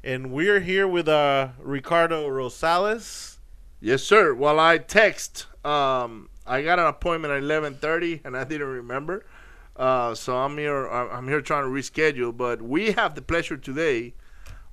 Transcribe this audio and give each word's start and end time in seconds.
and 0.03 0.31
we're 0.31 0.61
here 0.61 0.87
with 0.87 1.07
uh, 1.07 1.49
Ricardo 1.59 2.27
Rosales. 2.27 3.37
Yes, 3.79 4.01
sir. 4.01 4.33
Well, 4.33 4.59
I 4.59 4.79
text. 4.79 5.45
Um, 5.63 6.29
I 6.47 6.63
got 6.63 6.79
an 6.79 6.87
appointment 6.87 7.35
at 7.35 7.43
eleven 7.43 7.75
thirty, 7.75 8.19
and 8.23 8.35
I 8.35 8.45
didn't 8.45 8.65
remember. 8.65 9.27
Uh, 9.75 10.15
so 10.15 10.37
I'm 10.37 10.57
here. 10.57 10.87
I'm 10.87 11.27
here 11.27 11.39
trying 11.39 11.65
to 11.65 11.69
reschedule. 11.69 12.35
But 12.35 12.63
we 12.63 12.93
have 12.93 13.13
the 13.13 13.21
pleasure 13.21 13.57
today 13.57 14.15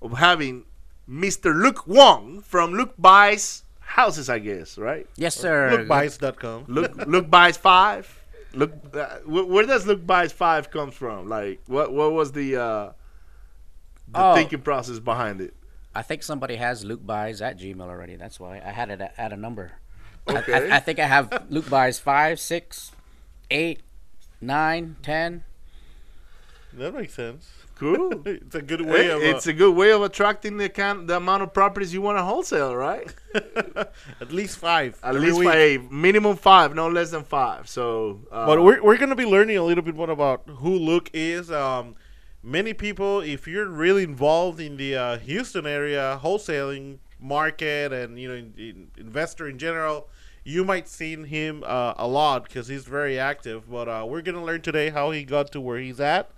of 0.00 0.16
having 0.16 0.64
Mr. 1.06 1.54
Luke 1.54 1.86
Wong 1.86 2.40
from 2.40 2.72
Luke 2.72 2.94
Buys 2.96 3.64
Houses, 3.86 4.28
I 4.28 4.38
guess, 4.40 4.76
right? 4.78 5.06
Yes, 5.16 5.34
sir. 5.34 5.86
LukeBuys.com. 5.88 6.64
Luke 6.68 7.06
Luke 7.06 7.30
Buys 7.30 7.56
Five. 7.56 8.22
Look, 8.52 8.72
uh, 8.94 9.18
where 9.26 9.64
does 9.66 9.86
Luke 9.86 10.06
Buys 10.06 10.32
Five 10.32 10.70
come 10.70 10.90
from? 10.90 11.28
Like, 11.28 11.60
what 11.66 11.92
what 11.92 12.12
was 12.12 12.32
the 12.32 12.56
uh, 12.56 12.92
the 14.08 14.18
Oh. 14.22 14.34
thinking 14.34 14.60
process 14.60 14.98
behind 14.98 15.40
it? 15.40 15.54
I 15.94 16.02
think 16.02 16.22
somebody 16.22 16.56
has 16.56 16.84
Luke 16.84 17.06
buys 17.06 17.40
at 17.40 17.58
Gmail 17.58 17.80
already. 17.80 18.16
That's 18.16 18.38
why 18.38 18.60
I 18.64 18.70
had 18.70 18.90
it 18.90 19.00
at, 19.00 19.14
at 19.16 19.32
a 19.32 19.36
number. 19.36 19.72
I- 20.28 20.36
Okay. 20.38 20.70
I, 20.70 20.76
I 20.76 20.80
think 20.80 20.98
I 20.98 21.06
have 21.06 21.46
Luke 21.48 21.70
buys 21.70 21.98
five, 22.00 22.38
six, 22.40 22.90
eight, 23.50 23.80
nine, 24.40 24.96
ten. 25.02 25.44
That 26.76 26.94
makes 26.94 27.14
sense. 27.14 27.48
Cool. 27.76 28.22
It's 28.26 28.54
a 28.54 28.62
good 28.62 28.80
way 28.80 29.04
Hey, 29.04 29.10
of 29.10 29.20
uh, 29.20 29.24
it's 29.24 29.46
a 29.46 29.52
good 29.52 29.74
way 29.74 29.92
of 29.92 30.02
attracting 30.02 30.56
the 30.56 30.68
kind, 30.68 31.08
the 31.08 31.16
amount 31.16 31.42
of 31.42 31.52
properties 31.52 31.92
you 31.92 32.00
want 32.00 32.18
to 32.18 32.22
wholesale, 32.22 32.74
right? 32.74 33.12
at 34.20 34.32
least 34.32 34.58
five. 34.58 34.98
At 35.02 35.14
least 35.14 35.38
week. 35.38 35.48
five, 35.48 35.90
minimum 35.90 36.36
five, 36.36 36.74
no 36.74 36.88
less 36.88 37.10
than 37.10 37.24
five. 37.24 37.68
So, 37.68 38.20
uh, 38.30 38.46
But 38.46 38.62
we're, 38.62 38.82
we're 38.82 38.96
going 38.96 39.10
to 39.10 39.16
be 39.16 39.26
learning 39.26 39.56
a 39.58 39.62
little 39.62 39.84
bit 39.84 39.94
more 39.94 40.10
about 40.10 40.42
who 40.46 40.74
Luke 40.78 41.10
is. 41.12 41.50
Um, 41.50 41.96
many 42.42 42.72
people, 42.72 43.20
if 43.20 43.46
you're 43.46 43.68
really 43.68 44.04
involved 44.04 44.60
in 44.60 44.76
the 44.76 44.96
uh, 44.96 45.18
Houston 45.18 45.66
area 45.66 46.18
wholesaling 46.22 46.98
market 47.18 47.92
and 47.94 48.18
you 48.18 48.28
know 48.28 48.34
in, 48.34 48.52
in 48.58 48.90
investor 48.98 49.48
in 49.48 49.58
general, 49.58 50.08
you 50.44 50.64
might 50.64 50.88
seen 50.88 51.24
him 51.24 51.62
uh, 51.66 51.94
a 51.96 52.06
lot 52.06 52.44
because 52.44 52.68
he's 52.68 52.84
very 52.84 53.18
active. 53.18 53.68
But 53.70 53.88
uh, 53.88 54.06
we're 54.08 54.22
going 54.22 54.36
to 54.36 54.44
learn 54.44 54.62
today 54.62 54.90
how 54.90 55.10
he 55.10 55.24
got 55.24 55.52
to 55.52 55.60
where 55.60 55.78
he's 55.78 56.00
at 56.00 56.30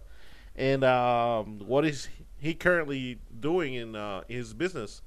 and 0.59 0.84
um, 0.84 1.61
what 1.67 1.87
is 1.87 2.09
he 2.39 2.53
currently 2.55 3.19
doing 3.41 3.75
in 3.75 3.97
uh, 3.97 4.23
his 4.28 4.53
business. 4.55 5.00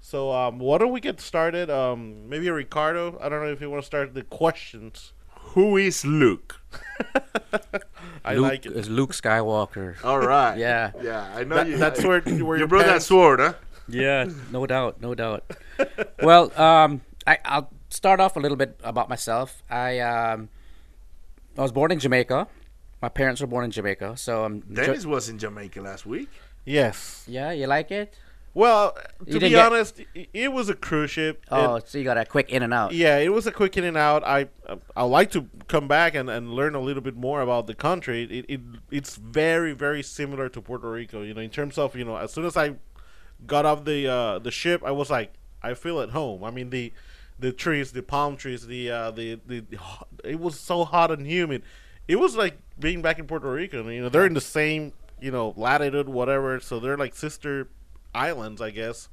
So 0.00 0.32
um, 0.32 0.58
why 0.58 0.78
don't 0.78 0.90
we 0.92 1.00
get 1.00 1.20
started? 1.20 1.70
Um, 1.70 2.28
maybe 2.28 2.50
Ricardo. 2.50 3.18
I 3.20 3.28
don't 3.28 3.40
know 3.44 3.52
if 3.52 3.60
you 3.60 3.70
want 3.70 3.82
to 3.82 3.86
start 3.86 4.14
the 4.14 4.22
questions. 4.24 5.12
who 5.54 5.76
is 5.76 6.04
Luke? 6.04 6.60
I 8.24 8.34
Luke 8.34 8.42
like 8.42 8.66
it. 8.66 8.72
is 8.72 8.88
Luke 8.88 9.12
Skywalker. 9.12 9.94
All 10.04 10.18
right. 10.18 10.56
Yeah. 10.58 10.90
Yeah, 11.02 11.30
I 11.36 11.44
know 11.44 11.56
That- 11.56 11.68
you. 11.68 11.76
that's 11.76 12.02
where 12.04 12.20
where 12.20 12.58
you 12.58 12.66
brought 12.66 12.86
that 12.86 13.02
sword, 13.02 13.38
huh? 13.40 13.52
Yeah, 13.88 14.28
no 14.50 14.66
doubt, 14.74 15.00
no 15.00 15.14
doubt. 15.14 15.44
well, 16.22 16.50
um, 16.60 17.02
I, 17.26 17.38
I'll 17.44 17.70
start 17.90 18.20
off 18.20 18.36
a 18.36 18.40
little 18.40 18.56
bit 18.56 18.78
about 18.82 19.08
myself. 19.08 19.62
I 19.70 19.98
um, 20.00 20.48
I 21.58 21.62
was 21.62 21.72
born 21.72 21.92
in 21.92 21.98
Jamaica. 21.98 22.46
My 23.02 23.08
parents 23.08 23.40
were 23.40 23.48
born 23.48 23.64
in 23.64 23.70
Jamaica, 23.72 24.16
so 24.16 24.44
I'm. 24.44 24.62
Ja- 24.70 24.84
Dennis 24.86 25.04
was 25.04 25.28
in 25.28 25.38
Jamaica 25.38 25.80
last 25.82 26.06
week. 26.06 26.28
Yes. 26.64 27.24
yeah, 27.26 27.50
you 27.50 27.66
like 27.66 27.90
it? 27.90 28.14
Well, 28.54 28.94
to 29.30 29.40
be 29.40 29.48
get- 29.48 29.66
honest, 29.72 30.00
it 30.14 30.52
was 30.52 30.68
a 30.68 30.74
cruise 30.74 31.10
ship. 31.10 31.44
Oh, 31.50 31.74
and- 31.76 31.84
so 31.86 31.98
you 31.98 32.04
got 32.04 32.18
a 32.18 32.24
quick 32.26 32.50
in 32.50 32.62
and 32.62 32.72
out. 32.72 32.92
yeah, 32.92 33.16
it 33.18 33.32
was 33.32 33.46
a 33.46 33.52
quick 33.52 33.76
in 33.76 33.84
and 33.84 33.96
out. 33.96 34.22
I 34.24 34.48
I 34.94 35.02
like 35.04 35.30
to 35.32 35.48
come 35.68 35.88
back 35.88 36.14
and, 36.14 36.28
and 36.30 36.50
learn 36.52 36.74
a 36.74 36.80
little 36.80 37.02
bit 37.02 37.16
more 37.16 37.40
about 37.40 37.66
the 37.66 37.74
country. 37.74 38.22
It, 38.24 38.44
it 38.48 38.60
it's 38.90 39.16
very 39.16 39.72
very 39.72 40.02
similar 40.02 40.48
to 40.50 40.60
Puerto 40.60 40.88
Rico. 40.90 41.22
You 41.22 41.34
know, 41.34 41.40
in 41.40 41.50
terms 41.50 41.78
of 41.78 41.96
you 41.96 42.04
know, 42.04 42.16
as 42.16 42.32
soon 42.32 42.44
as 42.44 42.56
I 42.56 42.76
got 43.46 43.64
off 43.64 43.84
the 43.84 44.06
uh, 44.06 44.38
the 44.38 44.50
ship, 44.52 44.82
I 44.84 44.92
was 44.92 45.10
like, 45.10 45.32
I 45.62 45.74
feel 45.74 46.00
at 46.00 46.10
home. 46.10 46.44
I 46.44 46.50
mean 46.52 46.70
the 46.70 46.92
the 47.38 47.52
trees, 47.52 47.90
the 47.92 48.02
palm 48.02 48.36
trees, 48.36 48.66
the 48.66 48.90
uh, 48.90 49.10
the, 49.10 49.40
the 49.46 49.64
it 50.22 50.38
was 50.38 50.60
so 50.60 50.84
hot 50.84 51.10
and 51.10 51.26
humid. 51.26 51.62
It 52.06 52.16
was 52.16 52.36
like 52.36 52.58
being 52.78 53.02
back 53.02 53.18
in 53.18 53.26
Puerto 53.26 53.50
Rico. 53.50 53.88
You 53.88 54.02
know, 54.02 54.08
they're 54.08 54.26
in 54.26 54.34
the 54.34 54.40
same 54.40 54.92
you 55.22 55.30
know 55.30 55.54
latitude, 55.56 56.08
whatever. 56.08 56.60
So 56.60 56.80
they're 56.80 56.98
like 56.98 57.14
sister 57.14 57.68
islands, 58.14 58.60
I 58.60 58.70
guess. 58.70 59.08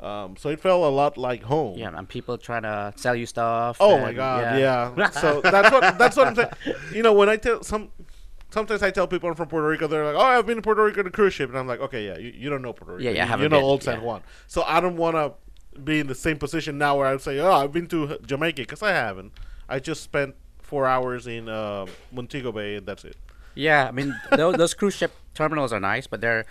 Um, 0.00 0.36
so 0.36 0.48
it 0.48 0.60
felt 0.60 0.82
a 0.82 0.88
lot 0.88 1.18
like 1.18 1.42
home. 1.42 1.78
Yeah, 1.78 1.92
and 1.94 2.08
people 2.08 2.38
trying 2.38 2.62
to 2.62 2.92
sell 2.96 3.14
you 3.14 3.26
stuff. 3.26 3.76
Oh 3.80 3.98
my 3.98 4.12
god, 4.14 4.58
yeah. 4.58 4.92
yeah. 4.96 5.10
so 5.10 5.40
that's 5.42 5.70
what 5.70 5.98
that's 5.98 6.16
what 6.16 6.28
I'm 6.28 6.34
saying. 6.34 6.50
You 6.92 7.02
know, 7.02 7.12
when 7.12 7.28
I 7.28 7.36
tell 7.36 7.62
some, 7.62 7.90
sometimes 8.50 8.82
I 8.82 8.90
tell 8.90 9.06
people 9.06 9.28
I'm 9.28 9.34
from 9.34 9.48
Puerto 9.48 9.68
Rico, 9.68 9.86
they're 9.86 10.06
like, 10.06 10.14
"Oh, 10.16 10.20
I've 10.26 10.46
been 10.46 10.56
to 10.56 10.62
Puerto 10.62 10.82
Rico 10.82 11.00
on 11.00 11.06
a 11.06 11.10
cruise 11.10 11.34
ship," 11.34 11.50
and 11.50 11.58
I'm 11.58 11.66
like, 11.66 11.80
"Okay, 11.80 12.06
yeah, 12.06 12.16
you, 12.16 12.32
you 12.34 12.50
don't 12.50 12.62
know 12.62 12.72
Puerto 12.72 12.94
Rico. 12.94 13.04
Yeah, 13.04 13.14
yeah, 13.14 13.36
you, 13.36 13.42
you 13.42 13.48
know 13.50 13.58
been, 13.58 13.64
Old 13.64 13.82
San 13.82 13.98
yeah. 13.98 14.04
Juan." 14.04 14.22
So 14.46 14.62
I 14.62 14.80
don't 14.80 14.96
want 14.96 15.16
to 15.16 15.34
be 15.78 16.00
in 16.00 16.06
the 16.06 16.14
same 16.14 16.38
position 16.38 16.78
now 16.78 16.96
where 16.96 17.06
I 17.06 17.12
would 17.12 17.20
say, 17.20 17.38
"Oh, 17.38 17.52
I've 17.52 17.72
been 17.72 17.86
to 17.88 18.18
Jamaica," 18.24 18.62
because 18.62 18.82
I 18.82 18.92
haven't. 18.92 19.32
I 19.68 19.80
just 19.80 20.02
spent 20.02 20.34
four 20.70 20.86
hours 20.86 21.26
in 21.26 21.48
uh, 21.48 21.86
Montego 22.12 22.50
Bay, 22.52 22.76
and 22.76 22.86
that's 22.86 23.04
it. 23.04 23.16
Yeah, 23.54 23.88
I 23.88 23.92
mean 23.98 24.14
those, 24.42 24.54
those 24.56 24.74
cruise 24.74 24.94
ship 25.00 25.12
terminals 25.34 25.72
are 25.72 25.80
nice, 25.80 26.06
but 26.06 26.20
they're 26.20 26.44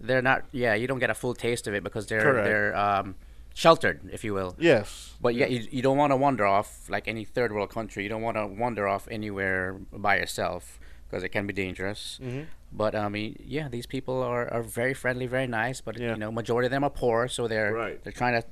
they're 0.00 0.22
not. 0.30 0.44
Yeah, 0.52 0.74
you 0.80 0.86
don't 0.90 0.98
get 1.04 1.10
a 1.10 1.14
full 1.22 1.34
taste 1.34 1.66
of 1.68 1.74
it 1.74 1.82
because 1.88 2.06
they're 2.06 2.22
Correct. 2.22 2.46
they're 2.46 2.76
um, 2.76 3.14
sheltered, 3.54 4.00
if 4.12 4.24
you 4.24 4.32
will. 4.34 4.54
Yes. 4.58 5.14
But 5.20 5.34
yeah, 5.34 5.46
you, 5.46 5.60
you 5.70 5.82
don't 5.82 5.96
want 6.02 6.10
to 6.12 6.16
wander 6.16 6.46
off 6.46 6.68
like 6.94 7.06
any 7.08 7.24
third 7.24 7.52
world 7.52 7.70
country. 7.70 8.02
You 8.02 8.08
don't 8.14 8.22
want 8.28 8.36
to 8.36 8.46
wander 8.46 8.88
off 8.88 9.06
anywhere 9.10 9.76
by 9.92 10.16
yourself 10.16 10.78
because 11.08 11.22
it 11.22 11.28
can 11.30 11.46
be 11.46 11.52
dangerous. 11.52 12.18
Mm-hmm. 12.22 12.42
But 12.72 12.94
I 12.94 13.08
mean, 13.08 13.36
yeah, 13.56 13.68
these 13.68 13.86
people 13.86 14.22
are, 14.22 14.44
are 14.52 14.62
very 14.62 14.94
friendly, 14.94 15.26
very 15.26 15.46
nice. 15.62 15.80
But 15.80 15.98
Yeah. 15.98 16.12
you 16.12 16.16
know, 16.22 16.30
majority 16.32 16.66
of 16.66 16.70
them 16.72 16.84
are 16.84 16.94
poor, 17.04 17.28
so 17.28 17.46
they're 17.48 17.72
Right. 17.72 18.02
they're 18.02 18.12
trying 18.22 18.40
to 18.40 18.46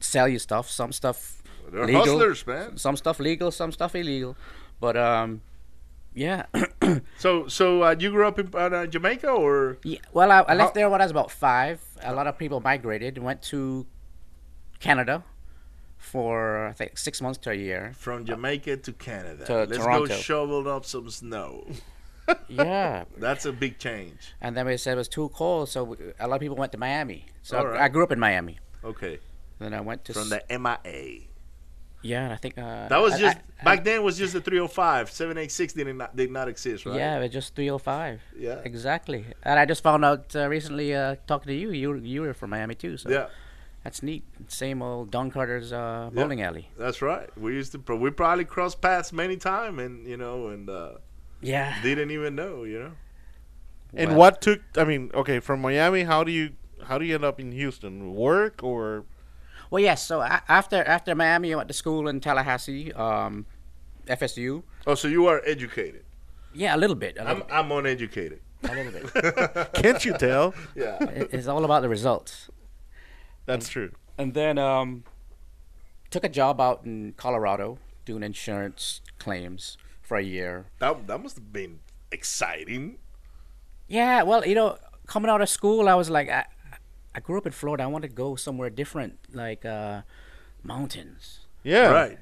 sell 0.00 0.26
you 0.28 0.38
stuff. 0.38 0.70
Some 0.70 0.92
stuff 0.92 1.42
They're 1.70 1.86
legal, 1.86 2.02
hustlers, 2.04 2.46
man. 2.46 2.76
Some 2.78 2.96
stuff 2.96 3.20
legal, 3.20 3.50
some 3.50 3.72
stuff 3.72 3.94
illegal. 3.94 4.36
But 4.80 4.96
um, 4.96 5.42
yeah. 6.14 6.46
So, 7.18 7.48
so 7.48 7.82
uh, 7.82 7.94
you 7.98 8.10
grew 8.10 8.26
up 8.26 8.38
in 8.38 8.48
uh, 8.54 8.86
Jamaica, 8.86 9.28
or 9.28 9.76
Yeah, 9.82 9.98
well, 10.12 10.30
I, 10.32 10.40
I 10.40 10.54
left 10.54 10.74
there 10.74 10.88
when 10.88 11.00
I 11.02 11.04
was 11.04 11.10
about 11.10 11.30
five. 11.30 11.82
A 12.02 12.14
lot 12.14 12.26
of 12.26 12.38
people 12.38 12.60
migrated 12.60 13.16
and 13.16 13.26
went 13.26 13.42
to 13.52 13.86
Canada 14.80 15.22
for 15.98 16.66
I 16.68 16.72
think 16.72 16.96
six 16.96 17.20
months 17.20 17.38
to 17.40 17.50
a 17.50 17.54
year. 17.54 17.92
from 17.96 18.24
Jamaica 18.24 18.78
to 18.78 18.92
Canada? 18.92 19.44
To 19.46 19.54
Let's 19.64 19.76
Toronto. 19.76 20.06
go 20.06 20.14
shovel 20.14 20.68
up 20.68 20.84
some 20.86 21.10
snow. 21.10 21.66
yeah, 22.48 23.04
That's 23.18 23.44
a 23.44 23.52
big 23.52 23.78
change. 23.78 24.32
and 24.40 24.56
then 24.56 24.66
we 24.66 24.76
said 24.76 24.92
it 24.94 24.96
was 24.96 25.08
too 25.08 25.28
cold, 25.34 25.68
so 25.68 25.84
we- 25.84 25.96
a 26.20 26.26
lot 26.28 26.36
of 26.36 26.40
people 26.40 26.56
went 26.56 26.72
to 26.72 26.78
Miami. 26.78 27.26
So 27.42 27.58
I, 27.58 27.64
right. 27.64 27.80
I 27.82 27.88
grew 27.88 28.02
up 28.04 28.12
in 28.12 28.18
Miami. 28.20 28.58
Okay, 28.84 29.18
Then 29.58 29.74
I 29.74 29.80
went 29.80 30.04
to 30.06 30.12
from 30.14 30.28
the 30.30 30.42
MIA. 30.48 31.22
Yeah, 32.02 32.24
and 32.24 32.32
I 32.32 32.36
think 32.36 32.56
uh, 32.58 32.88
That 32.88 33.00
was 33.00 33.18
just 33.18 33.38
I- 33.60 33.64
back 33.64 33.84
then. 33.84 34.02
Was 34.02 34.16
just 34.18 34.32
the 34.32 34.40
305, 34.40 35.10
786 35.10 35.72
did 35.74 35.86
not 35.96 36.14
did 36.16 36.30
not 36.30 36.48
exist, 36.48 36.86
right? 36.86 36.96
Yeah, 36.96 37.18
it 37.18 37.22
was 37.22 37.30
just 37.32 37.54
305. 37.54 38.20
Yeah. 38.38 38.60
exactly. 38.64 39.24
And 39.42 39.58
I 39.58 39.64
just 39.66 39.82
found 39.82 40.04
out 40.04 40.34
uh, 40.36 40.48
recently 40.48 40.94
uh, 40.94 41.16
talking 41.26 41.48
to 41.48 41.54
you. 41.54 41.70
You 41.72 41.94
you 41.96 42.22
were 42.22 42.34
from 42.34 42.50
Miami 42.50 42.74
too, 42.76 42.96
so 42.96 43.10
Yeah, 43.10 43.26
that's 43.84 44.02
neat. 44.02 44.22
Same 44.48 44.80
old 44.82 45.10
Don 45.10 45.30
Carter's 45.30 45.72
uh, 45.72 46.10
Yeah. 46.12 46.22
bowling 46.22 46.40
alley. 46.42 46.70
that's 46.78 47.02
right. 47.02 47.28
We 47.36 47.54
used 47.54 47.72
to. 47.72 47.78
pro- 47.78 47.96
We 47.96 48.10
probably 48.10 48.44
crossed 48.44 48.80
paths 48.80 49.12
many 49.12 49.36
times, 49.36 49.78
and 49.80 50.06
you 50.06 50.16
know, 50.16 50.48
and 50.48 50.68
uh, 50.70 50.92
Yeah. 51.40 51.74
didn't 51.82 52.10
even 52.10 52.34
know. 52.36 52.64
You 52.64 52.78
know. 52.80 52.92
And 53.94 54.10
Well- 54.10 54.18
what 54.18 54.40
took? 54.40 54.60
I 54.76 54.84
mean, 54.84 55.10
okay, 55.14 55.40
from 55.40 55.60
Miami, 55.62 56.02
how 56.04 56.22
do 56.22 56.30
you 56.30 56.50
how 56.86 56.96
do 56.98 57.04
you 57.04 57.14
end 57.16 57.24
up 57.24 57.40
in 57.40 57.50
Houston? 57.52 58.14
Work 58.14 58.62
or 58.62 59.04
Well, 59.70 59.82
yes. 59.82 60.04
So 60.04 60.20
a- 60.20 60.42
after 60.48 60.82
after 60.84 61.14
Miami, 61.14 61.52
I 61.52 61.56
went 61.56 61.68
to 61.68 61.74
school 61.74 62.08
in 62.08 62.20
Tallahassee, 62.20 62.92
um, 62.94 63.46
FSU. 64.06 64.62
Oh, 64.86 64.94
so 64.94 65.08
you 65.08 65.26
are 65.26 65.42
educated. 65.44 66.04
Yeah, 66.54 66.74
a 66.74 66.78
little 66.78 66.96
bit. 66.96 67.16
A 67.18 67.22
I'm 67.28 67.38
little, 67.40 67.52
I'm 67.52 67.70
uneducated. 67.72 68.40
a 68.64 68.74
little 68.74 68.92
bit. 68.92 69.72
can't 69.82 70.04
you 70.04 70.14
tell? 70.18 70.54
Yeah. 70.74 71.02
It- 71.04 71.30
it's 71.32 71.46
all 71.46 71.64
about 71.64 71.82
the 71.82 71.88
results. 71.88 72.48
That's 73.46 73.68
true. 73.68 73.92
And 74.16 74.34
then 74.34 74.58
um, 74.58 75.04
took 76.10 76.24
a 76.24 76.28
job 76.28 76.60
out 76.60 76.84
in 76.84 77.12
Colorado 77.16 77.78
doing 78.04 78.22
insurance 78.22 79.00
claims 79.18 79.76
for 80.02 80.16
a 80.16 80.22
year. 80.22 80.66
That 80.80 81.06
that 81.06 81.22
must 81.22 81.36
have 81.36 81.52
been 81.52 81.80
exciting. 82.10 82.98
Yeah, 83.86 84.22
well, 84.22 84.46
you 84.46 84.54
know, 84.54 84.76
coming 85.06 85.30
out 85.30 85.40
of 85.40 85.48
school, 85.48 85.88
I 85.88 85.94
was 85.94 86.10
like, 86.10 86.28
I, 86.28 86.44
I 87.14 87.20
grew 87.20 87.38
up 87.38 87.46
in 87.46 87.52
Florida. 87.52 87.84
I 87.84 87.86
wanted 87.86 88.08
to 88.08 88.14
go 88.14 88.36
somewhere 88.36 88.70
different, 88.70 89.18
like 89.32 89.64
uh, 89.64 90.02
mountains. 90.62 91.40
Yeah. 91.64 91.88
Right. 91.90 92.18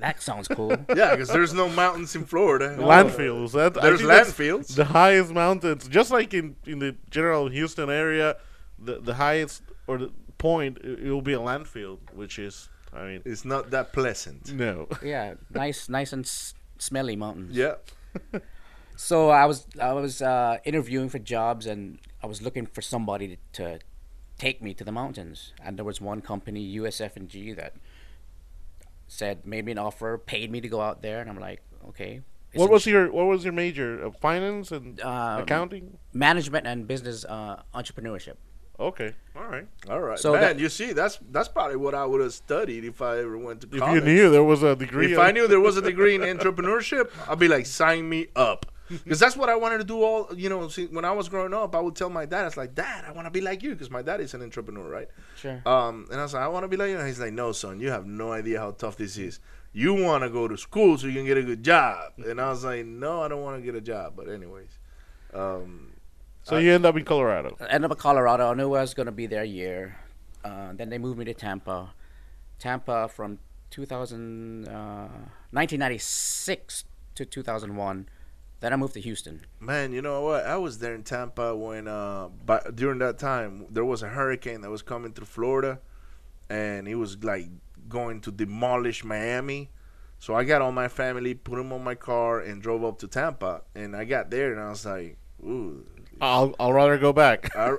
That 0.00 0.22
sounds 0.22 0.48
cool. 0.48 0.70
Yeah, 0.96 1.10
because 1.16 1.28
there's 1.28 1.52
no 1.52 1.68
mountains 1.68 2.14
in 2.14 2.24
Florida. 2.24 2.76
Landfills. 2.78 3.52
That, 3.52 3.76
I 3.76 3.80
There's 3.86 4.00
landfills. 4.02 4.74
The 4.74 4.84
highest 4.84 5.32
mountains, 5.32 5.88
just 5.88 6.10
like 6.10 6.32
in, 6.34 6.56
in 6.66 6.78
the 6.78 6.94
general 7.10 7.48
Houston 7.48 7.90
area, 7.90 8.36
the 8.78 9.00
the 9.00 9.14
highest 9.14 9.62
or 9.86 9.98
the 9.98 10.10
point 10.38 10.78
it, 10.78 11.00
it 11.06 11.10
will 11.10 11.22
be 11.22 11.32
a 11.32 11.38
landfill, 11.40 11.98
which 12.14 12.38
is, 12.38 12.68
I 12.92 13.04
mean, 13.06 13.22
It's 13.24 13.44
not 13.44 13.70
that 13.70 13.92
pleasant. 13.92 14.52
no. 14.52 14.86
yeah, 15.02 15.34
nice, 15.50 15.88
nice 15.88 16.12
and 16.12 16.24
s- 16.24 16.54
smelly 16.78 17.16
mountains. 17.16 17.56
Yeah. 17.56 17.74
So 18.96 19.28
I 19.30 19.44
was 19.46 19.66
I 19.80 19.92
was 19.92 20.22
uh, 20.22 20.58
interviewing 20.64 21.08
for 21.10 21.18
jobs 21.18 21.66
and 21.66 21.98
I 22.22 22.26
was 22.26 22.40
looking 22.40 22.66
for 22.66 22.80
somebody 22.82 23.26
to, 23.28 23.36
to 23.52 23.78
take 24.38 24.62
me 24.62 24.74
to 24.74 24.84
the 24.84 24.92
mountains. 24.92 25.52
And 25.62 25.76
there 25.78 25.84
was 25.84 26.00
one 26.00 26.20
company, 26.20 26.76
USF&G, 26.76 27.52
that 27.54 27.74
said 29.08 29.46
made 29.46 29.64
me 29.64 29.72
an 29.72 29.78
offer, 29.78 30.18
paid 30.18 30.50
me 30.50 30.60
to 30.60 30.68
go 30.68 30.80
out 30.80 31.02
there, 31.02 31.20
and 31.20 31.30
I'm 31.30 31.38
like, 31.38 31.62
okay. 31.88 32.22
What 32.54 32.70
was 32.70 32.86
your 32.86 33.12
What 33.12 33.26
was 33.26 33.44
your 33.44 33.52
major? 33.52 34.06
Uh, 34.06 34.10
finance 34.10 34.72
and 34.72 35.00
Um, 35.02 35.42
accounting. 35.42 35.98
management 36.14 36.66
and 36.66 36.86
business 36.88 37.24
uh, 37.26 37.62
entrepreneurship? 37.74 38.36
Okay, 38.78 39.14
all 39.34 39.46
right. 39.46 39.66
All 39.88 40.00
right. 40.00 40.18
So 40.18 40.32
Man, 40.32 40.40
that- 40.42 40.58
you 40.58 40.68
see, 40.68 40.92
that's 40.92 41.18
that's 41.30 41.48
probably 41.48 41.76
what 41.76 41.94
I 41.94 42.04
would 42.04 42.20
have 42.20 42.32
studied 42.32 42.84
if 42.84 43.00
I 43.02 43.18
ever 43.18 43.36
went 43.38 43.60
to 43.62 43.66
If 43.68 43.82
you 43.94 44.00
knew 44.00 44.30
there 44.30 44.44
was 44.44 44.62
a 44.62 44.74
degree, 44.76 45.12
If 45.12 45.18
of- 45.18 45.24
I 45.24 45.32
knew 45.32 45.46
there 45.48 45.60
was 45.60 45.76
a 45.76 45.82
degree 45.82 46.14
in 46.14 46.20
entrepreneurship, 46.22 47.10
I'd 47.28 47.38
be 47.38 47.48
like, 47.48 47.66
sign 47.66 48.08
me 48.08 48.28
up. 48.36 48.66
Because 48.88 49.18
that's 49.18 49.36
what 49.36 49.48
I 49.48 49.56
wanted 49.56 49.78
to 49.78 49.84
do 49.84 50.02
all, 50.02 50.28
you 50.36 50.48
know, 50.48 50.68
see, 50.68 50.86
when 50.86 51.04
I 51.04 51.12
was 51.12 51.28
growing 51.28 51.52
up, 51.52 51.74
I 51.74 51.80
would 51.80 51.96
tell 51.96 52.10
my 52.10 52.24
dad, 52.24 52.42
I 52.42 52.44
was 52.44 52.56
like, 52.56 52.74
Dad, 52.74 53.04
I 53.06 53.12
want 53.12 53.26
to 53.26 53.30
be 53.30 53.40
like 53.40 53.62
you. 53.62 53.70
Because 53.70 53.90
my 53.90 54.02
dad 54.02 54.20
is 54.20 54.34
an 54.34 54.42
entrepreneur, 54.42 54.88
right? 54.88 55.08
Sure. 55.36 55.60
Um, 55.66 56.06
and 56.10 56.20
I 56.20 56.22
was 56.22 56.34
like, 56.34 56.42
I 56.42 56.48
want 56.48 56.64
to 56.64 56.68
be 56.68 56.76
like 56.76 56.90
you. 56.90 56.98
And 56.98 57.06
he's 57.06 57.20
like, 57.20 57.32
No, 57.32 57.52
son, 57.52 57.80
you 57.80 57.90
have 57.90 58.06
no 58.06 58.32
idea 58.32 58.60
how 58.60 58.70
tough 58.72 58.96
this 58.96 59.16
is. 59.16 59.40
You 59.72 59.94
want 59.94 60.22
to 60.24 60.30
go 60.30 60.48
to 60.48 60.56
school 60.56 60.96
so 60.96 61.06
you 61.06 61.14
can 61.14 61.26
get 61.26 61.36
a 61.36 61.42
good 61.42 61.62
job. 61.62 62.12
And 62.18 62.40
I 62.40 62.48
was 62.50 62.64
like, 62.64 62.86
No, 62.86 63.22
I 63.22 63.28
don't 63.28 63.42
want 63.42 63.56
to 63.58 63.62
get 63.62 63.74
a 63.74 63.80
job. 63.80 64.14
But, 64.16 64.28
anyways. 64.28 64.78
Um, 65.34 65.92
so 66.42 66.58
you 66.58 66.72
end 66.72 66.86
up 66.86 66.96
in 66.96 67.04
Colorado. 67.04 67.56
I 67.60 67.64
ended 67.64 67.90
up 67.90 67.96
in 67.96 68.00
Colorado. 68.00 68.50
I 68.50 68.54
knew 68.54 68.74
I 68.74 68.80
was 68.80 68.94
going 68.94 69.06
to 69.06 69.12
be 69.12 69.26
there 69.26 69.42
a 69.42 69.46
year. 69.46 69.96
Uh, 70.44 70.72
then 70.74 70.90
they 70.90 70.98
moved 70.98 71.18
me 71.18 71.24
to 71.24 71.34
Tampa. 71.34 71.92
Tampa 72.60 73.08
from 73.08 73.40
2000, 73.70 74.68
uh, 74.68 75.08
1996 75.50 76.84
to 77.16 77.24
2001. 77.24 78.08
Then 78.60 78.72
I 78.72 78.76
moved 78.76 78.94
to 78.94 79.00
Houston. 79.00 79.42
Man, 79.60 79.92
you 79.92 80.00
know 80.00 80.22
what? 80.22 80.46
I 80.46 80.56
was 80.56 80.78
there 80.78 80.94
in 80.94 81.02
Tampa 81.02 81.54
when, 81.54 81.86
uh, 81.86 82.28
but 82.44 82.74
during 82.74 82.98
that 83.00 83.18
time, 83.18 83.66
there 83.70 83.84
was 83.84 84.02
a 84.02 84.08
hurricane 84.08 84.62
that 84.62 84.70
was 84.70 84.82
coming 84.82 85.12
through 85.12 85.26
Florida, 85.26 85.78
and 86.48 86.88
it 86.88 86.94
was 86.94 87.22
like 87.22 87.48
going 87.88 88.20
to 88.22 88.30
demolish 88.30 89.04
Miami. 89.04 89.70
So 90.18 90.34
I 90.34 90.44
got 90.44 90.62
all 90.62 90.72
my 90.72 90.88
family, 90.88 91.34
put 91.34 91.56
them 91.56 91.72
on 91.72 91.84
my 91.84 91.94
car, 91.94 92.40
and 92.40 92.62
drove 92.62 92.82
up 92.82 92.98
to 93.00 93.08
Tampa. 93.08 93.62
And 93.74 93.94
I 93.94 94.04
got 94.04 94.30
there, 94.30 94.52
and 94.52 94.60
I 94.60 94.70
was 94.70 94.86
like, 94.86 95.18
"Ooh, 95.44 95.84
I'll 96.20 96.54
I'll 96.58 96.72
rather 96.72 96.96
go 96.96 97.12
back. 97.12 97.54
I, 97.54 97.72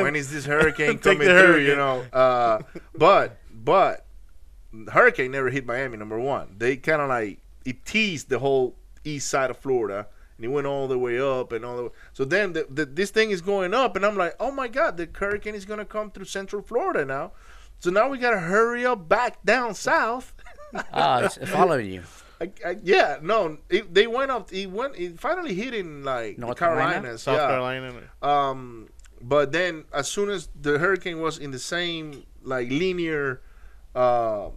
when 0.00 0.16
is 0.16 0.30
this 0.32 0.46
hurricane 0.46 0.98
coming 0.98 1.28
through?" 1.28 1.36
hurricane. 1.36 1.66
You 1.66 1.76
know. 1.76 2.00
Uh, 2.12 2.62
but 2.94 3.36
but 3.52 4.06
hurricane 4.90 5.30
never 5.30 5.50
hit 5.50 5.66
Miami. 5.66 5.98
Number 5.98 6.18
one, 6.18 6.56
they 6.58 6.76
kind 6.76 7.02
of 7.02 7.10
like 7.10 7.38
it 7.64 7.84
teased 7.84 8.30
the 8.30 8.38
whole 8.38 8.74
east 9.04 9.28
side 9.28 9.50
of 9.50 9.58
Florida, 9.58 10.06
and 10.42 10.50
it 10.50 10.54
went 10.54 10.66
all 10.66 10.88
the 10.88 10.98
way 10.98 11.20
up 11.20 11.52
and 11.52 11.64
all 11.64 11.76
the. 11.76 11.82
Way. 11.84 11.90
So 12.12 12.24
then 12.24 12.52
the, 12.52 12.66
the, 12.68 12.84
this 12.84 13.10
thing 13.10 13.30
is 13.30 13.40
going 13.40 13.72
up, 13.72 13.94
and 13.94 14.04
I'm 14.04 14.16
like, 14.16 14.34
"Oh 14.40 14.50
my 14.50 14.66
God, 14.66 14.96
the 14.96 15.08
hurricane 15.14 15.54
is 15.54 15.64
gonna 15.64 15.84
come 15.84 16.10
through 16.10 16.24
Central 16.24 16.62
Florida 16.62 17.04
now." 17.04 17.32
So 17.78 17.90
now 17.90 18.08
we 18.08 18.18
gotta 18.18 18.40
hurry 18.40 18.84
up 18.84 19.08
back 19.08 19.44
down 19.44 19.74
south. 19.74 20.34
Ah, 20.90 21.20
it's 21.20 21.36
following 21.50 21.92
you. 21.92 22.02
I, 22.40 22.50
I, 22.64 22.76
yeah, 22.82 23.18
no, 23.20 23.58
it, 23.68 23.92
they 23.92 24.06
went 24.06 24.30
up. 24.30 24.50
It 24.50 24.70
went. 24.70 24.96
It 24.96 25.20
finally 25.20 25.52
hit 25.52 25.74
in 25.74 26.02
like 26.02 26.38
North 26.38 26.56
the 26.56 26.64
Carolina? 26.64 26.92
Carolinas, 26.92 27.22
South 27.22 27.36
yeah. 27.36 27.46
Carolina. 27.46 28.02
Um, 28.22 28.88
but 29.20 29.52
then 29.52 29.84
as 29.92 30.08
soon 30.08 30.30
as 30.30 30.48
the 30.58 30.78
hurricane 30.78 31.20
was 31.20 31.36
in 31.36 31.50
the 31.50 31.58
same 31.58 32.24
like 32.42 32.70
linear, 32.70 33.42
uh, 33.94 34.48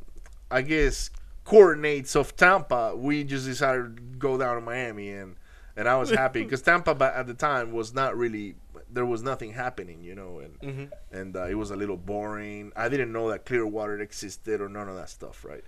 I 0.50 0.62
guess 0.62 1.10
coordinates 1.44 2.16
of 2.16 2.38
Tampa, 2.38 2.96
we 2.96 3.26
just 3.26 3.46
decided 3.46 3.98
to 3.98 4.02
go 4.18 4.38
down 4.38 4.56
to 4.56 4.62
Miami, 4.62 5.12
and 5.12 5.36
and 5.78 5.88
I 5.88 5.98
was 5.98 6.10
happy 6.24 6.44
because 6.44 6.62
Tampa 6.62 6.96
at 7.16 7.28
the 7.28 7.34
time 7.34 7.72
was 7.72 7.94
not 7.94 8.16
really 8.18 8.56
there 8.92 9.06
was 9.06 9.24
nothing 9.24 9.52
happening, 9.54 10.04
you 10.04 10.16
know, 10.16 10.40
and 10.40 10.60
Mhm. 10.62 10.92
and 11.12 11.36
uh, 11.36 11.46
it 11.46 11.56
was 11.56 11.72
a 11.72 11.76
little 11.76 11.98
boring. 11.98 12.72
I 12.76 12.88
didn't 12.90 13.12
know 13.12 13.30
that 13.30 13.46
Clearwater 13.46 14.00
existed 14.00 14.62
or 14.62 14.70
none 14.70 14.88
of 14.88 14.96
that 14.96 15.10
stuff, 15.10 15.44
right? 15.44 15.64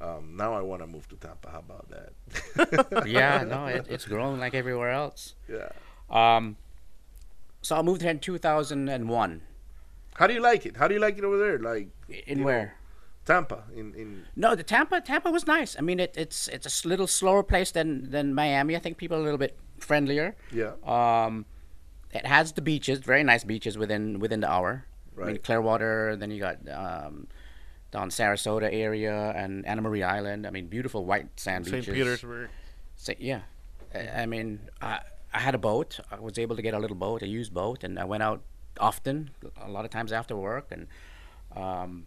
Um, 0.00 0.34
now 0.36 0.54
I 0.54 0.62
want 0.62 0.80
to 0.80 0.86
move 0.86 1.06
to 1.08 1.16
Tampa. 1.16 1.50
How 1.50 1.58
about 1.58 1.86
that? 1.90 3.06
Yeah, 3.06 3.44
no, 3.44 3.66
it, 3.76 3.86
it's 3.90 4.06
growing 4.06 4.40
like 4.40 4.54
everywhere 4.54 4.90
else. 4.90 5.34
yeah. 5.48 5.68
Um, 6.08 6.56
so 7.62 7.76
I 7.76 7.82
moved 7.82 8.00
here 8.02 8.10
in 8.10 8.18
2001. 8.18 9.42
How 10.14 10.26
do 10.26 10.32
you 10.34 10.40
like 10.40 10.64
it? 10.66 10.76
How 10.76 10.88
do 10.88 10.94
you 10.94 11.00
like 11.00 11.18
it 11.18 11.24
over 11.24 11.38
there? 11.38 11.58
Like 11.58 11.88
In 12.26 12.42
where? 12.42 12.64
know, 12.64 12.70
Tampa 13.34 13.64
in 13.80 13.94
in 13.94 14.08
No, 14.36 14.54
the 14.54 14.62
Tampa 14.74 15.00
Tampa 15.00 15.30
was 15.30 15.46
nice. 15.46 15.76
I 15.78 15.82
mean, 15.88 16.00
it, 16.00 16.12
it's 16.16 16.48
it's 16.48 16.66
a 16.84 16.88
little 16.88 17.06
slower 17.06 17.42
place 17.42 17.70
than 17.72 18.10
than 18.10 18.34
Miami. 18.34 18.76
I 18.76 18.80
think 18.84 18.96
people 18.98 19.16
are 19.16 19.20
a 19.20 19.24
little 19.24 19.38
bit 19.46 19.54
friendlier. 19.78 20.28
yeah. 20.52 20.72
Um, 20.96 21.46
it 22.12 22.26
has 22.26 22.52
the 22.52 22.62
beaches, 22.62 22.98
very 23.12 23.22
nice 23.32 23.44
beaches 23.44 23.78
within 23.78 24.18
within 24.18 24.40
the 24.40 24.50
hour. 24.50 24.70
I 25.16 25.20
mean, 25.20 25.26
Right. 25.26 25.42
Clearwater. 25.42 26.16
Then 26.16 26.30
you 26.30 26.40
got 26.40 26.56
um, 26.68 27.26
down 27.90 28.10
Sarasota 28.10 28.68
area 28.72 29.32
and 29.36 29.66
Anna 29.66 29.82
Maria 29.82 30.06
Island. 30.08 30.46
I 30.46 30.50
mean, 30.50 30.66
beautiful 30.68 31.04
white 31.04 31.28
sand 31.38 31.66
St. 31.66 31.72
beaches. 31.76 31.86
St. 31.86 31.96
Petersburg. 31.96 32.48
Sa- 32.96 33.18
yeah, 33.18 33.42
I, 33.94 34.22
I 34.22 34.26
mean, 34.26 34.60
I, 34.80 35.00
I 35.32 35.40
had 35.46 35.54
a 35.54 35.58
boat. 35.58 36.00
I 36.10 36.18
was 36.20 36.38
able 36.38 36.56
to 36.56 36.62
get 36.62 36.74
a 36.74 36.78
little 36.78 36.96
boat, 36.96 37.22
a 37.22 37.28
used 37.28 37.52
boat, 37.52 37.84
and 37.84 37.98
I 37.98 38.04
went 38.04 38.22
out 38.22 38.40
often, 38.78 39.30
a 39.60 39.68
lot 39.70 39.84
of 39.84 39.90
times 39.90 40.10
after 40.12 40.34
work, 40.36 40.66
and 40.74 40.86
um, 41.56 42.06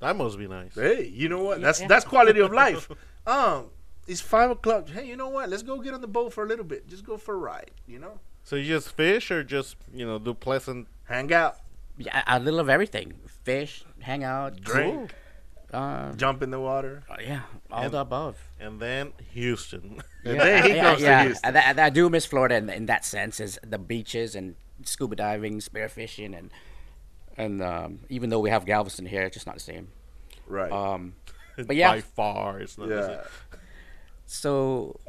That 0.00 0.16
must 0.16 0.38
be 0.38 0.46
nice. 0.48 0.74
Hey, 0.74 1.06
you 1.06 1.28
know 1.28 1.42
what? 1.42 1.60
That's 1.60 1.80
Yeah. 1.80 1.88
that's 1.88 2.04
quality 2.04 2.40
of 2.40 2.52
life. 2.52 2.88
Um, 3.26 3.70
it's 4.06 4.20
five 4.20 4.52
o'clock. 4.52 4.88
Hey, 4.88 5.04
you 5.08 5.16
know 5.16 5.28
what? 5.30 5.48
Let's 5.48 5.64
go 5.64 5.80
get 5.80 5.92
on 5.94 6.00
the 6.00 6.06
boat 6.06 6.32
for 6.32 6.44
a 6.44 6.46
little 6.46 6.64
bit. 6.64 6.86
Just 6.86 7.04
go 7.04 7.16
for 7.16 7.34
a 7.34 7.38
ride. 7.38 7.72
You 7.88 7.98
know, 7.98 8.20
So 8.44 8.54
you 8.54 8.64
just 8.68 8.92
fish 8.92 9.32
or 9.32 9.42
just 9.42 9.74
you 9.92 10.06
know 10.06 10.20
do 10.20 10.32
pleasant 10.32 10.86
hang 11.08 11.32
out, 11.32 11.56
yeah, 11.98 12.22
a 12.28 12.38
little 12.38 12.60
of 12.60 12.68
everything: 12.68 13.14
fish, 13.42 13.84
hang 13.98 14.22
out, 14.22 14.60
drink, 14.60 15.12
uh, 15.72 16.12
jump 16.12 16.40
in 16.42 16.50
the 16.52 16.60
water. 16.60 17.02
yeah, 17.20 17.42
all 17.68 17.82
And- 17.82 17.92
the 17.94 17.98
above. 18.00 18.36
and 18.60 18.78
then 18.78 19.12
Houston. 19.32 20.00
And 20.24 20.36
yeah, 20.36 20.44
then 20.44 20.64
he 20.70 20.78
I- 20.78 20.82
comes 20.84 21.02
yeah, 21.02 21.18
to 21.18 21.24
Houston. 21.28 21.56
I, 21.56 21.60
I, 21.72 21.86
I 21.86 21.90
do 21.90 22.08
miss 22.08 22.26
Florida 22.26 22.54
in, 22.56 22.70
in 22.70 22.86
that 22.86 23.04
sense, 23.04 23.40
is 23.40 23.58
the 23.66 23.78
beaches 23.78 24.36
and 24.36 24.54
scuba 24.84 25.16
diving, 25.16 25.58
spearfishing, 25.58 26.36
and 26.38 26.50
and 27.36 27.62
um, 27.62 28.00
even 28.08 28.30
though 28.30 28.40
we 28.40 28.50
have 28.50 28.64
Galveston 28.64 29.06
here, 29.06 29.22
it's 29.22 29.34
just 29.34 29.46
not 29.46 29.56
the 29.56 29.60
same. 29.60 29.88
Right. 30.46 30.70
Um, 30.72 31.14
But 31.56 31.76
yeah. 31.76 31.92
by 31.92 32.00
far 32.02 32.60
it's 32.60 32.76
not. 32.76 32.90
the 32.90 32.94
yeah. 32.94 33.06
same. 33.06 33.60
so 34.26 35.00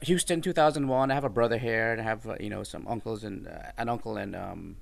Houston, 0.00 0.40
2001. 0.40 1.08
I 1.08 1.14
have 1.14 1.22
a 1.22 1.28
brother 1.28 1.56
here, 1.56 1.92
and 1.92 2.00
I 2.00 2.04
have 2.04 2.28
uh, 2.28 2.34
you 2.40 2.50
know 2.50 2.64
some 2.64 2.84
uncles 2.88 3.22
and 3.22 3.46
uh, 3.46 3.70
an 3.78 3.88
uncle 3.88 4.16
and 4.16 4.34
um 4.34 4.76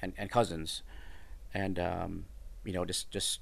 and, 0.00 0.14
and 0.16 0.30
cousins, 0.30 0.82
and 1.52 1.78
um, 1.78 2.24
you 2.64 2.72
know 2.72 2.86
just 2.86 3.10
just 3.10 3.40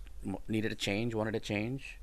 needed 0.49 0.73
a 0.73 0.75
change, 0.75 1.15
wanted 1.15 1.37
a 1.37 1.41
change, 1.41 2.01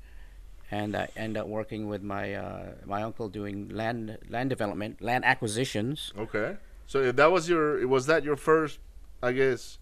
and 0.70 0.96
I 0.96 1.08
ended 1.14 1.42
up 1.42 1.46
working 1.46 1.86
with 1.86 2.02
my 2.02 2.32
uh, 2.32 2.72
my 2.86 3.02
uncle 3.02 3.28
doing 3.28 3.68
land 3.68 4.16
land 4.30 4.48
development, 4.48 5.02
land 5.02 5.26
acquisitions. 5.26 6.10
Okay. 6.16 6.56
So 6.86 7.12
that 7.12 7.32
was 7.32 7.48
your, 7.48 7.86
was 7.88 8.04
that 8.06 8.22
your 8.22 8.36
first, 8.36 8.78
I 9.22 9.32
guess, 9.32 9.78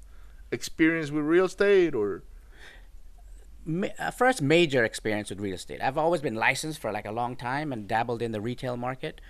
experience 0.52 1.10
with 1.10 1.24
real 1.24 1.44
estate 1.46 1.94
or? 1.94 2.22
Uh, 3.98 4.10
first 4.10 4.40
major 4.40 4.84
experience 4.84 5.28
with 5.30 5.38
real 5.38 5.54
estate. 5.54 5.80
I've 5.82 5.98
always 5.98 6.22
been 6.22 6.34
licensed 6.34 6.80
for 6.80 6.90
like 6.90 7.04
a 7.06 7.12
long 7.12 7.36
time 7.36 7.72
and 7.72 7.86
dabbled 7.86 8.22
in 8.22 8.32
the 8.32 8.40
retail 8.40 8.76
market, 8.76 9.20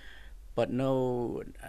but 0.55 0.71
no. 0.71 1.43
Uh, 1.63 1.67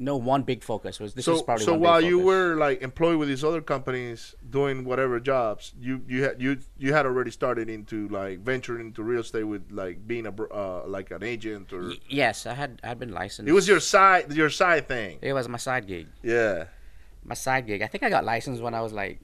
no 0.00 0.16
one 0.16 0.42
big 0.42 0.62
focus 0.62 1.00
was 1.00 1.14
this 1.14 1.26
is 1.26 1.38
so 1.38 1.42
probably 1.42 1.64
so 1.64 1.74
while 1.74 2.00
you 2.00 2.20
were 2.20 2.54
like 2.54 2.82
employed 2.82 3.16
with 3.18 3.26
these 3.26 3.42
other 3.42 3.60
companies 3.60 4.36
doing 4.48 4.84
whatever 4.84 5.18
jobs, 5.18 5.72
you 5.80 6.00
you 6.06 6.22
had 6.22 6.40
you 6.40 6.58
you 6.78 6.92
had 6.94 7.04
already 7.04 7.32
started 7.32 7.68
into 7.68 8.06
like 8.06 8.38
venturing 8.38 8.86
into 8.86 9.02
real 9.02 9.22
estate 9.22 9.42
with 9.42 9.72
like 9.72 10.06
being 10.06 10.24
a 10.24 10.30
uh, 10.54 10.84
like 10.86 11.10
an 11.10 11.24
agent 11.24 11.72
or 11.72 11.88
Y- 11.88 11.96
yes, 12.08 12.46
I 12.46 12.54
had 12.54 12.80
I 12.84 12.88
had 12.90 13.00
been 13.00 13.10
licensed. 13.12 13.48
it 13.48 13.52
was 13.52 13.66
your 13.66 13.80
side 13.80 14.32
your 14.32 14.50
side 14.50 14.86
thing. 14.86 15.18
it 15.20 15.32
was 15.32 15.48
my 15.48 15.58
side 15.58 15.88
gig. 15.88 16.06
Yeah. 16.22 16.66
My 17.24 17.34
side 17.34 17.66
gig. 17.66 17.82
I 17.82 17.86
think 17.86 18.02
I 18.04 18.10
got 18.10 18.24
licensed 18.24 18.62
when 18.62 18.74
I 18.74 18.80
was 18.80 18.92
like 18.92 19.20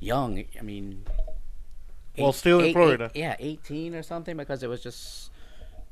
young. 0.00 0.44
I 0.58 0.62
mean, 0.62 1.04
Well, 2.18 2.32
still 2.32 2.60
in 2.60 2.72
Florida. 2.72 3.10
eight- 3.14 3.18
yeah, 3.20 3.36
18 3.38 3.94
or 3.94 4.02
something 4.02 4.36
because 4.36 4.62
it 4.62 4.68
was 4.68 4.82
just 4.82 5.30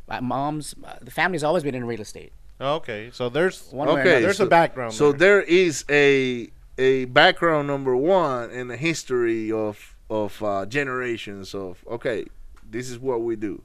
my 0.08 0.20
mom's. 0.20 0.74
uh, 0.84 0.96
The 1.00 1.10
family's 1.10 1.44
always 1.44 1.62
been 1.62 1.74
in 1.74 1.84
real 1.86 2.00
estate. 2.00 2.32
Okay, 2.60 3.10
so 3.12 3.28
there's 3.28 3.68
One 3.72 3.88
Okay, 3.88 4.20
there's 4.22 4.36
so- 4.38 4.44
a 4.46 4.48
background. 4.48 4.92
So 4.94 5.12
there. 5.12 5.40
there 5.40 5.42
is 5.42 5.84
a 5.90 6.50
a 6.78 7.04
background 7.06 7.68
number 7.68 7.94
one 7.96 8.50
in 8.50 8.68
the 8.68 8.76
history 8.76 9.50
of 9.52 9.96
of 10.10 10.42
uh, 10.42 10.66
generations 10.66 11.54
of 11.54 11.84
okay, 11.88 12.26
this 12.68 12.90
is 12.90 12.98
what 12.98 13.22
we 13.22 13.36
do. 13.36 13.62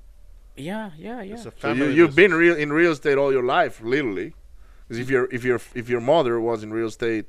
Yeah, 0.55 0.91
yeah, 0.97 1.21
yeah. 1.21 1.33
It's 1.35 1.45
a 1.45 1.53
So 1.57 1.71
you, 1.73 1.85
you've 1.85 2.15
business. 2.15 2.15
been 2.15 2.33
real 2.33 2.55
in 2.55 2.73
real 2.73 2.91
estate 2.91 3.17
all 3.17 3.31
your 3.31 3.43
life, 3.43 3.81
literally. 3.81 4.33
Because 4.87 4.99
if 4.99 5.09
your 5.09 5.27
if 5.31 5.43
your 5.43 5.59
if 5.75 5.87
your 5.89 6.01
mother 6.01 6.39
was 6.39 6.63
in 6.63 6.71
real 6.73 6.87
estate, 6.87 7.25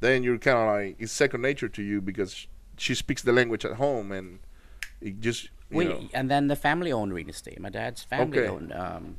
then 0.00 0.22
you're 0.22 0.38
kind 0.38 0.58
of 0.58 0.66
like 0.66 0.96
it's 0.98 1.12
second 1.12 1.42
nature 1.42 1.68
to 1.68 1.82
you 1.82 2.00
because 2.00 2.46
she 2.76 2.94
speaks 2.94 3.22
the 3.22 3.32
language 3.32 3.64
at 3.64 3.72
home 3.74 4.12
and 4.12 4.38
it 5.00 5.20
just 5.20 5.44
you 5.70 5.78
We, 5.78 5.84
know. 5.86 6.08
and 6.14 6.30
then 6.30 6.48
the 6.48 6.56
family 6.56 6.92
owned 6.92 7.12
real 7.12 7.28
estate. 7.28 7.60
My 7.60 7.68
dad's 7.70 8.02
family 8.04 8.38
Okay. 8.38 8.48
owned 8.48 8.72
um, 8.72 9.16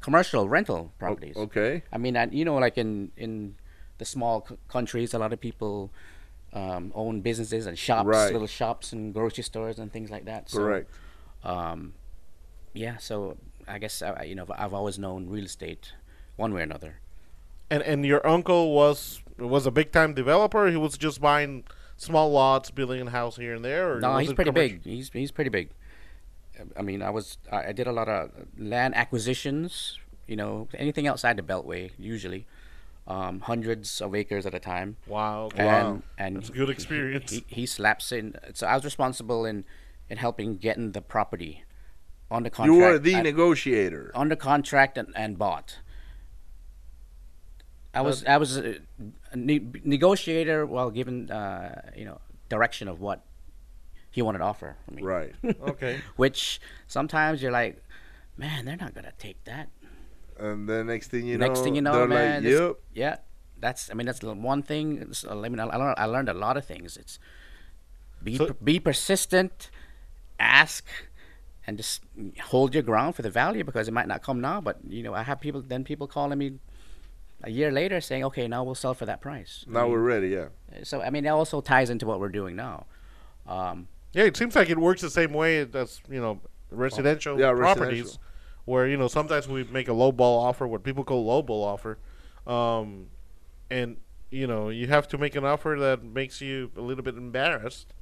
commercial 0.00 0.48
rental 0.48 0.92
properties. 0.98 1.36
Okay. 1.36 1.82
I 1.92 1.98
mean, 1.98 2.16
I, 2.16 2.26
you 2.26 2.44
know, 2.44 2.56
like 2.56 2.76
in 2.78 3.12
in 3.16 3.54
the 3.98 4.04
small 4.04 4.44
c- 4.48 4.56
countries, 4.68 5.14
a 5.14 5.18
lot 5.18 5.32
of 5.32 5.40
people 5.40 5.90
um, 6.54 6.92
own 6.94 7.20
businesses 7.20 7.66
and 7.66 7.78
shops, 7.78 8.06
Right. 8.06 8.32
little 8.32 8.48
shops 8.48 8.92
and 8.92 9.14
grocery 9.14 9.44
stores 9.44 9.78
and 9.78 9.92
things 9.92 10.10
like 10.10 10.24
that. 10.24 10.50
So, 10.50 10.58
Correct. 10.58 10.90
Um, 11.44 11.94
yeah. 12.74 12.96
So 12.98 13.36
I 13.68 13.78
guess 13.78 14.02
uh, 14.02 14.22
you 14.26 14.34
know 14.34 14.46
I've 14.56 14.74
always 14.74 14.98
known 14.98 15.28
real 15.28 15.44
estate, 15.44 15.92
one 16.36 16.52
way 16.54 16.60
or 16.60 16.64
another. 16.64 16.96
and 17.70 17.82
and 17.84 18.04
your 18.04 18.26
uncle 18.26 18.74
was 18.74 19.20
was 19.48 19.66
a 19.66 19.70
big 19.70 19.92
time 19.92 20.14
developer. 20.14 20.68
He 20.68 20.76
was 20.76 20.96
just 20.98 21.20
buying 21.20 21.64
small 21.96 22.30
lots, 22.32 22.70
building 22.70 23.06
a 23.06 23.10
house 23.10 23.36
here 23.36 23.54
and 23.54 23.64
there. 23.64 23.94
Or 23.96 24.00
No, 24.00 24.16
he's 24.18 24.32
pretty 24.32 24.50
commercial? 24.50 24.76
big. 24.78 24.84
He's 24.84 25.10
he's 25.12 25.30
pretty 25.30 25.50
big. 25.50 25.70
I 26.76 26.82
mean, 26.82 27.02
I 27.02 27.10
was 27.10 27.38
I 27.50 27.68
I 27.68 27.72
did 27.72 27.86
a 27.86 27.92
lot 27.92 28.08
of 28.08 28.30
land 28.58 28.94
acquisitions. 28.94 29.98
You 30.26 30.36
know, 30.36 30.68
anything 30.74 31.06
outside 31.08 31.36
the 31.36 31.42
Beltway, 31.42 31.90
usually, 31.98 32.46
um, 33.08 33.40
hundreds 33.40 34.00
of 34.00 34.14
acres 34.14 34.46
at 34.46 34.54
a 34.54 34.60
time. 34.60 34.96
Wow. 35.06 35.46
Okay. 35.46 35.66
And 35.66 36.02
and 36.16 36.36
That's 36.36 36.48
a 36.50 36.52
good 36.52 36.70
experience. 36.70 37.30
He, 37.30 37.44
he 37.48 37.66
slaps 37.66 38.12
in. 38.12 38.36
So 38.54 38.66
I 38.66 38.74
was 38.74 38.84
responsible 38.84 39.44
in 39.44 39.64
in 40.08 40.18
helping 40.18 40.56
getting 40.58 40.92
the 40.92 41.02
property 41.02 41.64
on 42.30 42.44
the 42.44 42.50
contract. 42.50 42.74
You 42.76 42.80
were 42.82 42.98
the 42.98 43.14
and- 43.14 43.24
negotiator. 43.24 44.12
under 44.14 44.36
contract 44.36 44.96
and, 44.96 45.12
and 45.16 45.36
bought. 45.38 45.78
I 47.94 48.00
was 48.00 48.24
I 48.24 48.36
was 48.38 48.56
a, 48.56 48.76
a 48.76 48.76
ne- 49.34 49.66
negotiator 49.84 50.66
while 50.66 50.90
given 50.90 51.30
uh, 51.30 51.90
you 51.96 52.04
know 52.04 52.20
direction 52.48 52.88
of 52.88 53.00
what 53.00 53.24
he 54.10 54.20
wanted 54.22 54.38
to 54.38 54.44
offer 54.44 54.76
for 54.84 54.94
me. 54.94 55.02
Right. 55.02 55.34
Okay. 55.72 56.00
Which 56.16 56.60
sometimes 56.86 57.42
you're 57.42 57.52
like, 57.52 57.82
man, 58.36 58.64
they're 58.66 58.76
not 58.76 58.94
gonna 58.94 59.12
take 59.18 59.42
that. 59.44 59.68
And 60.38 60.68
the 60.68 60.84
next 60.84 61.08
thing 61.08 61.26
you 61.26 61.38
know, 61.38 61.46
Next 61.46 61.60
thing 61.60 61.74
you 61.74 61.82
know, 61.82 62.06
man, 62.06 62.44
like, 62.44 62.52
yep. 62.52 62.76
yeah, 62.94 63.16
that's 63.58 63.90
I 63.90 63.94
mean 63.94 64.06
that's 64.06 64.22
one 64.22 64.62
thing. 64.62 64.96
it's- 64.98 65.24
I 65.28 65.34
mean 65.34 65.60
I, 65.60 65.64
I 65.66 65.76
learned 65.76 65.94
I 65.98 66.04
learned 66.06 66.28
a 66.28 66.34
lot 66.34 66.56
of 66.56 66.64
things. 66.64 66.96
It's 66.96 67.18
be 68.22 68.36
So- 68.36 68.46
per- 68.46 68.52
be 68.64 68.78
persistent, 68.80 69.70
ask, 70.38 70.84
and 71.66 71.76
just 71.76 72.02
hold 72.50 72.74
your 72.74 72.82
ground 72.82 73.14
for 73.16 73.22
the 73.22 73.30
value 73.30 73.64
because 73.64 73.88
it 73.88 73.92
might 73.94 74.08
not 74.08 74.22
come 74.22 74.40
now. 74.40 74.60
But 74.60 74.78
you 74.88 75.02
know 75.02 75.14
I 75.14 75.22
have 75.22 75.40
people 75.40 75.62
then 75.62 75.84
people 75.84 76.06
calling 76.06 76.38
me 76.38 76.58
a 77.42 77.50
year 77.50 77.70
later 77.72 78.00
saying, 78.00 78.24
okay, 78.24 78.46
now 78.48 78.62
we'll 78.64 78.74
sell 78.74 78.94
for 78.94 79.06
that 79.06 79.20
price. 79.20 79.64
I 79.68 79.72
Now 79.72 79.82
mean, 79.82 79.92
we're 79.92 80.00
ready, 80.00 80.28
yeah. 80.28 80.48
so 80.84 81.02
I 81.02 81.10
mean 81.10 81.24
that 81.24 81.30
also 81.32 81.60
ties 81.60 81.90
into 81.90 82.06
what 82.06 82.20
we're 82.20 82.28
doing 82.28 82.56
now. 82.56 82.86
Um, 83.46 83.88
Yeah, 84.12 84.24
it 84.24 84.36
seems 84.36 84.54
like 84.54 84.70
it 84.70 84.78
works 84.78 85.00
the 85.00 85.10
same 85.10 85.32
way 85.32 85.60
as 85.60 86.00
you 86.10 86.20
know 86.20 86.40
residential 86.70 87.38
Yeah, 87.38 87.52
properties, 87.52 88.18
residential. 88.18 88.22
where 88.64 88.86
you 88.88 88.96
know 88.96 89.08
sometimes 89.08 89.48
we 89.48 89.64
make 89.64 89.88
a 89.88 89.92
low 89.92 90.12
ball 90.12 90.40
offer, 90.44 90.66
what 90.66 90.82
people 90.84 91.04
call 91.04 91.24
low 91.24 91.42
ball 91.42 91.64
offer, 91.64 91.98
um, 92.46 93.08
and 93.70 93.96
you 94.30 94.46
know 94.46 94.68
you 94.68 94.86
have 94.88 95.08
to 95.08 95.18
make 95.18 95.34
an 95.36 95.44
offer 95.44 95.76
that 95.78 96.02
makes 96.04 96.40
you 96.40 96.70
a 96.76 96.80
little 96.80 97.04
bit 97.04 97.16
embarrassed. 97.16 97.94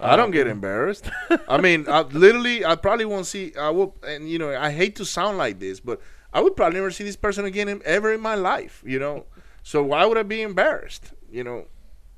I 0.00 0.16
don't 0.16 0.26
Um, 0.26 0.30
get 0.30 0.46
embarrassed. 0.46 1.10
I 1.48 1.60
mean, 1.60 1.86
I 1.86 2.00
literally, 2.00 2.64
I 2.64 2.76
probably 2.76 3.04
won't 3.04 3.26
see. 3.26 3.52
I 3.58 3.68
will, 3.70 3.94
and 4.02 4.28
you 4.28 4.38
know, 4.38 4.54
I 4.56 4.70
hate 4.70 4.96
to 4.96 5.04
sound 5.04 5.36
like 5.36 5.58
this, 5.60 5.80
but 5.80 6.00
I 6.32 6.40
would 6.40 6.56
probably 6.56 6.78
never 6.78 6.90
see 6.90 7.04
this 7.04 7.16
person 7.16 7.44
again 7.44 7.68
in, 7.68 7.82
ever 7.84 8.12
in 8.12 8.20
my 8.20 8.34
life. 8.34 8.82
You 8.86 8.98
know, 8.98 9.26
so 9.62 9.82
why 9.82 10.04
would 10.06 10.18
I 10.18 10.22
be 10.22 10.42
embarrassed? 10.42 11.12
You 11.30 11.44
know, 11.44 11.66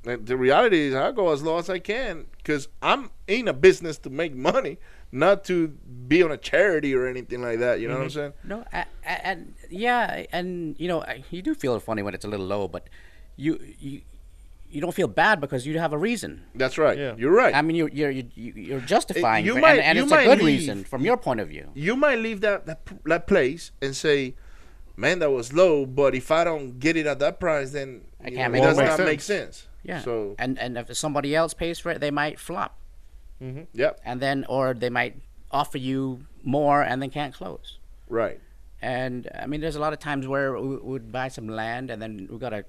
and 0.06 0.26
the 0.26 0.36
reality 0.36 0.80
is, 0.80 0.94
I 0.94 1.12
go 1.12 1.32
as 1.32 1.42
low 1.42 1.58
as 1.58 1.70
I 1.70 1.78
can 1.78 2.26
because 2.36 2.68
I'm 2.82 3.10
in 3.26 3.48
a 3.48 3.52
business 3.52 3.98
to 3.98 4.10
make 4.10 4.34
money, 4.34 4.78
not 5.10 5.44
to 5.44 5.68
be 5.68 6.22
on 6.22 6.30
a 6.30 6.36
charity 6.36 6.94
or 6.94 7.06
anything 7.06 7.40
like 7.42 7.58
that. 7.60 7.80
You 7.80 7.88
know 7.88 7.94
what 7.94 8.02
I'm 8.02 8.08
mm-hmm. 8.08 8.18
saying? 8.18 8.32
No, 8.44 8.64
and 9.02 9.54
yeah, 9.70 10.24
and 10.32 10.76
you 10.78 10.88
know, 10.88 11.02
I- 11.02 11.24
you 11.30 11.42
do 11.42 11.54
feel 11.54 11.78
funny 11.80 12.02
when 12.02 12.14
it's 12.14 12.24
a 12.24 12.28
little 12.28 12.46
low, 12.46 12.68
but 12.68 12.88
you 13.36 13.58
you 13.78 14.02
you 14.74 14.80
don't 14.80 14.94
feel 14.94 15.08
bad 15.08 15.40
because 15.40 15.66
you 15.66 15.78
have 15.78 15.92
a 15.92 15.98
reason. 15.98 16.42
That's 16.54 16.76
right. 16.78 16.98
Yeah. 16.98 17.14
You're 17.16 17.32
right. 17.42 17.54
I 17.54 17.62
mean, 17.62 17.76
you're 17.76 17.88
you're 17.90 18.10
you- 18.10 18.30
you're 18.68 18.80
justifying, 18.80 19.46
you 19.46 19.56
it, 19.56 19.60
might- 19.60 19.78
and, 19.78 19.80
and 19.80 19.98
you 19.98 20.04
it's 20.04 20.12
a 20.12 20.24
good 20.24 20.38
leave- 20.42 20.60
reason 20.60 20.84
from 20.84 21.04
your 21.04 21.16
point 21.16 21.40
of 21.40 21.48
view. 21.48 21.70
you 21.74 21.94
might 21.96 22.18
leave 22.18 22.40
that, 22.42 22.66
that 22.66 22.80
that 23.04 23.26
place 23.26 23.70
and 23.80 23.94
say, 23.96 24.34
"Man, 24.96 25.18
that 25.20 25.30
was 25.30 25.52
low." 25.52 25.86
But 25.86 26.14
if 26.14 26.30
I 26.30 26.42
don't 26.44 26.78
get 26.78 26.96
it 26.96 27.06
at 27.06 27.18
that 27.20 27.38
price, 27.40 27.70
then 27.70 28.02
I 28.20 28.30
can't 28.30 28.36
know, 28.36 28.48
make 28.50 28.62
it 28.62 28.66
does 28.66 28.78
it 28.78 28.84
not 28.84 28.98
work. 28.98 29.08
make 29.08 29.20
sense. 29.22 29.68
Yeah, 29.84 30.00
So 30.00 30.34
and 30.38 30.58
and 30.58 30.76
if 30.78 30.96
somebody 30.96 31.34
else 31.36 31.52
pays 31.54 31.78
for 31.78 31.90
it, 31.92 32.00
they 32.00 32.10
might 32.10 32.40
flop, 32.40 32.72
mm-hmm. 33.42 33.64
yep, 33.74 34.00
and 34.04 34.20
then 34.20 34.44
or 34.48 34.72
they 34.74 34.88
might 34.90 35.14
offer 35.50 35.78
you 35.78 36.24
more 36.42 36.82
and 36.82 37.00
then 37.02 37.10
can't 37.10 37.34
close. 37.34 37.78
right. 38.08 38.40
And 38.82 39.30
I 39.34 39.46
mean, 39.46 39.60
there's 39.62 39.76
a 39.76 39.80
lot 39.80 39.92
of 39.94 39.98
times 39.98 40.26
where 40.28 40.52
we 40.60 40.68
we 40.68 40.76
would 40.76 41.10
buy 41.12 41.28
some 41.28 41.48
land 41.48 41.90
and 41.90 42.02
then 42.02 42.28
we 42.30 42.36
gotta 42.38 42.64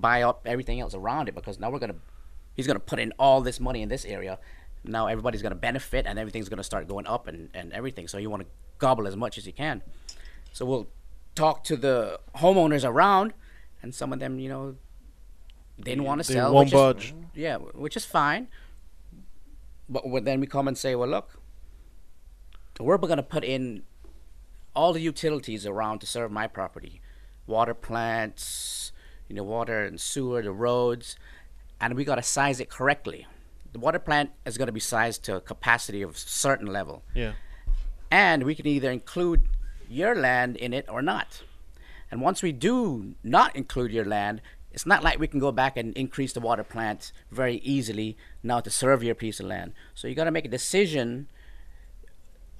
buy 0.00 0.22
up 0.22 0.42
everything 0.46 0.80
else 0.80 0.94
around 0.94 1.28
it 1.28 1.34
because 1.34 1.58
now 1.58 1.70
we're 1.70 1.78
gonna 1.78 1.96
he's 2.54 2.66
gonna 2.66 2.80
put 2.80 2.98
in 2.98 3.12
all 3.18 3.40
this 3.40 3.60
money 3.60 3.82
in 3.82 3.88
this 3.88 4.04
area. 4.04 4.38
Now 4.84 5.06
everybody's 5.06 5.42
gonna 5.42 5.54
benefit 5.54 6.06
and 6.06 6.18
everything's 6.18 6.48
gonna 6.48 6.64
start 6.64 6.88
going 6.88 7.06
up 7.06 7.28
and, 7.28 7.50
and 7.54 7.72
everything. 7.72 8.08
So 8.08 8.18
you 8.18 8.30
want 8.30 8.42
to 8.42 8.48
gobble 8.78 9.06
as 9.06 9.16
much 9.16 9.38
as 9.38 9.46
you 9.46 9.52
can. 9.52 9.82
So 10.52 10.66
we'll 10.66 10.88
talk 11.34 11.64
to 11.64 11.76
the 11.76 12.20
homeowners 12.36 12.86
around, 12.86 13.32
and 13.82 13.94
some 13.94 14.12
of 14.12 14.18
them, 14.18 14.38
you 14.38 14.48
know, 14.48 14.76
they 15.78 15.92
didn't 15.92 16.04
want 16.04 16.20
to 16.20 16.24
sell. 16.24 16.52
won't 16.52 16.66
which 16.66 16.74
is- 16.74 16.80
budge. 17.12 17.14
yeah, 17.34 17.56
which 17.56 17.96
is 17.96 18.04
fine. 18.04 18.48
But 19.88 20.24
then 20.24 20.40
we 20.40 20.46
come 20.46 20.68
and 20.68 20.78
say, 20.78 20.94
well, 20.94 21.08
look, 21.08 21.40
we're 22.80 22.96
going 22.96 23.16
to 23.16 23.22
put 23.22 23.44
in 23.44 23.82
all 24.74 24.92
the 24.92 25.00
utilities 25.00 25.66
around 25.66 25.98
to 26.00 26.06
serve 26.06 26.30
my 26.30 26.46
property 26.46 27.00
water 27.46 27.74
plants, 27.74 28.92
you 29.32 29.36
know, 29.36 29.44
water 29.44 29.82
and 29.84 29.98
sewer, 29.98 30.42
the 30.42 30.52
roads, 30.52 31.16
and 31.80 31.94
we 31.94 32.04
got 32.04 32.16
to 32.16 32.22
size 32.22 32.60
it 32.60 32.68
correctly. 32.68 33.26
The 33.72 33.78
water 33.78 33.98
plant 33.98 34.30
is 34.44 34.58
going 34.58 34.66
to 34.66 34.72
be 34.72 34.80
sized 34.80 35.24
to 35.24 35.36
a 35.36 35.40
capacity 35.40 36.02
of 36.02 36.10
a 36.10 36.18
certain 36.18 36.66
level, 36.66 37.02
Yeah. 37.14 37.32
and 38.10 38.42
we 38.42 38.54
can 38.54 38.66
either 38.66 38.90
include 38.90 39.40
your 39.88 40.14
land 40.14 40.56
in 40.56 40.74
it 40.74 40.84
or 40.90 41.00
not. 41.00 41.42
And 42.10 42.20
once 42.20 42.42
we 42.42 42.52
do 42.52 43.14
not 43.24 43.56
include 43.56 43.90
your 43.90 44.04
land, 44.04 44.42
it's 44.70 44.84
not 44.84 45.02
like 45.02 45.18
we 45.18 45.26
can 45.26 45.40
go 45.40 45.50
back 45.50 45.78
and 45.78 45.96
increase 45.96 46.34
the 46.34 46.40
water 46.40 46.62
plant 46.64 47.10
very 47.30 47.56
easily 47.56 48.18
now 48.42 48.60
to 48.60 48.68
serve 48.68 49.02
your 49.02 49.14
piece 49.14 49.40
of 49.40 49.46
land. 49.46 49.72
So 49.94 50.08
you 50.08 50.14
got 50.14 50.24
to 50.24 50.30
make 50.30 50.44
a 50.44 50.48
decision 50.48 51.28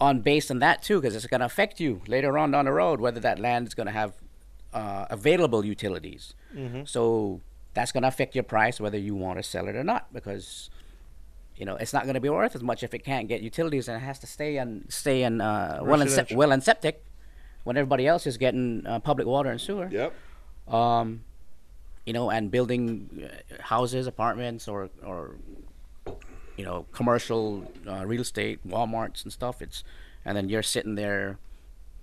on 0.01 0.21
based 0.23 0.51
on 0.51 0.59
that 0.61 0.83
too, 0.83 1.03
because 1.03 1.15
it's 1.15 1.27
going 1.27 1.41
to 1.41 1.47
affect 1.47 1.81
you 1.81 2.01
later 2.07 2.39
on 2.39 2.51
down 2.51 2.65
the 2.65 2.73
road 2.73 2.99
whether 2.99 3.21
that 3.21 3.39
land 3.39 3.67
is 3.67 3.75
going 3.75 3.87
to 3.87 3.93
have 3.93 4.15
uh, 4.73 5.07
available 5.11 5.65
utilities. 5.65 6.35
So 6.85 7.41
that's 7.75 7.93
going 7.93 8.03
to 8.03 8.09
affect 8.09 8.35
your 8.35 8.45
price 8.45 8.81
whether 8.81 8.99
you 8.99 9.15
want 9.15 9.39
to 9.39 9.43
sell 9.43 9.67
it 9.69 9.77
or 9.77 9.85
not, 9.85 10.13
because 10.13 10.71
you 11.57 11.65
know 11.67 11.77
it's 11.77 11.93
not 11.93 12.03
going 12.05 12.15
to 12.15 12.21
be 12.21 12.29
worth 12.29 12.55
as 12.57 12.63
much 12.63 12.83
if 12.83 12.93
it 12.95 13.05
can't 13.05 13.29
get 13.29 13.41
utilities 13.43 13.89
and 13.89 13.97
it 13.97 14.05
has 14.05 14.19
to 14.19 14.27
stay 14.27 14.57
and 14.57 14.85
stay 14.89 15.23
in 15.23 15.41
uh, 15.41 15.79
well 15.83 16.01
and 16.01 16.11
se- 16.11 16.35
well 16.35 16.51
and 16.53 16.63
septic 16.63 17.05
when 17.65 17.77
everybody 17.77 18.07
else 18.07 18.27
is 18.27 18.37
getting 18.39 18.87
uh, 18.87 18.99
public 18.99 19.27
water 19.27 19.51
and 19.51 19.61
sewer 19.61 19.89
Yep. 19.91 20.13
um, 20.69 21.25
you 22.05 22.13
know, 22.13 22.31
and 22.31 22.51
building 22.51 23.29
uh, 23.31 23.63
houses, 23.63 24.07
apartments, 24.07 24.67
or 24.69 24.91
or 25.05 25.37
you 26.57 26.65
know, 26.65 26.85
commercial 26.93 27.71
uh, 27.87 28.05
real 28.07 28.21
estate, 28.23 28.59
WalMarts 28.67 29.23
and 29.23 29.33
stuff. 29.33 29.63
It's 29.63 29.85
and 30.25 30.37
then 30.37 30.49
you're 30.49 30.63
sitting 30.63 30.95
there, 30.97 31.39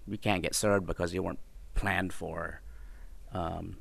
you 0.08 0.18
can't 0.18 0.42
get 0.42 0.56
served 0.56 0.86
because 0.88 1.14
you 1.14 1.22
weren't 1.24 1.40
planned 1.80 2.12
for. 2.14 2.62
Um, 3.34 3.78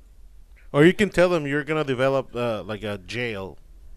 Or 0.72 0.84
you 0.84 0.92
can 0.92 1.08
tell 1.08 1.28
them 1.30 1.46
you're 1.46 1.64
gonna 1.64 1.84
develop 1.84 2.34
uh, 2.36 2.62
like 2.62 2.82
a 2.84 2.98
jail, 2.98 3.56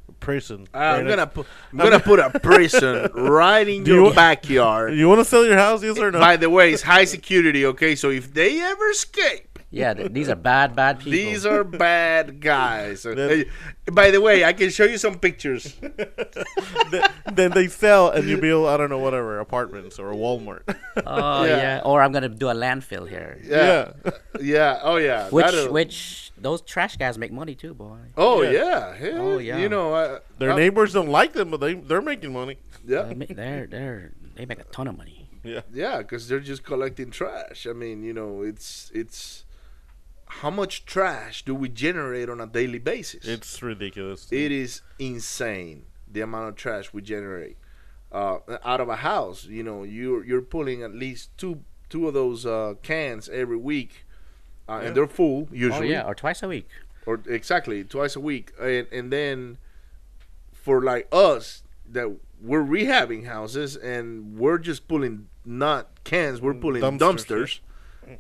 a 0.10 0.14
prison. 0.14 0.68
I'm 0.74 1.06
gonna 1.08 1.28
put 1.28 1.46
I'm 1.72 1.78
gonna 1.78 2.00
put 2.00 2.20
a 2.20 2.30
prison 2.40 3.12
right 3.16 3.68
in 3.68 3.84
Do 3.84 3.94
your 3.96 4.08
you- 4.10 4.16
backyard. 4.16 4.94
You 5.00 5.08
want 5.10 5.20
to 5.20 5.26
sell 5.26 5.46
your 5.46 5.58
house? 5.58 5.84
Yes 5.84 5.98
or 6.00 6.10
no? 6.12 6.20
By 6.20 6.38
the 6.38 6.50
way, 6.50 6.72
it's 6.74 6.84
high 6.84 7.06
security. 7.06 7.66
Okay, 7.72 7.96
so 7.96 8.10
if 8.10 8.34
they 8.34 8.62
ever 8.62 8.88
escape, 8.90 9.51
Yeah, 9.74 9.94
th- 9.94 10.12
these 10.12 10.28
are 10.28 10.36
bad, 10.36 10.76
bad 10.76 11.00
people. 11.00 11.14
These 11.14 11.46
are 11.46 11.64
bad 11.64 12.42
guys. 12.42 13.04
Hey, 13.32 13.46
by 13.92 14.12
the 14.12 14.20
way, 14.20 14.44
I 14.44 14.52
can 14.54 14.70
show 14.70 14.84
you 14.84 14.98
some 14.98 15.18
pictures. 15.18 15.64
Th- 16.92 17.04
then 17.32 17.52
they 17.52 17.68
sell 17.68 18.10
and 18.10 18.28
you 18.28 18.38
build 18.38 18.68
I 18.68 18.78
don't 18.78 18.90
know 18.90 18.98
whatever 19.00 19.40
apartments 19.40 19.98
or 20.00 20.12
a 20.12 20.16
Walmart. 20.16 20.64
Oh 21.06 21.44
Yeah. 21.46 21.58
yeah. 21.58 21.82
Or 21.86 22.02
I'm 22.02 22.12
gonna 22.12 22.30
do 22.30 22.50
a 22.50 22.54
landfill 22.54 23.08
here. 23.08 23.40
Yeah, 23.44 23.94
yeah. 24.42 24.80
Oh 24.84 24.98
yeah. 24.98 25.30
Which 25.30 25.46
That'll- 25.46 25.72
which 25.74 26.32
those 26.38 26.62
trash 26.62 26.98
guys 26.98 27.18
make 27.18 27.32
money 27.32 27.56
too, 27.56 27.74
boy. 27.74 27.98
Oh 28.18 28.42
Yeah. 28.42 28.52
yeah. 28.52 28.96
yeah. 29.02 29.18
Oh, 29.20 29.38
yeah. 29.38 29.58
You 29.58 29.70
know, 29.70 29.94
I, 29.94 30.20
Their 30.38 30.52
I- 30.54 30.56
neighbors 30.58 30.94
don't 30.94 31.10
like 31.10 31.34
them, 31.34 31.50
but 31.52 31.60
they 31.62 31.74
they're 31.76 32.02
making 32.02 32.34
money. 32.34 32.58
Yeah. 32.86 33.04
They 33.04 33.16
ma- 33.16 33.26
They're 33.30 33.68
they're 33.68 34.12
they 34.36 34.46
make 34.46 34.60
a 34.60 34.66
ton 34.66 34.88
of 34.88 34.98
money. 34.98 35.30
Yeah. 35.44 35.62
Yeah, 35.74 35.98
because 36.00 36.28
they're 36.28 36.40
just 36.40 36.64
collecting 36.64 37.10
trash. 37.10 37.66
I 37.70 37.74
mean, 37.74 38.04
you 38.04 38.14
know, 38.14 38.42
it's 38.44 38.92
it's 38.94 39.46
how 40.40 40.50
much 40.50 40.86
trash 40.86 41.44
do 41.46 41.54
we 41.54 41.68
generate 41.70 42.30
on 42.30 42.40
a 42.42 42.48
daily 42.48 42.80
basis? 42.80 43.28
It's 43.28 43.62
ridiculous. 43.62 44.28
it 44.32 44.52
is 44.52 44.82
insane 45.00 45.86
the 46.12 46.22
amount 46.22 46.50
of 46.50 46.56
trash 46.56 46.92
we 46.94 47.02
generate 47.02 47.58
uh, 48.12 48.38
out 48.64 48.82
of 48.82 48.90
a 48.90 48.98
house. 48.98 49.46
You 49.46 49.64
know, 49.64 49.84
you're 49.84 50.24
you're 50.26 50.42
pulling 50.42 50.84
at 50.84 50.94
least 50.94 51.38
two 51.38 51.62
two 51.90 52.08
of 52.08 52.14
those 52.14 52.46
uh, 52.46 52.74
cans 52.82 53.30
every 53.30 53.58
week, 53.58 54.06
uh, 54.70 54.80
Yeah. 54.80 54.88
and 54.88 54.96
they're 54.96 55.08
full 55.08 55.48
usually. 55.52 55.58
Oh 55.62 55.66
usually, 55.82 55.90
yeah, 55.92 56.06
or 56.10 56.16
twice 56.16 56.42
a 56.44 56.48
week. 56.48 56.68
or 57.06 57.20
exactly 57.28 57.84
twice 57.84 58.16
a 58.16 58.20
week, 58.32 58.52
and 58.60 58.88
and 58.92 59.12
then 59.12 59.58
for 60.54 60.82
like 60.82 61.08
us 61.12 61.64
that 61.90 62.08
we're 62.42 62.64
rehabbing 62.64 63.26
houses 63.26 63.76
and 63.76 64.38
we're 64.40 64.58
just 64.58 64.88
pulling 64.88 65.28
not 65.46 66.04
cans, 66.04 66.40
we're 66.42 66.54
pulling 66.66 66.82
Dumpsters, 66.82 67.00
dumpsters. 67.00 67.60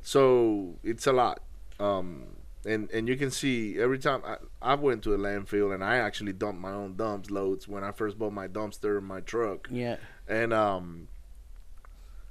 So 0.01 0.75
it's 0.83 1.07
a 1.07 1.13
lot. 1.13 1.39
Um, 1.81 2.25
and 2.65 2.91
and 2.91 3.07
you 3.07 3.15
can 3.17 3.31
see 3.31 3.79
every 3.79 3.97
time 3.97 4.21
I, 4.25 4.37
I 4.61 4.75
went 4.75 5.03
to 5.03 5.13
a 5.13 5.17
landfill 5.17 5.73
and 5.73 5.83
I 5.83 5.97
actually 5.97 6.33
dumped 6.33 6.61
my 6.61 6.71
own 6.71 6.95
dumps 6.95 7.31
loads 7.31 7.67
when 7.67 7.83
I 7.83 7.91
first 7.91 8.19
bought 8.19 8.33
my 8.33 8.47
dumpster 8.47 8.97
and 8.99 9.07
my 9.07 9.21
truck. 9.21 9.67
Yeah. 9.71 9.97
And 10.27 10.53
um 10.53 11.07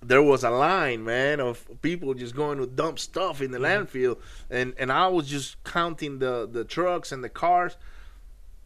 there 0.02 0.23
was 0.23 0.45
a 0.45 0.50
line, 0.50 1.04
man, 1.04 1.40
of 1.40 1.69
people 1.83 2.14
just 2.14 2.35
going 2.35 2.57
to 2.59 2.66
dump 2.66 2.99
stuff 2.99 3.42
in 3.42 3.50
the 3.50 3.59
landfill 3.59 4.19
and 4.50 4.73
and 4.78 4.92
I 4.92 5.09
was 5.09 5.26
just 5.26 5.62
counting 5.64 6.21
the 6.21 6.49
the 6.50 6.64
trucks 6.64 7.11
and 7.12 7.25
the 7.25 7.28
cars 7.28 7.76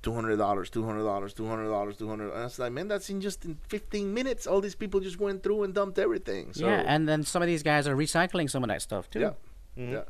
Two 0.02 0.12
hundred 0.12 0.36
dollars, 0.36 0.68
two 0.68 0.84
hundred 0.84 1.04
dollars, 1.04 1.32
two 1.32 1.46
hundred 1.48 1.70
dollars, 1.70 1.96
two 1.96 2.06
hundred. 2.06 2.30
I 2.34 2.44
was 2.44 2.58
like, 2.58 2.72
man, 2.72 2.88
that's 2.88 3.08
in 3.08 3.22
just 3.22 3.46
in 3.46 3.56
fifteen 3.68 4.12
minutes. 4.12 4.46
All 4.46 4.60
these 4.60 4.74
people 4.74 5.00
just 5.00 5.18
went 5.18 5.42
through 5.42 5.62
and 5.62 5.72
dumped 5.72 5.98
everything. 5.98 6.52
So, 6.52 6.66
yeah, 6.66 6.82
and 6.84 7.08
then 7.08 7.22
some 7.22 7.40
of 7.40 7.48
these 7.48 7.62
guys 7.62 7.88
are 7.88 7.96
recycling 7.96 8.50
some 8.50 8.62
of 8.62 8.68
that 8.68 8.82
stuff 8.82 9.08
too. 9.08 9.20
Yeah. 9.20 9.30
Yeah. 9.76 10.02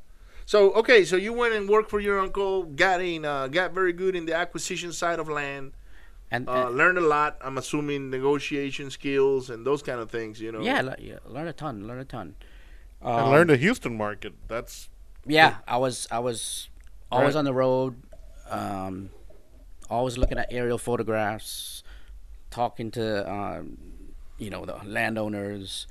So 0.46 0.72
okay, 0.74 1.04
so 1.04 1.16
you 1.16 1.32
went 1.32 1.54
and 1.54 1.68
worked 1.68 1.90
for 1.90 2.00
your 2.00 2.18
uncle, 2.20 2.64
got 2.64 3.00
in, 3.00 3.24
uh, 3.24 3.48
got 3.48 3.72
very 3.72 3.92
good 3.92 4.14
in 4.14 4.26
the 4.26 4.34
acquisition 4.34 4.92
side 4.92 5.18
of 5.18 5.28
land, 5.28 5.72
And, 6.30 6.48
uh, 6.48 6.66
and- 6.68 6.76
learned 6.76 6.98
a 6.98 7.06
lot. 7.06 7.38
I'm 7.40 7.56
assuming 7.58 8.10
negotiation 8.10 8.90
skills 8.90 9.48
and 9.48 9.64
those 9.66 9.82
kind 9.82 10.00
of 10.00 10.10
things. 10.10 10.40
You 10.40 10.52
know. 10.52 10.60
yeah, 10.60 10.82
le- 10.82 10.96
yeah, 10.98 11.18
learn 11.26 11.46
a 11.48 11.52
ton, 11.52 11.86
learn 11.86 11.98
a 12.00 12.04
ton. 12.04 12.34
and 13.00 13.10
Um, 13.26 13.30
learn 13.30 13.46
the 13.48 13.56
Houston 13.56 13.96
market. 13.96 14.34
That's 14.48 14.88
Yeah, 15.26 15.56
I 15.66 15.78
was 15.78 16.06
I 16.10 16.18
was 16.18 16.68
always 17.10 17.34
Right. 17.34 17.38
on 17.38 17.44
the 17.46 17.54
road, 17.54 18.02
um, 18.50 19.10
always 19.88 20.18
looking 20.18 20.38
at 20.38 20.48
aerial 20.50 20.76
photographs, 20.78 21.82
talking 22.50 22.90
to 22.92 23.30
um, 23.30 23.78
you 24.38 24.50
know 24.50 24.64
the 24.66 24.76
landowners, 24.84 25.86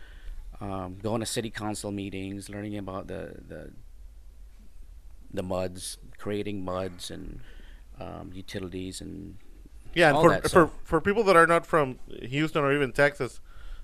um, 0.61 0.97
going 1.01 1.21
to 1.21 1.25
city 1.25 1.49
council 1.49 1.91
meetings, 1.91 2.49
learning 2.49 2.77
about 2.77 3.07
the 3.07 3.41
the 3.47 3.71
the 5.33 5.43
muds, 5.43 5.97
creating 6.17 6.63
muds 6.63 7.09
and 7.09 7.39
um, 7.99 8.31
utilities 8.33 9.01
and 9.01 9.37
yeah. 9.93 10.09
And 10.09 10.43
for 10.43 10.49
for 10.49 10.71
for 10.83 11.01
people 11.01 11.23
that 11.23 11.35
are 11.35 11.47
not 11.47 11.65
from 11.65 11.99
Houston 12.21 12.63
or 12.63 12.73
even 12.73 12.91
Texas, 12.91 13.39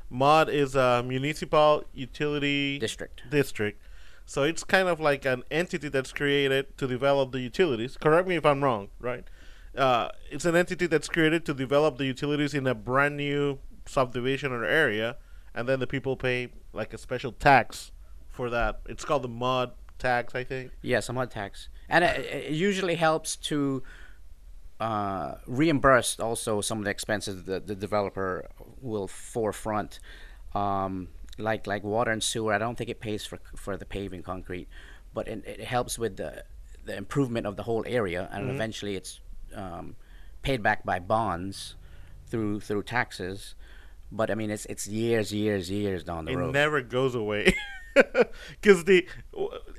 MUD 0.09 0.49
is 0.49 0.75
a 0.75 1.03
municipal 1.05 1.83
utility 1.93 2.79
district. 2.79 3.23
district. 3.29 3.81
So 4.25 4.43
it's 4.43 4.63
kind 4.63 4.87
of 4.87 4.99
like 4.99 5.25
an 5.25 5.43
entity 5.49 5.89
that's 5.89 6.11
created 6.11 6.77
to 6.77 6.87
develop 6.87 7.31
the 7.31 7.39
utilities. 7.39 7.97
Correct 7.97 8.27
me 8.27 8.35
if 8.35 8.45
I'm 8.45 8.63
wrong, 8.63 8.89
right? 8.99 9.23
Uh, 9.75 10.09
it's 10.29 10.45
an 10.45 10.55
entity 10.55 10.85
that's 10.85 11.07
created 11.07 11.45
to 11.45 11.53
develop 11.53 11.97
the 11.97 12.05
utilities 12.05 12.53
in 12.53 12.67
a 12.67 12.75
brand 12.75 13.17
new 13.17 13.59
subdivision 13.85 14.51
or 14.51 14.65
area, 14.65 15.17
and 15.55 15.67
then 15.67 15.79
the 15.79 15.87
people 15.87 16.15
pay 16.15 16.49
like 16.73 16.93
a 16.93 16.97
special 16.97 17.31
tax 17.31 17.91
for 18.27 18.49
that. 18.51 18.81
It's 18.87 19.03
called 19.03 19.23
the 19.23 19.29
MUD 19.29 19.71
tax, 19.99 20.35
I 20.35 20.43
think. 20.43 20.71
Yeah, 20.81 20.99
some 20.99 21.15
mud 21.15 21.31
tax, 21.31 21.69
and 21.87 22.03
it, 22.03 22.25
it 22.25 22.51
usually 22.51 22.95
helps 22.95 23.35
to 23.35 23.83
uh, 24.79 25.35
reimburse 25.45 26.19
also 26.19 26.61
some 26.61 26.79
of 26.79 26.85
the 26.85 26.91
expenses 26.91 27.43
that 27.43 27.67
the 27.67 27.75
developer 27.75 28.47
will 28.81 29.07
forefront, 29.07 29.99
um, 30.55 31.09
like 31.37 31.67
like 31.67 31.83
water 31.83 32.11
and 32.11 32.23
sewer. 32.23 32.53
I 32.53 32.57
don't 32.57 32.77
think 32.77 32.89
it 32.89 32.99
pays 32.99 33.25
for 33.25 33.39
for 33.55 33.77
the 33.77 33.85
paving 33.85 34.23
concrete, 34.23 34.67
but 35.13 35.27
it, 35.27 35.43
it 35.45 35.61
helps 35.61 35.99
with 35.99 36.17
the 36.17 36.43
the 36.85 36.95
improvement 36.95 37.45
of 37.45 37.55
the 37.55 37.63
whole 37.63 37.83
area, 37.85 38.29
and 38.31 38.49
eventually 38.49 38.95
it's 38.95 39.19
um, 39.53 39.95
paid 40.41 40.63
back 40.63 40.85
by 40.85 40.99
bonds 40.99 41.75
through 42.27 42.61
through 42.61 42.83
taxes. 42.83 43.55
But 44.11 44.31
I 44.31 44.35
mean, 44.35 44.49
it's 44.49 44.65
it's 44.65 44.87
years, 44.87 45.31
years, 45.33 45.69
years 45.69 46.03
down 46.03 46.25
the 46.25 46.31
it 46.31 46.35
road. 46.37 46.49
It 46.49 46.53
never 46.53 46.81
goes 46.81 47.15
away 47.15 47.53
because 48.61 48.83
the 48.85 49.07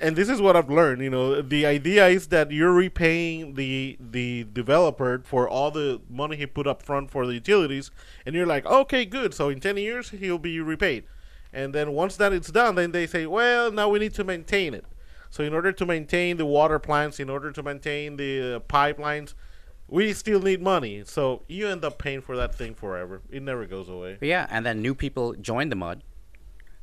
and 0.01 0.17
this 0.17 0.29
is 0.29 0.41
what 0.41 0.57
i've 0.57 0.71
learned 0.71 1.01
you 1.01 1.11
know 1.11 1.41
the 1.41 1.65
idea 1.65 2.09
is 2.09 2.29
that 2.29 2.51
you're 2.51 2.73
repaying 2.73 3.55
the 3.55 3.97
the 4.01 4.45
developer 4.53 5.23
for 5.25 5.49
all 5.49 5.71
the 5.71 6.01
money 6.09 6.37
he 6.37 6.47
put 6.47 6.67
up 6.67 6.83
front 6.83 7.11
for 7.11 7.27
the 7.27 7.35
utilities 7.35 7.91
and 8.27 8.35
you're 8.35 8.47
like 8.47 8.67
okay 8.67 9.05
good 9.05 9.33
so 9.33 9.49
in 9.49 9.61
10 9.61 9.77
years 9.77 10.11
he'll 10.11 10.39
be 10.39 10.61
repaid. 10.61 11.05
And 11.53 11.75
then 11.75 11.93
once 11.93 12.17
that 12.17 12.33
it's 12.33 12.51
done 12.51 12.75
then 12.75 12.93
they 12.93 13.07
say 13.07 13.27
well 13.27 13.73
now 13.73 13.89
we 13.89 13.99
need 13.99 14.15
to 14.15 14.25
maintain 14.25 14.75
it. 14.75 14.85
So 15.31 15.45
in 15.45 15.55
order 15.55 15.73
to 15.73 15.87
maintain 15.87 16.37
the 16.37 16.47
water 16.47 16.79
plants 16.79 17.21
in 17.21 17.31
order 17.31 17.53
to 17.53 17.63
maintain 17.63 18.17
the 18.17 18.57
uh, 18.57 18.59
pipelines 18.61 19.35
we 19.89 20.13
still 20.13 20.41
need 20.41 20.63
money. 20.63 21.03
So 21.05 21.43
you 21.49 21.67
end 21.67 21.85
up 21.85 21.99
paying 21.99 22.21
for 22.21 22.37
that 22.37 22.55
thing 22.55 22.75
forever. 22.75 23.23
It 23.31 23.43
never 23.43 23.67
goes 23.67 23.89
away. 23.89 24.19
Yeah, 24.21 24.47
and 24.49 24.65
then 24.65 24.81
new 24.81 24.95
people 24.95 25.35
join 25.35 25.69
the 25.69 25.75
mud, 25.75 26.05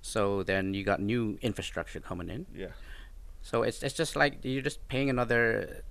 so 0.02 0.44
then 0.44 0.74
you 0.74 0.84
got 0.84 1.00
new 1.02 1.38
infrastructure 1.42 2.00
coming 2.00 2.30
in. 2.30 2.46
yeah 2.56 2.74
So 3.42 3.64
it's 3.64 3.84
it's 3.84 3.96
just 3.96 4.16
like 4.16 4.34
you're 4.44 4.62
just 4.72 4.88
paying 4.88 5.10
another 5.10 5.84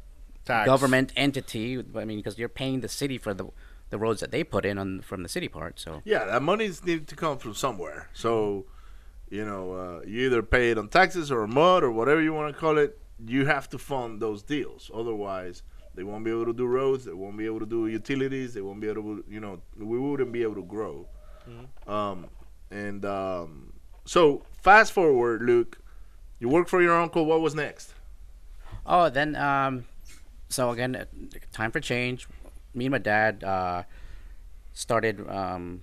Tax. 0.45 0.67
government 0.67 1.13
entity. 1.17 1.79
I 2.03 2.05
mean, 2.05 2.19
because 2.19 2.39
you're 2.39 2.49
paying 2.63 2.81
the 2.81 2.89
city 2.89 3.19
for 3.19 3.33
the 3.35 3.47
the 3.91 3.99
roads 3.99 4.21
that 4.21 4.31
they 4.31 4.43
put 4.45 4.65
in 4.65 4.79
on 4.79 5.01
from 5.03 5.23
the 5.23 5.29
city 5.29 5.49
part. 5.49 5.79
So 5.85 6.03
Yeah, 6.05 6.25
that 6.31 6.43
money's 6.43 6.85
needed 6.85 7.07
to 7.09 7.17
come 7.17 7.39
from 7.39 7.55
somewhere. 7.55 8.09
So, 8.13 8.67
you 9.31 9.45
know, 9.45 9.65
uh, 9.83 9.99
you 10.11 10.27
either 10.27 10.43
pay 10.43 10.71
it 10.73 10.77
on 10.79 10.89
taxes 10.89 11.31
or 11.31 11.47
mud 11.47 11.83
or 11.87 11.91
whatever 11.93 12.21
you 12.21 12.35
want 12.35 12.53
to 12.55 12.61
call 12.61 12.79
it. 12.79 12.99
You 13.37 13.47
have 13.47 13.69
to 13.71 13.79
fund 13.79 14.21
those 14.21 14.43
deals. 14.43 14.91
Otherwise, 14.93 15.63
they 15.95 16.03
won't 16.03 16.25
be 16.25 16.31
able 16.37 16.47
to 16.47 16.53
do 16.63 16.67
roads. 16.67 17.05
They 17.05 17.13
won't 17.23 17.39
be 17.39 17.47
able 17.47 17.61
to 17.61 17.71
do 17.77 17.87
utilities. 17.87 18.53
They 18.55 18.61
won't 18.61 18.81
be 18.81 18.89
able 18.89 19.03
to, 19.03 19.25
you 19.29 19.41
know, 19.41 19.55
we 19.93 19.99
wouldn't 19.99 20.33
be 20.33 20.43
able 20.43 20.57
to 20.57 20.65
grow. 20.77 21.07
Um, 21.87 22.27
and 22.71 23.05
um, 23.05 23.73
so, 24.07 24.43
fast 24.63 24.93
forward, 24.93 25.43
Luke. 25.43 25.79
You 26.39 26.49
work 26.49 26.69
for 26.69 26.81
your 26.81 26.99
uncle. 26.99 27.27
What 27.27 27.41
was 27.41 27.55
next? 27.55 27.93
oh, 28.87 29.11
then 29.11 29.37
um, 29.37 29.85
so 30.49 30.71
again, 30.71 30.97
uh, 30.97 31.05
time 31.53 31.71
for 31.71 31.81
change. 31.81 32.29
Me 32.75 32.87
and 32.87 32.93
my 32.93 32.99
dad 32.99 33.43
uh, 33.43 33.83
started 34.73 35.29
um, 35.29 35.83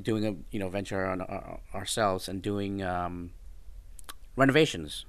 doing 0.00 0.26
a 0.26 0.34
you 0.50 0.60
know 0.60 0.68
venture 0.68 1.06
on 1.06 1.20
our, 1.20 1.60
ourselves 1.74 2.28
and 2.28 2.40
doing 2.40 2.82
um, 2.82 3.30
renovations. 4.36 5.04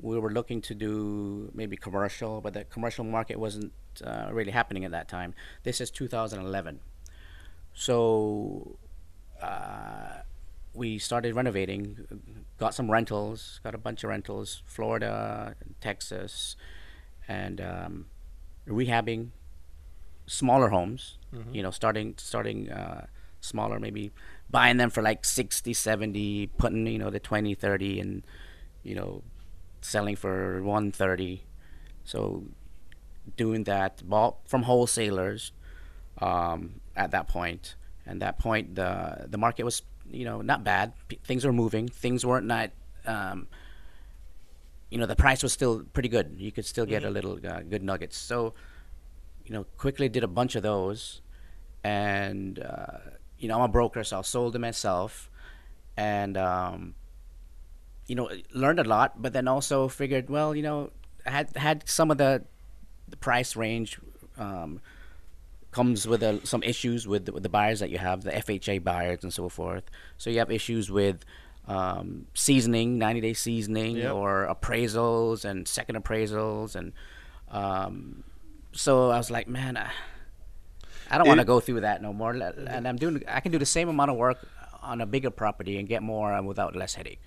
We 0.00 0.18
were 0.18 0.32
looking 0.32 0.60
to 0.62 0.74
do 0.74 1.50
maybe 1.54 1.76
commercial, 1.76 2.40
but 2.40 2.54
the 2.54 2.64
commercial 2.64 3.04
market 3.04 3.38
wasn't 3.38 3.72
uh, 4.04 4.30
really 4.32 4.50
happening 4.50 4.84
at 4.84 4.90
that 4.90 5.06
time. 5.08 5.34
This 5.62 5.80
is 5.80 5.90
2011, 5.90 6.80
so 7.72 8.78
uh, 9.40 10.22
we 10.74 10.98
started 10.98 11.34
renovating. 11.34 12.06
Got 12.58 12.74
some 12.74 12.90
rentals. 12.90 13.60
Got 13.62 13.74
a 13.74 13.78
bunch 13.78 14.04
of 14.04 14.10
rentals. 14.10 14.62
Florida, 14.64 15.54
Texas, 15.80 16.56
and 17.28 17.60
um, 17.60 18.06
rehabbing 18.66 19.30
smaller 20.26 20.68
homes. 20.68 21.18
You 21.52 21.62
know, 21.62 21.70
starting 21.70 22.14
starting 22.18 22.70
uh, 22.70 23.06
smaller, 23.40 23.78
maybe 23.78 24.12
buying 24.50 24.76
them 24.76 24.90
for 24.90 25.02
like 25.02 25.24
60, 25.24 25.72
70, 25.72 26.48
putting 26.58 26.86
you 26.86 26.98
know 26.98 27.10
the 27.10 27.20
20, 27.20 27.54
30, 27.54 28.00
and 28.00 28.22
you 28.82 28.94
know 28.94 29.22
selling 29.80 30.16
for 30.16 30.62
130. 30.62 31.42
So 32.04 32.44
doing 33.36 33.64
that 33.64 34.08
bought 34.08 34.36
from 34.48 34.64
wholesalers 34.64 35.52
um, 36.18 36.80
at 36.96 37.10
that 37.10 37.28
point. 37.28 37.76
And 38.04 38.20
that 38.20 38.38
point, 38.38 38.74
the 38.74 39.26
the 39.28 39.38
market 39.38 39.64
was 39.64 39.82
you 40.10 40.24
know 40.24 40.42
not 40.42 40.64
bad. 40.64 40.92
P- 41.08 41.18
things 41.24 41.44
were 41.44 41.52
moving. 41.52 41.88
Things 41.88 42.24
weren't 42.24 42.46
not 42.46 42.70
um, 43.06 43.46
you 44.90 44.98
know 44.98 45.06
the 45.06 45.16
price 45.16 45.42
was 45.42 45.52
still 45.52 45.84
pretty 45.92 46.10
good. 46.10 46.34
You 46.36 46.52
could 46.52 46.66
still 46.66 46.84
get 46.84 47.02
a 47.02 47.10
little 47.10 47.38
uh, 47.46 47.60
good 47.62 47.82
nuggets. 47.82 48.18
So, 48.18 48.52
you 49.46 49.54
know, 49.54 49.64
quickly 49.78 50.08
did 50.08 50.22
a 50.22 50.28
bunch 50.28 50.54
of 50.54 50.62
those, 50.62 51.22
and 51.82 52.58
uh, 52.58 52.98
you 53.38 53.48
know 53.48 53.56
I'm 53.56 53.62
a 53.62 53.68
broker, 53.68 54.04
so 54.04 54.18
I 54.18 54.22
sold 54.22 54.52
them 54.52 54.62
myself, 54.62 55.30
and 55.96 56.36
um, 56.36 56.94
you 58.06 58.14
know 58.14 58.28
learned 58.52 58.80
a 58.80 58.84
lot. 58.84 59.22
But 59.22 59.32
then 59.32 59.48
also 59.48 59.88
figured, 59.88 60.28
well, 60.28 60.54
you 60.54 60.62
know, 60.62 60.90
I 61.24 61.30
had 61.30 61.56
had 61.56 61.88
some 61.88 62.10
of 62.10 62.18
the 62.18 62.44
the 63.08 63.16
price 63.16 63.56
range. 63.56 63.98
Um, 64.36 64.82
comes 65.72 66.06
with 66.06 66.22
a, 66.22 66.38
some 66.46 66.62
issues 66.62 67.08
with, 67.08 67.26
the- 67.26 67.32
with 67.32 67.42
the 67.42 67.48
buyers 67.48 67.80
that 67.80 67.90
you 67.90 67.98
have, 67.98 68.22
the 68.22 68.30
FHA 68.30 68.84
buyers 68.84 69.22
and 69.22 69.32
so 69.32 69.48
forth. 69.48 69.84
So 70.18 70.30
you 70.30 70.38
have 70.38 70.50
issues 70.50 70.90
with 70.90 71.24
um, 71.66 72.26
seasoning, 72.34 72.98
90 72.98 73.20
day 73.20 73.32
seasoning, 73.34 73.96
Yep. 73.96 74.12
or 74.12 74.46
appraisals 74.54 75.44
and 75.44 75.66
second 75.66 75.96
appraisals. 75.96 76.76
And 76.76 76.92
um, 77.50 78.24
so 78.72 79.10
I 79.10 79.16
was 79.16 79.30
like, 79.30 79.48
man, 79.48 79.76
I, 79.76 79.90
I 81.10 81.18
don't 81.18 81.26
want 81.28 81.40
to 81.40 81.44
go 81.46 81.60
through 81.60 81.80
that 81.82 82.02
no 82.02 82.12
more. 82.12 82.32
And 82.32 82.86
I'm 82.88 82.96
doing, 82.96 83.22
I 83.28 83.40
can 83.40 83.52
do 83.52 83.58
the 83.58 83.66
same 83.66 83.88
amount 83.88 84.10
of 84.10 84.16
work 84.16 84.38
on 84.82 85.00
a 85.00 85.06
bigger 85.06 85.30
property 85.30 85.78
and 85.78 85.86
get 85.88 86.02
more 86.02 86.32
uh, 86.32 86.42
without 86.42 86.74
less 86.76 86.94
headache. 86.94 87.20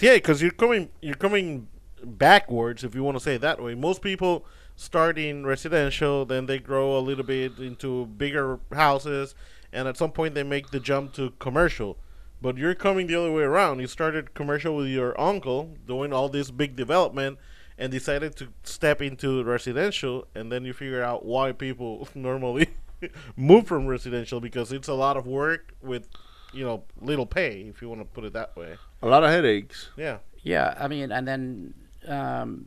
Yeah, 0.00 0.14
because 0.14 0.40
you're 0.42 0.50
coming 0.52 0.90
you're 1.00 1.14
coming 1.16 1.68
backwards, 2.02 2.84
if 2.84 2.94
you 2.94 3.02
want 3.02 3.16
to 3.16 3.22
say 3.22 3.36
it 3.36 3.40
that 3.40 3.62
way. 3.62 3.74
Most 3.74 4.02
people 4.02 4.44
start 4.76 5.18
in 5.18 5.46
residential, 5.46 6.24
then 6.24 6.46
they 6.46 6.58
grow 6.58 6.98
a 6.98 7.00
little 7.00 7.24
bit 7.24 7.58
into 7.58 8.06
bigger 8.06 8.60
houses, 8.72 9.34
and 9.72 9.88
at 9.88 9.96
some 9.96 10.12
point 10.12 10.34
they 10.34 10.42
make 10.42 10.70
the 10.70 10.80
jump 10.80 11.12
to 11.14 11.30
commercial. 11.38 11.96
But 12.40 12.58
you're 12.58 12.74
coming 12.74 13.06
the 13.06 13.14
other 13.14 13.32
way 13.32 13.42
around. 13.42 13.80
You 13.80 13.86
started 13.86 14.34
commercial 14.34 14.76
with 14.76 14.88
your 14.88 15.18
uncle, 15.20 15.76
doing 15.86 16.12
all 16.12 16.28
this 16.28 16.50
big 16.50 16.76
development, 16.76 17.38
and 17.78 17.90
decided 17.90 18.36
to 18.36 18.48
step 18.62 19.00
into 19.00 19.42
residential, 19.42 20.26
and 20.34 20.52
then 20.52 20.64
you 20.64 20.72
figure 20.72 21.02
out 21.02 21.24
why 21.24 21.52
people 21.52 22.08
normally 22.14 22.68
move 23.36 23.66
from 23.66 23.86
residential 23.86 24.40
because 24.40 24.72
it's 24.72 24.88
a 24.88 24.94
lot 24.94 25.16
of 25.16 25.26
work 25.26 25.74
with, 25.82 26.08
you 26.52 26.64
know, 26.64 26.84
little 27.00 27.26
pay, 27.26 27.62
if 27.62 27.80
you 27.80 27.88
want 27.88 28.00
to 28.00 28.04
put 28.04 28.24
it 28.24 28.32
that 28.32 28.56
way. 28.56 28.76
A 29.02 29.06
lot 29.06 29.24
of 29.24 29.30
headaches. 29.30 29.88
Yeah. 29.96 30.18
Yeah, 30.42 30.74
I 30.78 30.88
mean, 30.88 31.10
and 31.10 31.26
then 31.26 31.74
um, 32.06 32.66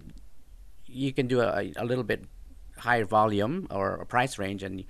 you 0.98 1.14
can 1.14 1.28
do 1.28 1.42
a, 1.42 1.72
a 1.78 1.86
little 1.86 2.04
bit 2.04 2.24
higher 2.78 3.06
volume 3.06 3.68
or 3.72 3.96
a 3.96 4.06
price 4.06 4.38
range, 4.38 4.64
and 4.64 4.84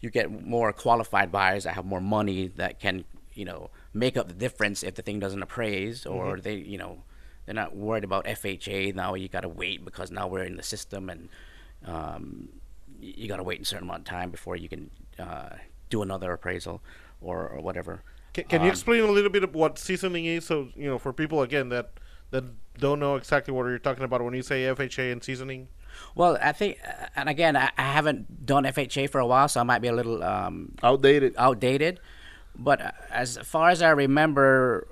you 0.00 0.10
get 0.10 0.26
more 0.30 0.72
qualified 0.72 1.30
buyers 1.32 1.64
that 1.64 1.74
have 1.74 1.86
more 1.94 2.00
money 2.00 2.48
that 2.56 2.80
can, 2.80 3.04
you 3.34 3.44
know, 3.44 3.70
make 3.92 4.16
up 4.16 4.28
the 4.28 4.34
difference 4.34 4.82
if 4.82 4.94
the 4.94 5.02
thing 5.02 5.18
doesn't 5.20 5.42
appraise, 5.42 6.06
or 6.06 6.40
they, 6.40 6.56
you 6.56 6.78
know, 6.78 7.02
they're 7.44 7.54
not 7.54 7.76
worried 7.76 8.04
about 8.04 8.24
FHA. 8.26 8.94
Now 8.94 9.14
you 9.14 9.28
got 9.28 9.42
to 9.42 9.48
wait 9.48 9.84
because 9.84 10.10
now 10.10 10.26
we're 10.28 10.44
in 10.44 10.56
the 10.56 10.62
system, 10.62 11.08
and 11.10 11.28
um, 11.86 12.48
you 13.00 13.28
got 13.28 13.36
to 13.38 13.42
wait 13.42 13.60
a 13.60 13.64
certain 13.64 13.88
amount 13.88 14.00
of 14.00 14.06
time 14.06 14.30
before 14.30 14.56
you 14.56 14.68
can 14.68 14.90
uh, 15.18 15.50
do 15.90 16.02
another 16.02 16.32
appraisal 16.32 16.82
or, 17.20 17.48
or 17.48 17.60
whatever. 17.60 18.02
Can, 18.32 18.44
can 18.44 18.60
you 18.62 18.68
Um, 18.68 18.72
explain 18.72 19.02
a 19.04 19.12
little 19.12 19.30
bit 19.30 19.44
of 19.44 19.54
what 19.54 19.78
seasoning 19.78 20.24
is? 20.26 20.44
So 20.46 20.68
you 20.76 20.88
know, 20.90 20.98
for 20.98 21.12
people 21.12 21.42
again 21.42 21.68
that 21.70 21.86
that 22.34 22.44
don't 22.78 22.98
know 22.98 23.14
exactly 23.14 23.54
what 23.54 23.64
you're 23.66 23.78
talking 23.78 24.02
about 24.02 24.20
when 24.22 24.34
you 24.34 24.42
say 24.42 24.64
FHA 24.64 25.12
and 25.12 25.22
seasoning. 25.22 25.68
Well, 26.16 26.36
I 26.42 26.50
think, 26.50 26.78
uh, 26.84 27.06
and 27.14 27.28
again, 27.28 27.56
I, 27.56 27.70
I 27.78 27.82
haven't 27.82 28.44
done 28.44 28.64
FHA 28.64 29.08
for 29.10 29.20
a 29.20 29.26
while, 29.26 29.46
so 29.46 29.60
I 29.60 29.62
might 29.62 29.78
be 29.78 29.86
a 29.88 29.92
little 29.92 30.22
um, 30.24 30.74
Outdated. 30.82 31.34
outdated. 31.38 32.00
But 32.56 32.80
uh, 32.82 32.90
as 33.12 33.38
far 33.38 33.70
as 33.70 33.80
I 33.82 33.90
remember, 33.90 34.88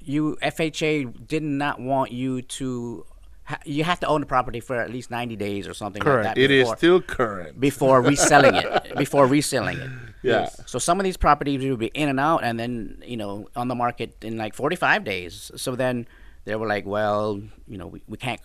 you 0.00 0.36
FHA 0.42 1.26
did 1.28 1.44
not 1.44 1.80
want 1.80 2.10
you 2.10 2.42
to. 2.42 3.06
Ha- 3.48 3.58
you 3.64 3.82
have 3.82 3.98
to 4.00 4.06
own 4.06 4.20
the 4.20 4.26
property 4.26 4.60
for 4.60 4.76
at 4.76 4.90
least 4.90 5.10
ninety 5.10 5.34
days 5.34 5.66
or 5.66 5.72
something 5.72 6.02
Correct. 6.02 6.26
like 6.26 6.34
that. 6.34 6.40
It 6.40 6.50
is 6.50 6.68
still 6.76 7.00
current. 7.00 7.58
before 7.58 8.02
reselling 8.02 8.54
it. 8.54 8.94
Before 8.98 9.26
reselling 9.26 9.78
it. 9.78 9.90
Yeah. 10.22 10.50
So 10.66 10.78
some 10.78 11.00
of 11.00 11.04
these 11.04 11.16
properties 11.16 11.64
will 11.64 11.78
be 11.78 11.86
in 11.94 12.08
and 12.10 12.20
out, 12.20 12.44
and 12.44 12.60
then 12.60 13.02
you 13.06 13.16
know 13.16 13.48
on 13.56 13.68
the 13.68 13.74
market 13.74 14.16
in 14.22 14.36
like 14.36 14.52
forty-five 14.54 15.02
days. 15.04 15.50
So 15.56 15.74
then 15.76 16.06
they 16.44 16.54
were 16.56 16.66
like, 16.66 16.84
well, 16.84 17.40
you 17.66 17.78
know, 17.78 17.86
we, 17.86 18.02
we 18.06 18.18
can't. 18.18 18.40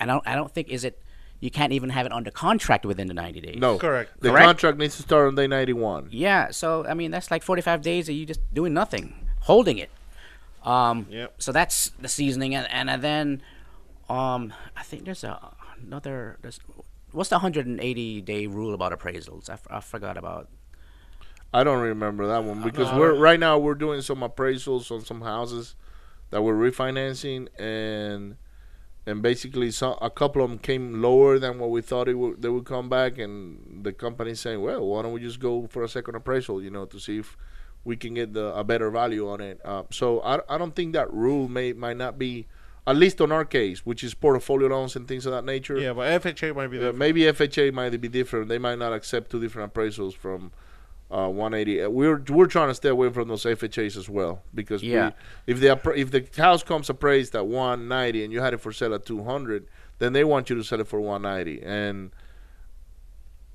I 0.00 0.06
don't. 0.06 0.22
I 0.26 0.36
don't 0.36 0.52
think 0.54 0.68
is 0.68 0.84
it. 0.84 1.02
You 1.40 1.50
can't 1.50 1.72
even 1.72 1.90
have 1.90 2.06
it 2.06 2.12
under 2.12 2.30
contract 2.30 2.84
within 2.86 3.08
the 3.08 3.14
ninety 3.14 3.40
days. 3.40 3.56
No. 3.58 3.76
Correct. 3.78 4.20
The 4.20 4.30
Correct? 4.30 4.44
contract 4.46 4.78
needs 4.78 4.96
to 4.98 5.02
start 5.02 5.26
on 5.28 5.34
day 5.34 5.46
91. 5.48 6.08
Yeah, 6.12 6.50
so 6.50 6.84
I 6.86 6.94
mean 6.94 7.10
that's 7.10 7.30
like 7.30 7.42
45 7.42 7.80
days 7.82 8.08
of 8.08 8.14
you 8.14 8.24
just 8.26 8.40
doing 8.54 8.72
nothing, 8.74 9.14
holding 9.40 9.78
it. 9.78 9.90
Um, 10.64 11.06
Yep. 11.10 11.34
So 11.38 11.50
that's 11.52 11.90
the 12.00 12.08
seasoning, 12.08 12.54
and, 12.54 12.66
and 12.90 13.02
then 13.02 13.42
um, 14.08 14.52
I 14.76 14.82
think 14.82 15.04
there's 15.04 15.24
a 15.24 15.54
another. 15.82 16.38
There's, 16.42 16.60
what's 17.12 17.30
the 17.30 17.36
180 17.36 18.20
day 18.22 18.46
rule 18.46 18.74
about 18.74 18.98
appraisals? 18.98 19.48
I, 19.50 19.54
f- 19.54 19.66
I 19.70 19.80
forgot 19.80 20.16
about. 20.16 20.48
I 21.52 21.64
don't 21.64 21.80
remember 21.80 22.26
that 22.26 22.44
one 22.44 22.62
because 22.62 22.92
we're 22.92 23.14
right 23.14 23.40
now 23.40 23.58
we're 23.58 23.74
doing 23.74 24.02
some 24.02 24.18
appraisals 24.20 24.90
on 24.90 25.02
some 25.02 25.22
houses 25.22 25.76
that 26.30 26.42
we're 26.42 26.54
refinancing 26.54 27.48
and 27.58 28.36
and 29.06 29.22
basically 29.22 29.70
some 29.70 29.96
a 30.02 30.10
couple 30.10 30.42
of 30.42 30.50
them 30.50 30.58
came 30.58 31.00
lower 31.00 31.38
than 31.38 31.58
what 31.58 31.70
we 31.70 31.80
thought 31.80 32.06
it 32.06 32.14
would 32.14 32.42
they 32.42 32.50
would 32.50 32.66
come 32.66 32.90
back 32.90 33.16
and 33.16 33.82
the 33.82 33.94
company's 33.94 34.40
saying 34.40 34.60
well 34.60 34.86
why 34.86 35.00
don't 35.00 35.12
we 35.12 35.20
just 35.20 35.40
go 35.40 35.66
for 35.68 35.82
a 35.82 35.88
second 35.88 36.14
appraisal 36.14 36.62
you 36.62 36.70
know 36.70 36.84
to 36.84 37.00
see 37.00 37.18
if 37.18 37.34
we 37.82 37.96
can 37.96 38.12
get 38.12 38.34
the, 38.34 38.54
a 38.54 38.62
better 38.62 38.90
value 38.90 39.26
on 39.26 39.40
it 39.40 39.58
uh, 39.64 39.84
so 39.90 40.20
I, 40.20 40.40
I 40.54 40.58
don't 40.58 40.76
think 40.76 40.92
that 40.92 41.10
rule 41.10 41.48
may 41.48 41.72
might 41.72 41.96
not 41.96 42.18
be 42.18 42.46
at 42.90 42.96
least 42.96 43.20
on 43.20 43.30
our 43.32 43.44
case 43.44 43.78
which 43.84 44.02
is 44.02 44.14
portfolio 44.14 44.68
loans 44.68 44.96
and 44.96 45.06
things 45.06 45.24
of 45.26 45.32
that 45.32 45.44
nature 45.44 45.76
Yeah, 45.78 45.92
but 45.92 46.22
FHA 46.22 46.54
might 46.58 46.68
be 46.68 46.78
uh, 46.84 46.92
maybe 46.92 47.20
FHA 47.22 47.72
might 47.72 47.90
be 48.00 48.08
different. 48.08 48.48
They 48.48 48.58
might 48.58 48.78
not 48.84 48.92
accept 48.92 49.30
two 49.30 49.40
different 49.40 49.72
appraisals 49.72 50.14
from 50.14 50.40
uh, 51.10 51.26
180. 51.28 51.82
Uh, 51.82 51.88
We're 51.88 52.20
we're 52.36 52.46
trying 52.56 52.68
to 52.68 52.74
stay 52.74 52.90
away 52.96 53.08
from 53.16 53.28
those 53.28 53.44
FHAs 53.44 53.96
as 53.96 54.08
well 54.18 54.42
because 54.54 54.82
Yeah. 54.82 55.12
we, 55.46 55.54
if 55.54 55.60
the 55.60 55.70
if 56.02 56.08
the 56.10 56.22
house 56.42 56.62
comes 56.62 56.90
appraised 56.90 57.34
at 57.34 57.46
190 57.46 58.24
and 58.24 58.32
you 58.32 58.40
had 58.40 58.52
it 58.54 58.60
for 58.60 58.72
sale 58.72 58.94
at 58.94 59.06
200, 59.06 59.66
then 60.00 60.12
they 60.12 60.24
want 60.24 60.50
you 60.50 60.56
to 60.56 60.64
sell 60.64 60.80
it 60.80 60.86
for 60.86 61.00
190 61.00 61.62
and 61.64 62.10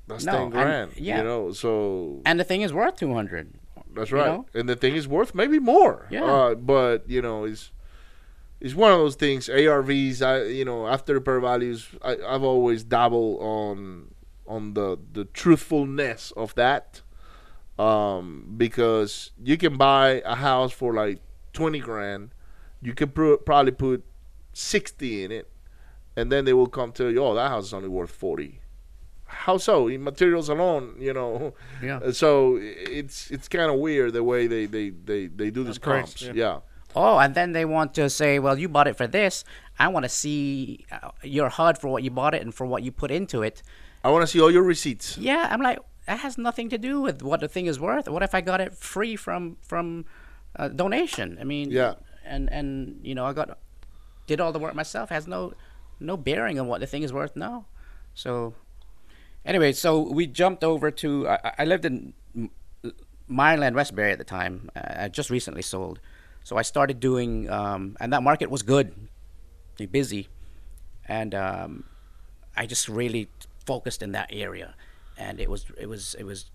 that's 0.07 0.25
No, 0.25 0.31
10 0.33 0.41
and- 0.41 0.51
grand. 0.51 0.91
yeah. 0.97 1.17
you 1.17 1.23
know, 1.23 1.51
so 1.51 2.21
And 2.25 2.39
the 2.39 2.43
thing 2.43 2.61
is 2.61 2.73
worth 2.73 2.95
200. 2.97 3.53
that's 3.95 4.11
you 4.11 4.17
right. 4.17 4.25
know? 4.27 4.45
And 4.53 4.67
the 4.67 4.75
thing 4.75 4.95
is 4.95 5.07
worth 5.07 5.33
maybe 5.35 5.59
more. 5.59 6.07
Yeah. 6.09 6.23
Uh, 6.25 6.55
but 6.55 7.07
you 7.09 7.21
know, 7.21 7.45
it's 7.45 7.71
it's 8.63 8.73
one 8.73 8.91
of 8.91 8.97
those 8.97 9.15
things. 9.15 9.47
ARVs, 9.49 10.21
I 10.21 10.45
you 10.45 10.65
know, 10.65 10.87
after 10.87 11.13
repair 11.13 11.39
values, 11.39 11.89
I, 12.01 12.17
I've 12.27 12.43
always 12.43 12.83
dabbled 12.83 13.39
on 13.41 14.15
on 14.47 14.73
the 14.73 14.97
the 15.11 15.25
truthfulness 15.25 16.31
of 16.35 16.55
that, 16.55 17.01
um, 17.77 18.53
because 18.57 19.31
you 19.43 19.57
can 19.57 19.77
buy 19.77 20.21
a 20.25 20.35
house 20.35 20.71
for 20.71 20.93
like 20.93 21.19
twenty 21.51 21.79
grand, 21.79 22.31
you 22.81 22.93
could 22.93 23.13
pr- 23.13 23.35
probably 23.45 23.73
put 23.73 24.03
sixty 24.53 25.23
in 25.23 25.31
it, 25.31 25.49
and 26.15 26.31
then 26.31 26.45
they 26.45 26.53
will 26.53 26.67
come 26.67 26.91
tell 26.91 27.11
you, 27.11 27.23
oh, 27.23 27.33
that 27.35 27.49
house 27.49 27.65
is 27.67 27.73
only 27.73 27.89
worth 27.89 28.11
forty. 28.11 28.61
How 29.25 29.57
so? 29.57 29.87
In 29.87 30.03
materials 30.03 30.47
alone, 30.47 30.95
you 30.99 31.13
know. 31.13 31.53
Yeah. 31.81 32.11
So 32.11 32.57
it's 32.61 33.31
it's 33.31 33.47
kind 33.47 33.69
of 33.71 33.79
weird 33.79 34.13
the 34.13 34.23
way 34.23 34.47
they 34.47 34.67
they 34.67 34.91
they, 34.91 35.27
they 35.27 35.49
do 35.51 35.63
these 35.63 35.79
comps. 35.79 36.21
yeah. 36.21 36.31
Yeah. 36.35 36.59
Oh, 36.95 37.17
and 37.17 37.33
then 37.35 37.51
they 37.53 37.65
want 37.65 37.93
to 37.95 38.09
say, 38.09 38.39
well, 38.39 38.57
you 38.57 38.69
bought 38.69 38.87
it 38.87 38.95
for 38.97 39.07
this. 39.07 39.43
I 39.79 39.87
want 39.87 40.03
to 40.03 40.09
see 40.09 40.85
uh, 40.91 41.09
your 41.23 41.49
HUD 41.49 41.77
for 41.79 41.87
what 41.89 42.03
you 42.03 42.11
bought 42.11 42.35
it 42.35 42.41
and 42.41 42.53
for 42.53 42.65
what 42.65 42.83
you 42.83 42.91
put 42.91 43.09
into 43.11 43.41
it. 43.41 43.63
I 44.03 44.09
want 44.11 44.21
to 44.23 44.27
see 44.27 44.39
all 44.41 44.51
your 44.51 44.63
receipts. 44.63 45.17
Yeah, 45.17 45.47
I'm 45.49 45.61
like, 45.61 45.79
that 46.07 46.19
has 46.19 46.37
nothing 46.37 46.69
to 46.69 46.77
do 46.77 47.01
with 47.01 47.21
what 47.23 47.39
the 47.39 47.47
thing 47.47 47.65
is 47.65 47.79
worth. 47.79 48.07
What 48.09 48.21
if 48.23 48.35
I 48.35 48.41
got 48.41 48.59
it 48.61 48.73
free 48.75 49.15
from 49.15 49.57
from 49.61 50.05
uh, 50.55 50.67
donation? 50.67 51.37
I 51.39 51.45
mean, 51.45 51.71
Yeah. 51.71 51.93
and 52.25 52.51
and 52.51 52.99
you 53.01 53.15
know, 53.15 53.25
I 53.25 53.33
got 53.33 53.57
did 54.27 54.39
all 54.41 54.51
the 54.51 54.59
work 54.59 54.75
myself. 54.75 55.09
Has 55.09 55.25
no 55.27 55.53
no 55.99 56.17
bearing 56.17 56.59
on 56.59 56.67
what 56.67 56.81
the 56.81 56.87
thing 56.87 57.03
is 57.03 57.13
worth 57.13 57.35
now. 57.35 57.65
So 58.13 58.53
anyway, 59.45 59.71
so 59.71 59.99
we 60.01 60.27
jumped 60.27 60.63
over 60.63 60.91
to. 60.91 61.27
I, 61.29 61.53
I 61.59 61.65
lived 61.65 61.85
in 61.85 62.13
M- 62.35 62.51
Meyerland, 63.29 63.73
Westbury 63.73 64.11
at 64.11 64.17
the 64.17 64.23
time. 64.25 64.69
Uh, 64.75 64.81
I 65.05 65.07
just 65.07 65.29
recently 65.29 65.61
sold, 65.61 65.99
so 66.43 66.57
I 66.57 66.61
started 66.61 66.99
doing, 66.99 67.49
um, 67.49 67.95
and 67.99 68.11
that 68.13 68.21
market 68.21 68.49
was 68.49 68.63
good, 68.63 68.93
busy, 69.91 70.27
and 71.07 71.33
um, 71.33 71.85
I 72.55 72.65
just 72.65 72.89
really 72.89 73.29
focused 73.65 74.01
in 74.01 74.11
that 74.11 74.29
area, 74.31 74.75
and 75.17 75.39
it 75.39 75.49
was 75.49 75.65
it 75.77 75.87
was 75.87 76.15
it 76.15 76.25
was 76.25 76.51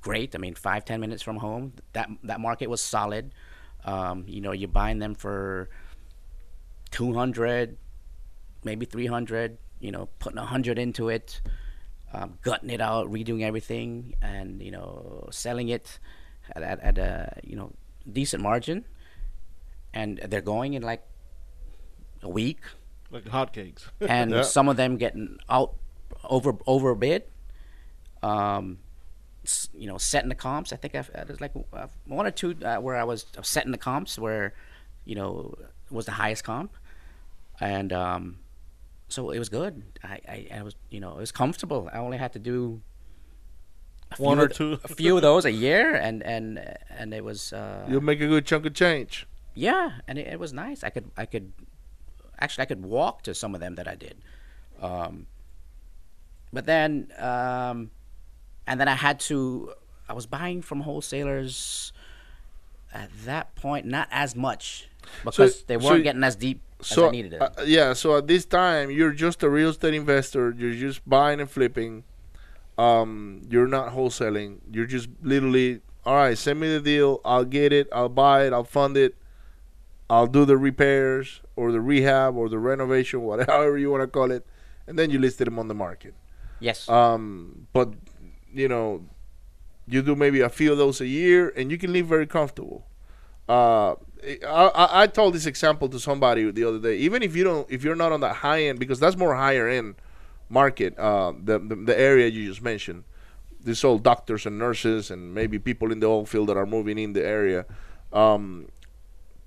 great. 0.00 0.34
I 0.34 0.38
mean, 0.38 0.54
five 0.54 0.84
ten 0.84 1.00
minutes 1.00 1.22
from 1.22 1.36
home. 1.38 1.72
That 1.92 2.08
that 2.24 2.40
market 2.40 2.70
was 2.70 2.80
solid. 2.80 3.32
Um, 3.84 4.24
you 4.26 4.40
know, 4.40 4.52
you're 4.52 4.68
buying 4.68 5.00
them 5.00 5.14
for 5.14 5.68
two 6.90 7.12
hundred, 7.14 7.76
maybe 8.64 8.86
three 8.86 9.06
hundred. 9.06 9.58
You 9.80 9.90
know, 9.90 10.08
putting 10.18 10.38
a 10.38 10.46
hundred 10.46 10.78
into 10.78 11.08
it, 11.10 11.40
um, 12.12 12.38
gutting 12.42 12.70
it 12.70 12.80
out, 12.80 13.10
redoing 13.10 13.42
everything, 13.42 14.14
and 14.22 14.62
you 14.62 14.70
know, 14.70 15.28
selling 15.30 15.68
it 15.68 15.98
at, 16.54 16.62
at, 16.62 16.80
at 16.80 16.98
a 16.98 17.40
you 17.42 17.56
know 17.56 17.72
decent 18.10 18.42
margin. 18.42 18.84
And 19.96 20.18
they're 20.28 20.42
going 20.54 20.74
in 20.74 20.82
like 20.82 21.02
a 22.22 22.28
week, 22.28 22.60
like 23.10 23.24
hotcakes. 23.24 23.82
and 24.16 24.30
Yeah. 24.30 24.42
some 24.42 24.68
of 24.68 24.76
them 24.76 24.96
getting 24.98 25.38
out 25.48 25.70
over 26.24 26.52
overbid. 26.66 27.22
Um, 28.22 28.78
you 29.72 29.86
know, 29.86 29.98
setting 29.98 30.28
the 30.28 30.34
comps. 30.34 30.72
I 30.72 30.76
think 30.76 30.94
I've, 30.94 31.08
uh, 31.14 31.24
there's 31.24 31.40
like 31.40 31.52
uh, 31.72 31.86
one 32.06 32.26
or 32.26 32.30
two 32.32 32.56
uh, 32.64 32.76
where 32.84 32.96
I 32.96 33.04
was 33.04 33.26
setting 33.42 33.70
the 33.72 33.78
comps 33.78 34.18
where, 34.18 34.52
you 35.04 35.14
know, 35.14 35.54
was 35.90 36.04
the 36.06 36.12
highest 36.12 36.42
comp, 36.44 36.72
and 37.60 37.92
um, 37.92 38.38
so 39.08 39.30
it 39.30 39.38
was 39.38 39.48
good. 39.48 39.82
I, 40.02 40.18
I, 40.28 40.38
I 40.58 40.62
was 40.62 40.74
you 40.90 40.98
know 41.00 41.12
it 41.12 41.20
was 41.20 41.30
comfortable. 41.32 41.88
I 41.92 41.98
only 41.98 42.18
had 42.18 42.32
to 42.32 42.40
do 42.40 42.82
One 44.18 44.40
or 44.40 44.46
of 44.46 44.48
th- 44.48 44.58
two. 44.58 44.80
a 44.84 44.88
few 44.88 45.14
of 45.16 45.22
those 45.22 45.44
a 45.44 45.52
year, 45.52 45.94
and 45.94 46.22
and 46.24 46.58
and 46.90 47.14
it 47.14 47.22
was 47.24 47.52
uh, 47.52 47.86
You'll 47.88 48.02
make 48.02 48.20
a 48.20 48.26
good 48.26 48.44
chunk 48.46 48.66
of 48.66 48.74
change. 48.74 49.26
Yeah, 49.56 49.98
and 50.06 50.18
it, 50.18 50.28
it 50.28 50.38
was 50.38 50.52
nice. 50.52 50.84
I 50.84 50.90
could 50.90 51.10
I 51.16 51.26
could 51.26 51.52
actually 52.38 52.62
I 52.62 52.66
could 52.66 52.84
walk 52.84 53.22
to 53.22 53.34
some 53.34 53.54
of 53.54 53.60
them 53.60 53.74
that 53.74 53.88
I 53.88 53.94
did, 53.96 54.16
um, 54.80 55.26
but 56.52 56.66
then 56.66 57.08
um, 57.18 57.90
and 58.66 58.78
then 58.80 58.86
I 58.88 58.94
had 58.94 59.18
to. 59.20 59.72
I 60.08 60.12
was 60.12 60.26
buying 60.26 60.62
from 60.62 60.82
wholesalers 60.82 61.92
at 62.94 63.10
that 63.24 63.54
point, 63.56 63.86
not 63.86 64.06
as 64.12 64.36
much 64.36 64.88
because 65.24 65.64
they 65.64 65.76
weren't 65.76 65.98
y- 65.98 66.02
getting 66.02 66.22
as 66.22 66.36
deep 66.36 66.60
So 66.80 67.04
as 67.04 67.08
I 67.08 67.10
needed 67.10 67.32
it. 67.32 67.42
uh, 67.42 67.48
yeah, 67.64 67.92
so 67.92 68.16
at 68.18 68.26
this 68.28 68.44
time 68.44 68.90
you're 68.90 69.10
just 69.12 69.42
a 69.42 69.50
real 69.50 69.70
estate 69.70 69.94
investor. 69.94 70.54
You're 70.56 70.74
just 70.74 71.08
buying 71.08 71.40
and 71.40 71.50
flipping. 71.50 72.04
Um, 72.78 73.42
you're 73.48 73.66
not 73.66 73.94
wholesaling. 73.94 74.58
You're 74.70 74.86
just 74.86 75.08
literally 75.22 75.80
all 76.04 76.14
right. 76.14 76.38
Send 76.38 76.60
me 76.60 76.68
the 76.72 76.80
deal. 76.80 77.20
I'll 77.24 77.44
get 77.44 77.72
it. 77.72 77.88
I'll 77.92 78.08
buy 78.08 78.46
it. 78.46 78.52
I'll 78.52 78.64
fund 78.64 78.96
it. 78.96 79.16
I'll 80.08 80.26
do 80.26 80.44
the 80.44 80.56
repairs 80.56 81.40
or 81.56 81.72
the 81.72 81.80
rehab 81.80 82.36
or 82.36 82.48
the 82.48 82.58
renovation, 82.58 83.22
whatever 83.30 83.76
you 83.78 83.90
want 83.90 84.02
to 84.02 84.06
call 84.06 84.30
it, 84.30 84.46
and 84.86 84.98
then 84.98 85.10
you 85.10 85.18
listed 85.18 85.46
them 85.46 85.58
on 85.58 85.68
the 85.68 85.74
market. 85.74 86.14
yes, 86.60 86.88
Um, 86.88 87.66
but 87.72 87.92
you 88.52 88.68
know, 88.68 89.04
you 89.88 90.02
do 90.02 90.14
maybe 90.16 90.40
a 90.40 90.48
few 90.48 90.72
of 90.72 90.78
those 90.78 91.00
a 91.00 91.06
year, 91.06 91.52
and 91.56 91.70
you 91.70 91.78
can 91.78 91.92
live 91.92 92.06
very 92.06 92.26
comfortable. 92.26 92.86
Uh, 93.48 93.92
I, 94.44 94.70
I, 94.74 95.02
I 95.02 95.06
told 95.06 95.34
this 95.34 95.46
example 95.46 95.88
to 95.90 96.00
somebody 96.00 96.50
the 96.50 96.64
other 96.64 96.78
day. 96.80 96.96
Even 96.96 97.22
if 97.22 97.36
you 97.36 97.44
don't, 97.44 97.70
if 97.70 97.84
you're 97.84 97.94
not 97.96 98.12
on 98.12 98.20
that 98.20 98.36
high 98.36 98.62
end, 98.64 98.78
because 98.78 98.98
that's 98.98 99.16
more 99.16 99.36
higher 99.36 99.68
end 99.68 99.96
market. 100.48 100.98
Uh, 100.98 101.32
the, 101.42 101.58
the 101.58 101.76
the 101.76 101.98
area 101.98 102.26
you 102.28 102.48
just 102.48 102.62
mentioned, 102.62 103.04
these 103.62 103.84
all 103.84 103.98
doctors 103.98 104.46
and 104.46 104.58
nurses, 104.58 105.10
and 105.10 105.34
maybe 105.34 105.58
people 105.58 105.92
in 105.92 106.00
the 106.00 106.06
oil 106.06 106.26
field 106.26 106.48
that 106.48 106.56
are 106.56 106.66
moving 106.66 106.98
in 106.98 107.12
the 107.12 107.24
area. 107.24 107.66
Um, 108.12 108.68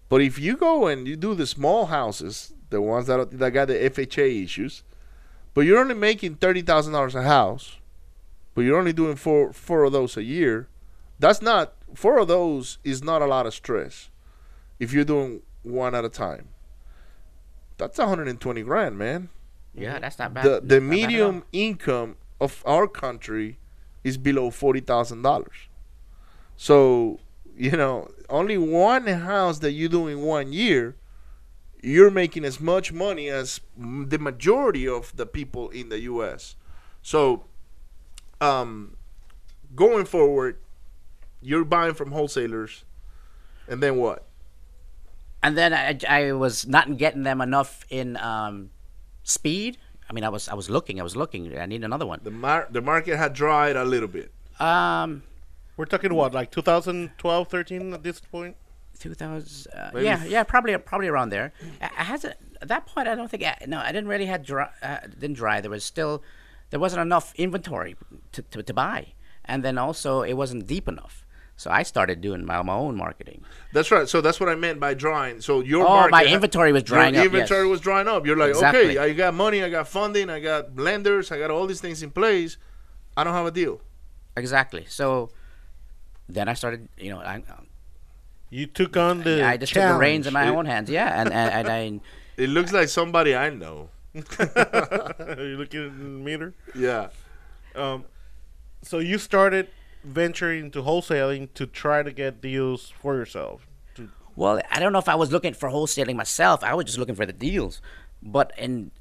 but 0.09 0.21
if 0.21 0.39
you 0.39 0.57
go 0.57 0.87
and 0.87 1.07
you 1.07 1.15
do 1.15 1.35
the 1.35 1.45
small 1.45 1.85
houses, 1.85 2.53
the 2.71 2.81
ones 2.81 3.07
that 3.07 3.31
that 3.37 3.51
got 3.51 3.67
the 3.67 3.75
FHA 3.75 4.43
issues, 4.43 4.83
but 5.53 5.61
you're 5.61 5.79
only 5.79 5.95
making 5.95 6.35
thirty 6.35 6.61
thousand 6.61 6.93
dollars 6.93 7.15
a 7.15 7.23
house, 7.23 7.77
but 8.55 8.61
you're 8.61 8.77
only 8.77 8.93
doing 8.93 9.15
four 9.15 9.53
four 9.53 9.83
of 9.83 9.93
those 9.93 10.17
a 10.17 10.23
year. 10.23 10.67
That's 11.19 11.41
not 11.41 11.73
four 11.93 12.17
of 12.17 12.27
those 12.27 12.79
is 12.83 13.03
not 13.03 13.21
a 13.21 13.25
lot 13.25 13.45
of 13.45 13.53
stress. 13.53 14.09
If 14.79 14.93
you're 14.93 15.05
doing 15.05 15.41
one 15.63 15.93
at 15.93 16.05
a 16.05 16.09
time, 16.09 16.49
that's 17.77 17.97
120 17.97 18.61
grand, 18.63 18.97
man. 18.97 19.29
yeah, 19.73 19.93
mm-hmm. 19.93 20.01
that's 20.01 20.17
not 20.17 20.33
bad. 20.33 20.43
The 20.43 20.61
the 20.61 20.79
bad 20.79 20.83
medium 20.83 21.43
income 21.51 22.15
of 22.41 22.63
our 22.65 22.87
country 22.87 23.59
is 24.03 24.17
below 24.17 24.49
forty 24.49 24.79
thousand 24.79 25.21
dollars. 25.21 25.67
So 26.55 27.19
you 27.59 27.71
know, 27.71 28.09
only 28.29 28.57
one 28.57 29.05
house 29.05 29.59
that 29.59 29.73
you 29.73 29.89
do 29.89 30.07
in 30.07 30.21
one 30.21 30.53
year, 30.53 30.95
you're 31.83 32.09
making 32.09 32.45
as 32.45 32.59
much 32.59 32.93
money 32.93 33.27
as 33.27 33.59
the 33.77 34.17
majority 34.17 34.87
of 34.87 35.15
the 35.17 35.25
people 35.25 35.69
in 35.69 35.89
the 35.89 35.99
U.S. 36.01 36.55
So, 37.01 37.43
um, 38.39 38.95
going 39.75 40.05
forward, 40.05 40.57
you're 41.41 41.65
buying 41.65 41.93
from 41.95 42.11
wholesalers, 42.11 42.85
and 43.67 43.83
then 43.83 43.97
what? 43.97 44.25
and 45.41 45.57
then 45.57 45.73
I, 45.73 45.97
I 46.07 46.31
was 46.33 46.67
not 46.67 46.97
getting 46.97 47.23
them 47.23 47.41
enough 47.41 47.85
in 47.89 48.17
um, 48.17 48.69
speed. 49.23 49.77
I 50.09 50.13
mean, 50.13 50.23
I 50.23 50.29
was 50.29 50.49
I 50.49 50.53
was 50.53 50.69
looking, 50.69 50.99
I 50.99 51.03
was 51.03 51.15
looking. 51.15 51.57
I 51.57 51.65
need 51.65 51.83
another 51.83 52.05
one. 52.05 52.19
The 52.23 52.31
mar- 52.31 52.67
the 52.69 52.81
market 52.81 53.17
had 53.17 53.33
dried 53.33 53.75
a 53.75 53.83
little 53.83 54.07
bit. 54.07 54.31
Um, 54.59 55.23
We're 55.79 55.85
talking 55.85 56.13
what, 56.13 56.33
like 56.33 56.51
2012, 56.51 57.47
13 57.47 57.93
at 57.93 58.03
this 58.03 58.19
point? 58.19 58.57
2000 58.99 59.71
uh, 59.71 59.97
yeah 59.99 60.25
yeah 60.25 60.43
probably 60.43 60.77
probably 60.77 61.07
around 61.07 61.29
there 61.29 61.53
I, 61.81 61.85
I 61.99 62.03
hasn't 62.03 62.35
at 62.61 62.67
that 62.67 62.85
point 62.85 63.07
i 63.07 63.15
don't 63.15 63.31
think 63.31 63.43
I, 63.45 63.55
no 63.65 63.77
i 63.79 63.93
didn't 63.93 64.09
really 64.09 64.25
had 64.25 64.43
dry 64.43 64.67
uh, 64.83 64.97
didn't 65.17 65.37
dry 65.37 65.61
there 65.61 65.71
was 65.71 65.85
still 65.85 66.21
there 66.69 66.81
wasn't 66.81 67.03
enough 67.03 67.33
inventory 67.35 67.95
to, 68.33 68.41
to, 68.41 68.61
to 68.61 68.73
buy 68.73 69.13
and 69.45 69.63
then 69.63 69.77
also 69.77 70.21
it 70.21 70.33
wasn't 70.33 70.67
deep 70.67 70.89
enough 70.89 71.25
so 71.55 71.71
i 71.71 71.81
started 71.81 72.19
doing 72.19 72.45
my, 72.45 72.61
my 72.61 72.73
own 72.73 72.97
marketing 72.97 73.45
That's 73.71 73.89
right. 73.89 74.09
So 74.09 74.19
that's 74.19 74.41
what 74.41 74.49
I 74.49 74.55
meant 74.55 74.81
by 74.81 74.95
drying. 74.95 75.39
So 75.39 75.61
your 75.61 75.85
Oh, 75.85 75.89
market 75.89 76.11
my 76.11 76.25
inventory 76.25 76.73
was 76.73 76.83
drying 76.83 77.13
your 77.13 77.21
up, 77.21 77.27
inventory 77.27 77.65
yes. 77.67 77.71
was 77.71 77.79
drying 77.79 78.09
up. 78.09 78.25
You're 78.25 78.35
like, 78.35 78.49
Exactly. 78.49 78.97
okay, 78.97 79.11
I 79.11 79.13
got 79.13 79.33
money, 79.33 79.63
I 79.63 79.69
got 79.69 79.87
funding, 79.87 80.29
I 80.29 80.41
got 80.41 80.75
blenders 80.75 81.31
I 81.31 81.39
got 81.39 81.51
all 81.51 81.67
these 81.67 81.79
things 81.79 82.03
in 82.03 82.11
place. 82.11 82.57
I 83.15 83.23
don't 83.23 83.33
have 83.33 83.45
a 83.45 83.51
deal. 83.51 83.79
exactly 84.35 84.83
so 84.87 85.29
then 86.29 86.47
i 86.47 86.53
started 86.53 86.87
you 86.97 87.09
know 87.11 87.19
i, 87.19 87.41
You 88.51 88.65
took 88.65 88.97
on 88.97 89.21
the. 89.21 89.43
I 89.45 89.57
just 89.57 89.73
took 89.73 89.83
the 89.83 89.97
reins 89.97 90.25
in 90.27 90.33
my 90.33 90.43
challenge. 90.45 90.57
own 90.59 90.65
hands 90.65 90.89
yeah 90.89 91.21
and 91.21 91.29
and, 91.31 91.49
and 91.59 91.67
i 91.67 91.99
It 92.45 92.49
looks 92.49 92.71
like 92.71 92.87
somebody 92.87 93.35
I 93.35 93.49
know. 93.49 93.89
Are 94.15 95.35
you 95.51 95.57
looking 95.61 95.81
at 95.87 95.91
the 95.97 96.03
meter? 96.27 96.53
Yeah. 96.73 97.09
Um, 97.75 98.05
so 98.81 98.99
you 98.99 99.17
started 99.17 99.67
venturing 100.05 100.65
into 100.65 100.81
wholesaling 100.81 101.53
to 101.55 101.65
try 101.67 102.01
to 102.01 102.11
get 102.13 102.39
deals 102.41 102.89
for 103.01 103.15
yourself. 103.15 103.67
To, 103.95 104.07
Well, 104.37 104.61
I 104.71 104.79
don't 104.79 104.93
know 104.93 104.99
if 104.99 105.09
I 105.09 105.15
was 105.15 105.33
looking 105.33 105.53
for 105.53 105.67
wholesaling 105.69 106.15
myself. 106.15 106.63
I 106.63 106.73
was 106.73 106.85
just 106.85 106.97
looking 106.97 107.15
for 107.15 107.25
the 107.25 107.33
deals. 107.49 107.81
But 108.23 108.53
in 108.57 108.91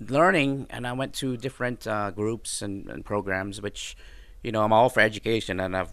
learning, 0.00 0.66
and 0.70 0.84
I 0.84 0.92
went 0.92 1.14
to 1.22 1.36
different 1.36 1.86
uh, 1.86 2.10
groups 2.10 2.60
and, 2.60 2.90
and 2.90 3.04
programs, 3.04 3.60
which, 3.62 3.96
you 4.42 4.50
know, 4.52 4.62
I'm 4.64 4.72
all 4.72 4.88
for 4.88 4.98
education, 5.00 5.60
and 5.60 5.76
I've 5.76 5.92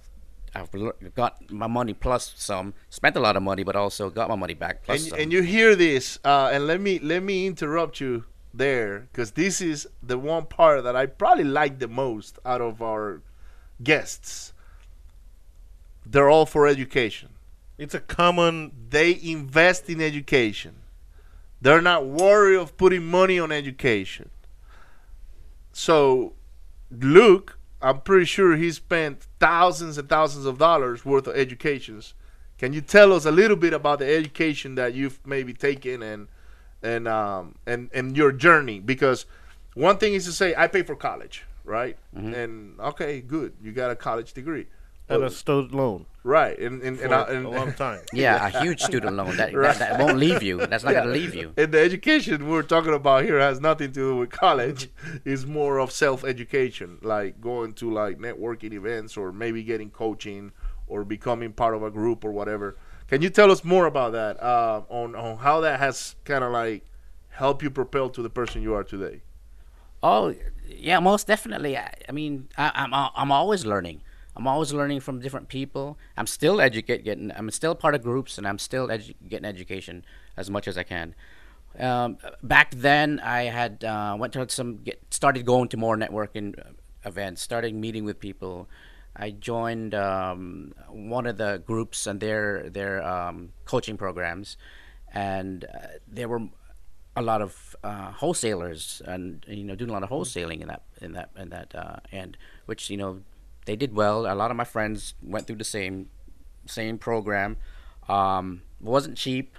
I've 0.53 0.69
got 1.15 1.49
my 1.49 1.67
money 1.67 1.93
plus 1.93 2.33
some, 2.35 2.73
spent 2.89 3.15
a 3.15 3.19
lot 3.21 3.35
of 3.37 3.43
money, 3.43 3.63
but 3.63 3.75
also 3.75 4.09
got 4.09 4.27
my 4.29 4.35
money 4.35 4.53
back 4.53 4.83
plus 4.83 5.01
And, 5.01 5.09
some. 5.09 5.19
and 5.19 5.33
you 5.33 5.41
hear 5.43 5.75
this, 5.75 6.19
uh, 6.25 6.49
and 6.51 6.67
let 6.67 6.81
me 6.81 6.99
let 6.99 7.23
me 7.23 7.47
interrupt 7.47 8.01
you 8.01 8.25
there 8.53 9.07
because 9.11 9.31
this 9.31 9.61
is 9.61 9.87
the 10.03 10.17
one 10.17 10.45
part 10.45 10.83
that 10.83 10.95
I 10.95 11.05
probably 11.05 11.45
like 11.45 11.79
the 11.79 11.87
most 11.87 12.37
out 12.45 12.59
of 12.61 12.81
our 12.81 13.21
guests. 13.81 14.53
They're 16.05 16.29
all 16.29 16.45
for 16.45 16.67
education. 16.67 17.29
it's 17.77 17.93
a 17.95 17.99
common. 17.99 18.71
they 18.89 19.17
invest 19.23 19.89
in 19.89 20.01
education. 20.01 20.75
They're 21.61 21.81
not 21.81 22.05
worried 22.07 22.57
of 22.57 22.75
putting 22.75 23.05
money 23.05 23.39
on 23.39 23.51
education. 23.51 24.29
So, 25.71 26.33
Luke, 26.89 27.57
I'm 27.81 28.01
pretty 28.01 28.25
sure 28.25 28.55
he 28.55 28.71
spent 28.71 29.27
thousands 29.39 29.97
and 29.97 30.07
thousands 30.07 30.45
of 30.45 30.57
dollars 30.57 31.03
worth 31.05 31.27
of 31.27 31.35
educations. 31.35 32.13
Can 32.57 32.73
you 32.73 32.81
tell 32.81 33.11
us 33.11 33.25
a 33.25 33.31
little 33.31 33.57
bit 33.57 33.73
about 33.73 33.99
the 33.99 34.13
education 34.13 34.75
that 34.75 34.93
you've 34.93 35.19
maybe 35.25 35.53
taken 35.53 36.03
and 36.03 36.27
and 36.83 37.07
um 37.07 37.55
and 37.65 37.89
and 37.93 38.15
your 38.15 38.31
journey? 38.31 38.79
Because 38.79 39.25
one 39.73 39.97
thing 39.97 40.13
is 40.13 40.25
to 40.25 40.31
say 40.31 40.53
I 40.55 40.67
pay 40.67 40.83
for 40.83 40.95
college, 40.95 41.43
right? 41.63 41.97
And 42.35 42.79
okay, 42.79 43.21
good, 43.21 43.53
you 43.63 43.71
got 43.71 43.89
a 43.89 43.95
college 43.95 44.33
degree, 44.33 44.67
And 45.15 45.23
a 45.23 45.29
student 45.29 45.73
loan 45.73 46.05
right? 46.23 46.57
And 46.59 46.83
and, 46.83 46.99
for 46.99 47.05
and, 47.05 47.13
I- 47.15 47.27
a 47.27 47.35
and 47.35 47.49
long 47.49 47.73
time. 47.85 47.99
yeah, 48.13 48.45
a 48.45 48.61
huge 48.61 48.81
student 48.81 49.15
loan 49.15 49.37
that, 49.37 49.55
Right. 49.55 49.75
that, 49.75 49.97
that 49.97 49.99
won't 49.99 50.17
leave 50.19 50.43
you. 50.43 50.57
That's 50.67 50.83
not 50.83 50.93
going 50.93 51.07
to 51.07 51.11
leave 51.11 51.33
you. 51.33 51.51
And 51.57 51.71
the 51.73 51.79
education 51.79 52.47
we're 52.47 52.61
talking 52.61 52.93
about 52.93 53.23
here 53.25 53.39
has 53.39 53.59
nothing 53.59 53.87
to 53.87 53.93
do 53.93 54.15
with 54.17 54.29
college. 54.29 54.89
it's 55.25 55.45
more 55.45 55.79
of 55.79 55.91
self-education, 55.91 56.99
like 57.01 57.41
going 57.41 57.73
to 57.73 57.91
like 57.91 58.19
networking 58.19 58.73
events 58.73 59.17
or 59.17 59.31
maybe 59.31 59.63
getting 59.63 59.89
coaching 59.89 60.51
or 60.87 61.03
becoming 61.03 61.53
part 61.53 61.73
of 61.75 61.81
a 61.83 61.89
group 61.89 62.23
or 62.23 62.31
whatever. 62.31 62.77
Can 63.07 63.21
you 63.23 63.29
tell 63.31 63.49
us 63.51 63.63
more 63.63 63.87
about 63.87 64.11
that? 64.13 64.41
Uh, 64.41 64.81
on 64.89 65.15
on 65.15 65.37
how 65.37 65.61
that 65.61 65.79
has 65.79 66.15
kind 66.23 66.43
of 66.43 66.51
like 66.51 66.83
helped 67.29 67.63
you 67.63 67.71
propel 67.71 68.09
to 68.11 68.21
the 68.21 68.29
person 68.29 68.61
you 68.61 68.73
are 68.75 68.83
today? 68.83 69.21
Oh, 70.03 70.33
yeah, 70.67 70.99
most 70.99 71.27
definitely. 71.27 71.77
I, 71.77 71.91
I 72.07 72.11
mean, 72.11 72.47
I, 72.57 72.71
I'm 72.75 72.93
I'm 72.93 73.31
always 73.31 73.65
learning. 73.65 74.01
I'm 74.35 74.47
always 74.47 74.73
learning 74.73 75.01
from 75.01 75.19
different 75.19 75.49
people. 75.49 75.97
I'm 76.15 76.27
still 76.27 76.61
educate 76.61 77.03
getting. 77.03 77.31
I'm 77.31 77.49
still 77.51 77.75
part 77.75 77.95
of 77.95 78.01
groups, 78.01 78.37
and 78.37 78.47
I'm 78.47 78.59
still 78.59 78.87
edu- 78.87 79.15
getting 79.27 79.45
education 79.45 80.05
as 80.37 80.49
much 80.49 80.67
as 80.67 80.77
I 80.77 80.83
can. 80.83 81.15
Um, 81.77 82.17
back 82.41 82.71
then, 82.71 83.19
I 83.19 83.43
had 83.43 83.83
uh, 83.83 84.15
went 84.17 84.33
to 84.33 84.47
some 84.49 84.77
get, 84.83 85.01
started 85.09 85.45
going 85.45 85.69
to 85.69 85.77
more 85.77 85.97
networking 85.97 86.57
uh, 86.59 86.71
events, 87.05 87.41
started 87.41 87.73
meeting 87.75 88.05
with 88.05 88.19
people. 88.19 88.69
I 89.15 89.31
joined 89.31 89.93
um, 89.93 90.73
one 90.89 91.25
of 91.27 91.37
the 91.37 91.61
groups 91.65 92.07
and 92.07 92.19
their 92.19 92.69
their 92.69 93.03
um, 93.03 93.51
coaching 93.65 93.97
programs, 93.97 94.55
and 95.13 95.65
uh, 95.65 95.87
they 96.07 96.25
were 96.25 96.41
a 97.15 97.21
lot 97.21 97.41
of 97.41 97.75
uh, 97.83 98.11
wholesalers 98.11 99.01
and 99.05 99.45
you 99.47 99.63
know 99.63 99.75
doing 99.75 99.89
a 99.89 99.93
lot 99.93 100.03
of 100.03 100.09
wholesaling 100.09 100.61
in 100.61 100.67
that 100.69 100.83
in 101.01 101.11
that 101.13 101.29
in 101.37 101.49
that 101.49 101.75
uh, 101.75 101.97
end, 102.11 102.37
which 102.65 102.89
you 102.89 102.97
know 102.97 103.21
they 103.65 103.75
did 103.75 103.93
well. 103.93 104.25
A 104.31 104.35
lot 104.35 104.51
of 104.51 104.57
my 104.57 104.63
friends 104.63 105.13
went 105.21 105.47
through 105.47 105.57
the 105.57 105.63
same 105.63 106.09
same 106.65 106.97
program. 106.97 107.57
Um, 108.09 108.61
wasn't 108.79 109.17
cheap, 109.17 109.55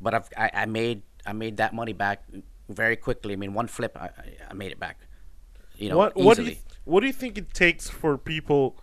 but 0.00 0.14
I've, 0.14 0.28
I 0.36 0.50
I 0.54 0.66
made 0.66 1.02
I 1.26 1.32
made 1.32 1.56
that 1.58 1.74
money 1.74 1.92
back 1.92 2.24
very 2.68 2.96
quickly. 2.96 3.32
I 3.34 3.36
mean, 3.36 3.54
one 3.54 3.66
flip, 3.66 3.96
I, 3.96 4.10
I- 4.50 4.54
made 4.54 4.72
it 4.72 4.80
back. 4.80 4.98
You 5.76 5.90
know, 5.90 5.96
what 5.98 6.12
easily. 6.16 6.26
what 6.26 6.36
do 6.36 6.42
you 6.44 6.56
what 6.84 7.00
do 7.00 7.06
you 7.06 7.12
think 7.12 7.38
it 7.38 7.52
takes 7.54 7.88
for 7.88 8.16
people 8.18 8.76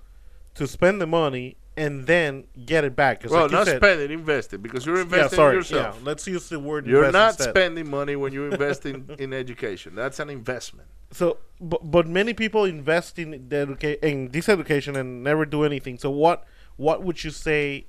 to 0.53 0.67
spend 0.67 1.01
the 1.01 1.07
money 1.07 1.57
and 1.77 2.07
then 2.07 2.45
get 2.65 2.83
it 2.83 2.95
back. 2.95 3.23
Well, 3.29 3.41
like 3.43 3.51
you 3.51 3.57
not 3.57 3.67
said- 3.67 3.77
spend 3.77 4.01
it, 4.01 4.11
invest 4.11 4.53
it 4.53 4.59
because 4.63 4.85
you're 4.85 4.95
Yeah, 4.97 5.01
investing 5.03 5.35
sorry. 5.37 5.51
in 5.51 5.57
yourself. 5.57 5.97
Yeah, 5.99 6.05
let's 6.05 6.25
use 6.27 6.47
the 6.49 6.59
word. 6.59 6.87
You're 6.87 7.11
not 7.11 7.31
instead. 7.31 7.49
spending 7.49 7.89
money 7.89 8.15
when 8.15 8.31
you 8.33 8.45
invest 8.45 8.85
in, 8.85 9.09
in 9.19 9.33
education. 9.33 9.93
That's 9.95 10.19
an 10.19 10.29
investment. 10.29 10.87
So, 11.11 11.37
but, 11.59 11.89
but 11.89 12.07
many 12.07 12.33
people 12.33 12.65
invest 12.65 13.19
in 13.19 13.31
the 13.49 13.55
educa- 13.67 13.99
in 14.03 14.29
this 14.29 14.47
education 14.49 14.95
and 14.95 15.23
never 15.23 15.45
do 15.45 15.63
anything. 15.63 15.97
So, 15.97 16.09
what 16.09 16.45
what 16.77 17.03
would 17.03 17.23
you 17.23 17.31
say 17.31 17.85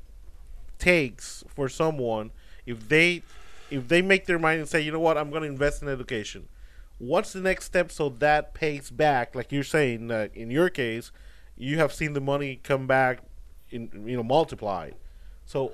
takes 0.79 1.43
for 1.49 1.69
someone 1.69 2.31
if 2.67 2.89
they 2.89 3.23
if 3.71 3.89
they 3.89 4.01
make 4.03 4.27
their 4.27 4.39
mind 4.39 4.61
and 4.61 4.69
say, 4.69 4.81
you 4.81 4.93
know 4.93 5.01
what, 5.01 5.19
I'm 5.19 5.31
going 5.31 5.43
to 5.43 5.49
invest 5.49 5.83
in 5.83 5.89
education? 5.89 6.49
What's 6.99 7.33
the 7.33 7.41
next 7.41 7.65
step 7.65 7.91
so 7.91 8.09
that 8.09 8.55
pays 8.55 8.91
back? 8.91 9.35
Like 9.35 9.51
you're 9.51 9.65
saying, 9.65 10.11
uh, 10.11 10.29
in 10.35 10.51
your 10.51 10.71
case, 10.71 11.11
you 11.57 11.79
have 11.79 11.93
seen 11.93 12.13
the 12.13 12.21
money 12.21 12.61
come 12.63 12.87
back, 12.87 13.21
in 13.71 13.91
you 14.07 14.17
know, 14.17 14.23
multiplied. 14.23 14.95
So, 15.47 15.73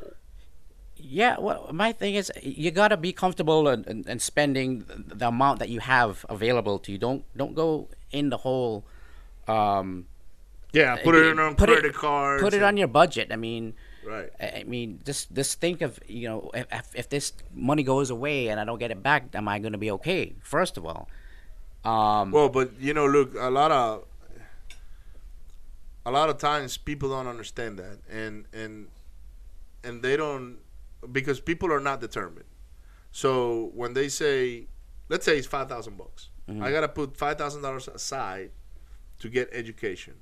Yeah, 0.96 1.36
well, 1.40 1.68
my 1.72 1.90
thing 1.92 2.14
is 2.14 2.30
you 2.42 2.70
gotta 2.70 2.96
be 2.96 3.12
comfortable 3.12 3.66
and, 3.66 3.84
and, 3.88 4.06
and 4.06 4.20
spending 4.22 4.84
the- 4.86 5.14
the 5.16 5.28
amount 5.28 5.58
that 5.58 5.68
you 5.68 5.80
have 5.80 6.24
available 6.28 6.78
to 6.84 6.92
you. 6.92 6.98
Don't 6.98 7.24
don't 7.36 7.54
go 7.54 7.88
in 8.12 8.28
the 8.30 8.36
whole. 8.44 8.84
Um, 9.48 10.06
Yeah, 10.72 10.96
put 11.02 11.14
it 11.16 11.26
in 11.26 11.38
on 11.38 11.54
put 11.56 11.68
credit 11.68 11.86
it, 11.90 11.94
cards. 11.94 12.42
Put 12.42 12.52
it 12.54 12.58
and- 12.58 12.66
on 12.66 12.76
your 12.76 12.88
budget. 12.88 13.28
I 13.32 13.36
mean, 13.36 13.74
Right. 14.06 14.30
I 14.40 14.46
I 14.60 14.64
mean, 14.64 15.00
just 15.04 15.32
just 15.34 15.60
think 15.60 15.80
of 15.82 15.98
you 16.06 16.28
know 16.28 16.50
if, 16.54 16.66
if- 16.70 16.94
if 16.94 17.06
this 17.08 17.32
money 17.54 17.82
goes 17.82 18.10
away 18.10 18.48
and 18.48 18.60
I 18.60 18.64
don't 18.64 18.78
get 18.78 18.90
it 18.90 19.02
back, 19.02 19.34
am 19.34 19.48
I 19.48 19.58
going 19.58 19.72
to 19.78 19.82
be 19.86 19.90
okay? 19.98 20.34
First 20.42 20.76
of 20.78 20.84
all, 20.86 21.08
um, 21.84 22.30
Well, 22.30 22.48
but 22.48 22.68
you 22.78 22.94
know, 22.94 23.06
look, 23.06 23.34
a 23.34 23.50
lot 23.50 23.70
of 23.72 24.04
a 26.04 26.10
lot 26.10 26.28
of 26.28 26.38
times 26.38 26.76
people 26.76 27.10
don't 27.10 27.26
understand 27.26 27.78
that, 27.78 27.98
and 28.10 28.46
and 28.52 28.88
and 29.84 30.02
they 30.02 30.16
don't 30.16 30.58
because 31.10 31.40
people 31.40 31.72
are 31.72 31.80
not 31.80 32.00
determined. 32.00 32.46
So 33.10 33.70
when 33.74 33.94
they 33.94 34.08
say, 34.08 34.66
let's 35.08 35.24
say 35.24 35.38
it's 35.38 35.46
five 35.46 35.68
thousand 35.68 35.98
bucks, 35.98 36.30
mm-hmm. 36.48 36.62
I 36.62 36.70
gotta 36.70 36.88
put 36.88 37.16
five 37.16 37.38
thousand 37.38 37.62
dollars 37.62 37.88
aside 37.88 38.50
to 39.20 39.28
get 39.28 39.48
education. 39.52 40.14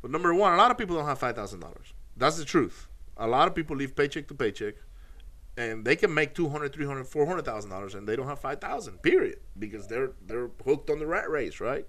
But 0.00 0.10
number 0.10 0.34
one, 0.34 0.52
a 0.52 0.56
lot 0.56 0.70
of 0.70 0.78
people 0.78 0.96
don't 0.96 1.06
have 1.06 1.18
five 1.18 1.36
thousand 1.36 1.60
dollars. 1.60 1.92
That's 2.16 2.38
the 2.38 2.44
truth. 2.44 2.88
A 3.16 3.26
lot 3.26 3.46
of 3.46 3.54
people 3.54 3.76
live 3.76 3.94
paycheck 3.94 4.26
to 4.28 4.34
paycheck, 4.34 4.74
and 5.56 5.84
they 5.84 5.96
can 5.96 6.12
make 6.12 6.34
200 6.34 6.72
300 6.72 7.04
400000 7.04 7.70
dollars 7.70 7.94
and 7.94 8.08
they 8.08 8.16
don't 8.16 8.26
have 8.26 8.40
5000 8.40 9.02
period 9.02 9.38
because 9.58 9.86
they're 9.86 10.12
they're 10.26 10.50
hooked 10.64 10.90
on 10.90 10.98
the 10.98 11.06
rat 11.06 11.28
race 11.30 11.60
right 11.60 11.86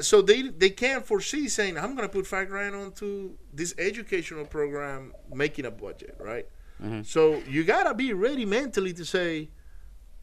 so 0.00 0.22
they 0.22 0.42
they 0.42 0.70
can't 0.70 1.06
foresee 1.06 1.48
saying 1.48 1.76
i'm 1.78 1.94
going 1.94 2.08
to 2.08 2.12
put 2.12 2.26
five 2.26 2.48
grand 2.48 2.74
onto 2.74 3.32
this 3.52 3.74
educational 3.78 4.44
program 4.44 5.12
making 5.32 5.64
a 5.64 5.70
budget 5.70 6.16
right? 6.18 6.46
Mm-hmm. 6.82 7.02
So 7.02 7.42
you 7.46 7.64
got 7.64 7.84
to 7.84 7.94
be 7.94 8.12
ready 8.12 8.44
mentally 8.44 8.92
to 8.94 9.04
say 9.04 9.50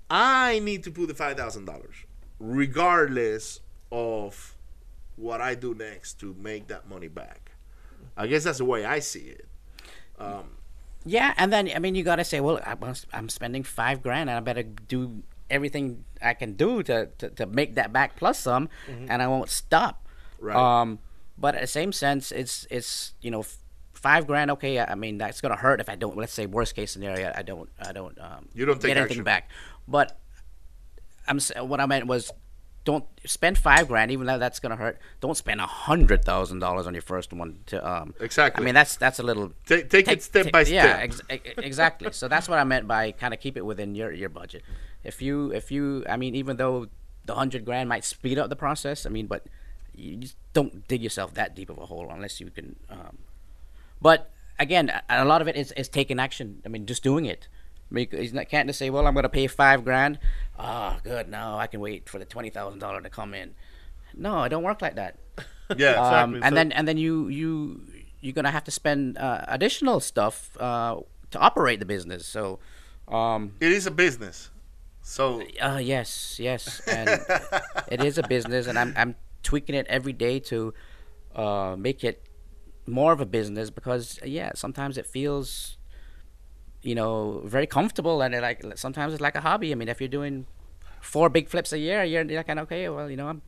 i 0.10 0.60
need 0.60 0.84
to 0.84 0.92
put 0.92 1.08
the 1.08 1.14
$5000 1.14 1.84
regardless 2.40 3.60
of 3.92 4.56
what 5.16 5.42
i 5.42 5.56
do 5.56 5.74
next 5.74 6.20
to 6.20 6.36
make 6.40 6.68
that 6.68 6.88
money 6.90 7.08
back. 7.08 7.52
I 8.16 8.28
guess 8.28 8.44
that's 8.44 8.58
the 8.60 8.66
way 8.66 8.86
i 8.86 9.00
see 9.00 9.36
it. 9.38 9.48
Um, 10.20 10.58
yeah, 11.08 11.34
and 11.38 11.54
then 11.54 11.70
I 11.74 11.80
mean, 11.80 11.96
you 11.96 12.04
gotta 12.04 12.26
say, 12.26 12.42
well, 12.42 12.60
I'm 13.14 13.30
spending 13.30 13.64
five 13.64 14.04
grand, 14.04 14.30
and 14.30 14.38
I 14.38 14.42
better 14.42 14.64
do 14.64 15.24
everything 15.50 16.04
I 16.22 16.34
can 16.34 16.54
do 16.54 16.84
to, 16.84 17.08
to, 17.20 17.30
to 17.32 17.46
make 17.46 17.76
that 17.76 17.94
back 17.94 18.16
plus 18.16 18.40
some, 18.40 18.70
and 18.88 19.22
I 19.22 19.28
won't 19.28 19.50
stop. 19.50 20.06
Right. 20.40 20.56
Um, 20.56 21.00
but 21.38 21.56
at 21.56 21.62
the 21.62 21.68
same 21.68 21.92
sense, 21.92 22.32
it's 22.32 22.66
it's 22.70 23.14
you 23.22 23.32
know, 23.32 23.42
f- 23.42 23.58
five 23.94 24.28
grand. 24.28 24.52
Okay, 24.52 24.80
I 24.80 24.96
mean 24.96 25.18
that's 25.18 25.40
gonna 25.42 25.56
hurt 25.56 25.80
if 25.80 25.90
I 25.90 25.96
don't. 25.96 26.18
Let's 26.18 26.34
say 26.34 26.46
worst 26.46 26.76
case 26.76 26.92
scenario, 26.92 27.32
I 27.36 27.42
don't 27.44 27.70
I 27.80 27.92
don't 27.92 28.18
um, 28.20 28.50
You 28.54 28.66
don't 28.66 28.76
take 28.82 28.90
get 28.90 28.98
anything 28.98 29.12
action. 29.18 29.24
back. 29.24 29.50
But 29.88 30.20
I'm 31.28 31.40
what 31.68 31.80
I 31.80 31.86
meant 31.86 32.08
was. 32.08 32.32
Don't 32.84 33.04
spend 33.26 33.58
five 33.58 33.90
grand, 33.90 34.12
even 34.12 34.28
though 34.28 34.38
that's 34.38 34.62
gonna 34.62 34.78
hurt. 34.78 34.98
Don't 35.20 35.36
spend 35.36 35.60
a 35.60 35.66
hundred 35.66 36.24
thousand 36.24 36.60
dollars 36.60 36.88
on 36.88 36.94
your 36.94 37.02
first 37.02 37.34
one. 37.34 37.60
To 37.66 37.86
um, 37.86 38.14
Exactly. 38.22 38.62
I 38.62 38.66
mean, 38.66 38.74
that's 38.76 38.96
that's 38.96 39.20
a 39.20 39.24
little 39.24 39.52
Take- 39.66 39.90
take 39.90 40.08
it 40.08 40.24
step 40.24 40.54
by 40.54 40.62
yeah, 40.62 40.84
step. 40.84 41.00
ex- 41.02 41.22
ex- 41.30 41.54
exactly. 41.58 42.14
so 42.14 42.30
that's 42.30 42.48
what 42.48 42.60
I 42.60 42.64
meant 42.64 42.88
by 42.88 43.12
kind 43.12 43.34
of 43.34 43.42
keep 43.42 43.58
it 43.58 43.66
within 43.66 43.94
your 43.94 44.14
your 44.14 44.30
budget. 44.30 44.64
If 45.08 45.22
you 45.22 45.52
if 45.54 45.72
you 45.72 46.04
I 46.10 46.18
mean 46.18 46.36
even 46.36 46.58
though 46.58 46.88
the 47.26 47.36
hundred 47.36 47.66
grand 47.66 47.90
might 47.90 48.04
speed 48.04 48.38
up 48.38 48.50
the 48.50 48.56
process, 48.56 49.06
I 49.06 49.10
mean, 49.10 49.28
but 49.28 49.46
you 49.96 50.18
just 50.18 50.38
don't 50.54 50.88
dig 50.88 51.02
yourself 51.02 51.34
that 51.34 51.56
deep 51.56 51.70
of 51.70 51.78
a 51.78 51.86
hole 51.88 52.08
unless 52.12 52.40
you 52.40 52.50
can. 52.52 52.76
Um, 52.90 53.18
but 54.02 54.30
again, 54.60 54.90
a, 54.90 55.24
a 55.24 55.26
lot 55.26 55.42
of 55.42 55.48
it 55.48 55.56
is, 55.56 55.72
is 55.74 55.90
taking 55.90 56.20
action. 56.20 56.62
I 56.66 56.70
mean, 56.70 56.86
just 56.86 57.04
doing 57.04 57.26
it. 57.26 57.48
I 57.90 57.94
mean, 57.94 58.08
you 58.12 58.32
not- 58.34 58.50
can't 58.50 58.68
just 58.68 58.80
say, 58.80 58.90
"Well, 58.90 59.08
I'm 59.08 59.14
going 59.14 59.24
to 59.24 59.30
pay 59.30 59.48
five 59.48 59.84
grand." 59.84 60.20
Ah, 60.60 61.00
good. 61.04 61.30
Now 61.30 61.58
I 61.58 61.68
can 61.68 61.80
wait 61.80 62.08
for 62.10 62.20
the 62.20 62.26
twenty 62.26 62.50
thousand 62.50 62.80
dollar 62.80 63.02
to 63.02 63.10
come 63.10 63.34
in. 63.34 63.56
No, 64.14 64.44
it 64.44 64.50
don't 64.50 64.64
work 64.64 64.82
like 64.82 64.96
that. 64.96 65.16
yeah 65.78 65.94
Um, 65.96 66.36
Exactly, 66.36 66.42
and 66.42 66.52
so- 66.52 66.56
then 66.56 66.72
and 66.74 66.88
then 66.88 66.98
you 66.98 67.28
you 67.30 67.82
you're 68.22 68.34
gonna 68.34 68.52
have 68.52 68.64
to 68.66 68.72
spend 68.72 69.18
uh, 69.18 69.46
additional 69.48 70.00
stuff 70.00 70.58
uh, 70.60 70.98
to 71.32 71.40
operate 71.40 71.80
the 71.80 71.86
business. 71.86 72.26
So, 72.26 72.60
um, 73.08 73.54
it 73.60 73.72
is 73.72 73.86
a 73.88 73.92
business 73.92 74.50
so 75.08 75.42
uh, 75.62 75.80
yes, 75.82 76.36
yes, 76.40 76.82
and 76.88 77.08
it 77.94 78.04
is 78.04 78.18
a 78.18 78.24
business, 78.28 78.68
and 78.68 78.78
I'm 78.78 78.92
I'm 78.98 79.16
tweaking 79.42 79.76
it 79.76 79.88
every 79.88 80.12
day 80.14 80.40
to 80.52 80.74
uh, 81.36 81.76
make 81.78 82.04
it 82.04 82.18
more 82.86 83.14
of 83.14 83.22
a 83.22 83.26
business 83.26 83.70
because 83.70 84.20
yeah, 84.26 84.52
sometimes 84.56 84.98
it 84.98 85.06
feels 85.06 85.78
you 86.82 86.94
know 86.96 87.42
very 87.46 87.68
comfortable, 87.68 88.22
and 88.22 88.36
it 88.36 88.42
like 88.42 88.60
sometimes 88.76 89.14
it's 89.14 89.22
like 89.22 89.36
a 89.36 89.42
hobby. 89.42 89.72
I 89.72 89.76
mean, 89.76 89.88
if 89.88 90.02
you're 90.02 90.10
doing 90.20 90.46
four 91.00 91.30
big 91.30 91.48
flips 91.48 91.72
a 91.72 91.80
year, 91.80 92.04
you're 92.04 92.26
like, 92.26 92.50
okay, 92.50 92.90
well, 92.90 93.10
you 93.10 93.16
know, 93.16 93.30
I'm, 93.30 93.42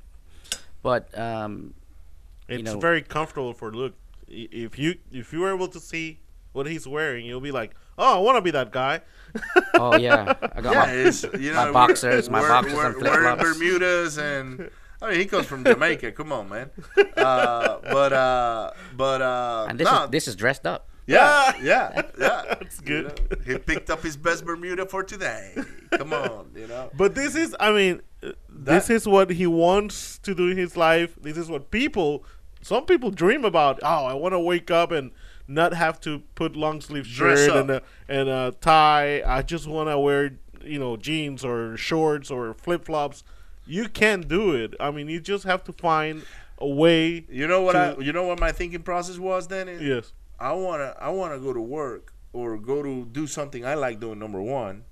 but 0.81 1.11
um, 1.17 1.73
It's 2.47 2.63
know- 2.63 2.79
very 2.79 3.01
comfortable 3.01 3.53
for 3.53 3.71
look. 3.71 3.93
I- 4.31 4.47
If 4.51 4.79
you 4.79 4.95
if 5.11 5.33
you 5.33 5.39
were 5.43 5.53
able 5.53 5.67
to 5.67 5.79
see 5.79 6.19
what 6.55 6.65
he's 6.67 6.87
wearing, 6.87 7.25
you'll 7.25 7.41
be 7.51 7.51
like, 7.51 7.71
"Oh, 7.99 8.15
I 8.17 8.19
want 8.19 8.37
to 8.37 8.41
be 8.41 8.51
that 8.51 8.71
guy." 8.71 9.01
oh 9.75 9.95
yeah, 9.97 10.33
I 10.55 10.61
got 10.61 10.73
Yeah, 10.73 10.85
my, 10.85 10.91
it's 10.91 11.23
you 11.37 11.51
know 11.53 11.65
my 11.65 11.71
boxers, 11.71 12.29
my 12.31 12.39
we're- 12.39 12.49
boxers 12.49 12.73
we're- 12.73 12.85
and 12.87 12.95
flip-flops. 12.95 13.43
Bermudas 13.43 14.17
and 14.17 14.71
I 15.01 15.09
mean 15.11 15.19
he 15.19 15.25
comes 15.25 15.45
from 15.45 15.63
Jamaica. 15.63 16.11
Come 16.19 16.31
on, 16.31 16.49
man. 16.49 16.71
Uh, 17.15 17.77
but 17.83 18.11
uh, 18.13 18.71
but 18.97 19.21
uh, 19.21 19.67
and 19.69 19.79
this 19.79 19.85
no, 19.85 20.05
is 20.05 20.09
this 20.09 20.27
is 20.27 20.35
dressed 20.35 20.65
up. 20.65 20.89
yeah, 21.05 21.53
yeah, 21.61 22.01
yeah. 22.19 22.41
That's 22.59 22.79
good. 22.81 23.39
he 23.45 23.57
picked 23.57 23.89
up 23.89 24.01
his 24.01 24.17
best 24.17 24.45
Bermuda 24.45 24.85
for 24.87 25.03
today. 25.03 25.55
Come 25.91 26.13
on, 26.13 26.51
you 26.55 26.67
know. 26.67 26.89
But 26.97 27.15
this 27.15 27.35
is, 27.35 27.55
I 27.59 27.71
mean, 27.71 28.01
uh, 28.23 28.31
this 28.47 28.89
is 28.91 29.07
what 29.07 29.29
he 29.31 29.47
wants 29.47 30.17
to 30.19 30.35
do 30.35 30.49
in 30.49 30.57
his 30.57 30.75
life. 30.77 31.15
This 31.21 31.35
is 31.37 31.49
what 31.49 31.71
people, 31.71 32.23
some 32.61 32.85
people 32.85 33.09
dream 33.09 33.43
about. 33.45 33.79
Oh, 33.83 34.05
I 34.05 34.13
want 34.13 34.33
to 34.33 34.39
wake 34.39 34.69
up 34.69 34.91
and 34.91 35.09
not 35.49 35.73
have 35.73 35.99
to 36.01 36.19
put 36.35 36.55
long 36.55 36.79
sleeve 36.79 37.07
shirt 37.07 37.49
and 37.49 37.69
a, 37.71 37.81
and 38.07 38.29
a 38.29 38.53
tie. 38.61 39.21
I 39.25 39.41
just 39.41 39.67
want 39.67 39.89
to 39.89 39.97
wear, 39.99 40.37
you 40.63 40.77
know, 40.79 40.95
jeans 40.95 41.43
or 41.43 41.75
shorts 41.75 42.29
or 42.29 42.53
flip 42.53 42.85
flops. 42.85 43.23
You 43.65 43.89
can't 43.89 44.27
do 44.27 44.53
it. 44.53 44.75
I 44.79 44.91
mean, 44.91 45.09
you 45.09 45.19
just 45.19 45.43
have 45.45 45.63
to 45.65 45.73
find 45.73 46.23
a 46.59 46.67
way. 46.67 47.25
You 47.29 47.47
know 47.47 47.61
what 47.61 47.73
to- 47.73 47.95
I? 47.99 48.01
You 48.01 48.13
know 48.13 48.23
what 48.25 48.39
my 48.39 48.51
thinking 48.51 48.83
process 48.83 49.17
was 49.17 49.47
then? 49.47 49.67
Yes. 49.81 50.13
I 50.39 50.53
wanna 50.53 50.95
I 50.99 51.09
wanna 51.09 51.37
go 51.39 51.51
to 51.51 51.59
work 51.61 52.13
or 52.31 52.57
go 52.57 52.81
to 52.81 53.05
do 53.05 53.27
something 53.27 53.65
I 53.65 53.73
like 53.73 53.99
doing. 53.99 54.19
Number 54.19 54.41
one, 54.41 54.83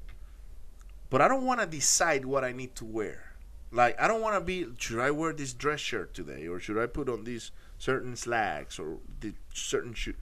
but 1.09 1.21
I 1.21 1.27
don't 1.27 1.45
want 1.45 1.59
to 1.61 1.65
decide 1.67 2.25
what 2.25 2.43
I 2.43 2.51
need 2.51 2.75
to 2.75 2.85
wear. 2.85 3.33
Like 3.71 3.99
I 4.01 4.07
don't 4.07 4.21
want 4.21 4.35
to 4.35 4.41
be. 4.41 4.65
Should 4.77 4.99
I 4.99 5.11
wear 5.11 5.33
this 5.33 5.53
dress 5.53 5.79
shirt 5.79 6.13
today, 6.13 6.47
or 6.47 6.59
should 6.59 6.77
I 6.77 6.85
put 6.85 7.07
on 7.09 7.23
these 7.23 7.51
certain 7.77 8.15
slacks 8.15 8.79
or 8.79 8.97
the 9.21 9.33
certain 9.53 9.93
shoe? 9.93 10.15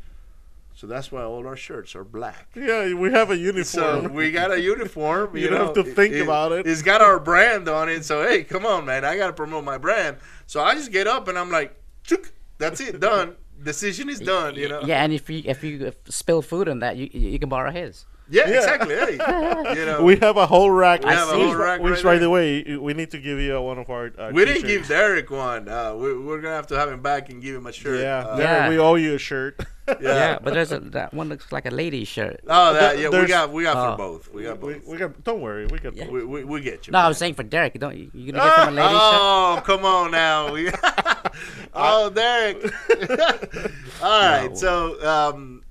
So 0.77 0.87
that's 0.87 1.09
why 1.09 1.23
all 1.23 1.47
our 1.47 1.55
shirts 1.55 1.95
are 1.95 2.03
black. 2.03 2.49
Yeah, 2.53 2.93
we 2.93 3.09
have 3.11 3.31
a 3.31 3.35
So 3.35 3.39
uniform. 3.41 4.13
we 4.13 4.29
got 4.31 4.51
a 4.51 4.59
uniform. 4.59 5.29
You, 5.35 5.43
You 5.43 5.49
don't 5.49 5.59
know, 5.59 5.65
have 5.67 5.75
to 5.75 5.83
think 5.95 6.15
about 6.15 6.51
it. 6.51 6.67
It's 6.67 6.81
got 6.81 7.01
our 7.01 7.17
brand 7.19 7.69
on 7.69 7.87
it. 7.89 8.03
So 8.03 8.23
hey, 8.27 8.43
come 8.43 8.65
on, 8.65 8.85
man! 8.85 9.05
I 9.05 9.15
gotta 9.17 9.33
promote 9.33 9.63
my 9.63 9.77
brand. 9.77 10.17
So 10.47 10.61
I 10.61 10.75
just 10.75 10.91
get 10.91 11.07
up 11.07 11.27
and 11.29 11.37
I'm 11.39 11.49
like, 11.49 11.75
Chook, 12.03 12.33
that's 12.57 12.81
it, 12.81 12.99
done. 12.99 13.35
Decision 13.63 14.09
is 14.09 14.19
done. 14.19 14.55
You 14.55 14.67
know. 14.67 14.81
Yeah, 14.83 15.01
and 15.03 15.13
if 15.13 15.29
you 15.29 15.41
if 15.45 15.63
you 15.63 15.93
spill 16.09 16.41
food 16.41 16.67
on 16.67 16.79
that, 16.79 16.97
you 16.97 17.07
you 17.13 17.39
can 17.39 17.47
borrow 17.49 17.71
his. 17.71 18.05
Yeah, 18.29 18.49
exactly. 18.49 18.95
Hey, 18.95 19.11
you 19.79 19.85
know, 19.85 20.01
We 20.03 20.15
have 20.17 20.35
a 20.35 20.47
whole 20.47 20.71
rack. 20.71 21.03
We 21.03 21.09
have 21.11 21.29
a 21.29 21.33
whole 21.35 21.49
which, 21.49 21.57
rack 21.57 21.79
which, 21.79 21.93
right 22.03 22.15
by 22.15 22.17
the 22.17 22.29
way, 22.29 22.75
we 22.75 22.93
need 22.95 23.11
to 23.11 23.19
give 23.19 23.39
you 23.39 23.61
one 23.61 23.77
of 23.77 23.87
our. 23.89 24.11
Uh, 24.17 24.31
we 24.33 24.43
didn't 24.45 24.65
give 24.67 24.87
Derek 24.87 25.29
one. 25.29 25.69
Uh, 25.69 25.93
we, 25.95 26.17
we're 26.17 26.41
gonna 26.41 26.55
have 26.55 26.67
to 26.67 26.75
have 26.77 26.89
him 26.89 27.01
back 27.01 27.29
and 27.29 27.39
give 27.41 27.55
him 27.55 27.67
a 27.67 27.71
shirt. 27.71 28.01
Yeah, 28.01 28.25
Uh, 28.25 28.35
Derek, 28.35 28.49
Yeah. 28.49 28.69
we 28.69 28.79
owe 28.79 28.95
you 28.95 29.13
a 29.15 29.19
shirt. 29.19 29.59
yeah. 29.87 29.95
Yeah, 30.01 30.39
but 30.41 30.53
there's 30.53 30.71
a, 30.71 30.79
that 30.79 31.13
one 31.13 31.29
looks 31.29 31.51
like 31.51 31.65
a 31.65 31.69
lady 31.71 32.05
shirt. 32.05 32.41
Oh, 32.47 32.73
that 32.73 32.97
yeah. 32.99 33.09
We 33.09 33.25
got 33.27 33.51
we 33.51 33.63
got 33.63 33.77
Oh. 33.77 33.91
for 33.91 33.97
both. 33.97 34.33
We 34.33 34.43
got 34.43 34.59
we, 34.61 34.73
both. 34.75 34.87
we 34.87 34.97
got. 34.97 35.23
Don't 35.23 35.41
worry, 35.41 35.65
we 35.67 35.79
got. 35.79 35.95
Yeah. 35.95 36.07
We, 36.09 36.23
we, 36.25 36.43
we 36.43 36.61
get 36.61 36.87
you. 36.87 36.91
No, 36.91 36.99
I 36.99 37.01
man. 37.03 37.09
was 37.09 37.17
saying 37.17 37.33
for 37.35 37.43
Derek. 37.43 37.79
Don't 37.79 37.95
you, 37.95 38.09
you 38.13 38.31
gonna 38.31 38.43
get 38.43 38.67
him 38.67 38.73
a 38.77 38.81
lady 38.81 38.89
shirt? 38.93 38.99
Oh, 38.99 39.61
come 39.65 39.85
on 39.85 40.11
now. 40.11 40.55
Oh, 41.77 42.09
Derek. 42.09 42.63
All 44.01 44.21
right. 44.21 44.57
So, 44.57 45.01
um, 45.05 45.63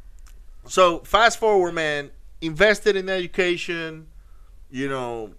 so 0.67 0.99
fast 1.01 1.39
forward, 1.39 1.73
man. 1.73 2.11
Invested 2.41 2.95
in 2.97 3.09
education. 3.09 4.09
You 4.71 4.89
know, 4.89 5.35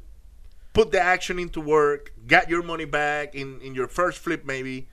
put 0.74 0.92
the 0.92 1.00
action 1.00 1.38
into 1.40 1.62
work. 1.62 2.14
Got 2.26 2.50
your 2.50 2.64
money 2.64 2.86
back 2.86 3.36
in 3.36 3.62
in 3.62 3.76
your 3.76 3.88
first 3.88 4.18
flip, 4.20 4.44
maybe. 4.46 4.88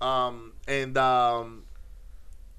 Um, 0.00 0.54
and 0.66 0.98
um, 0.98 1.62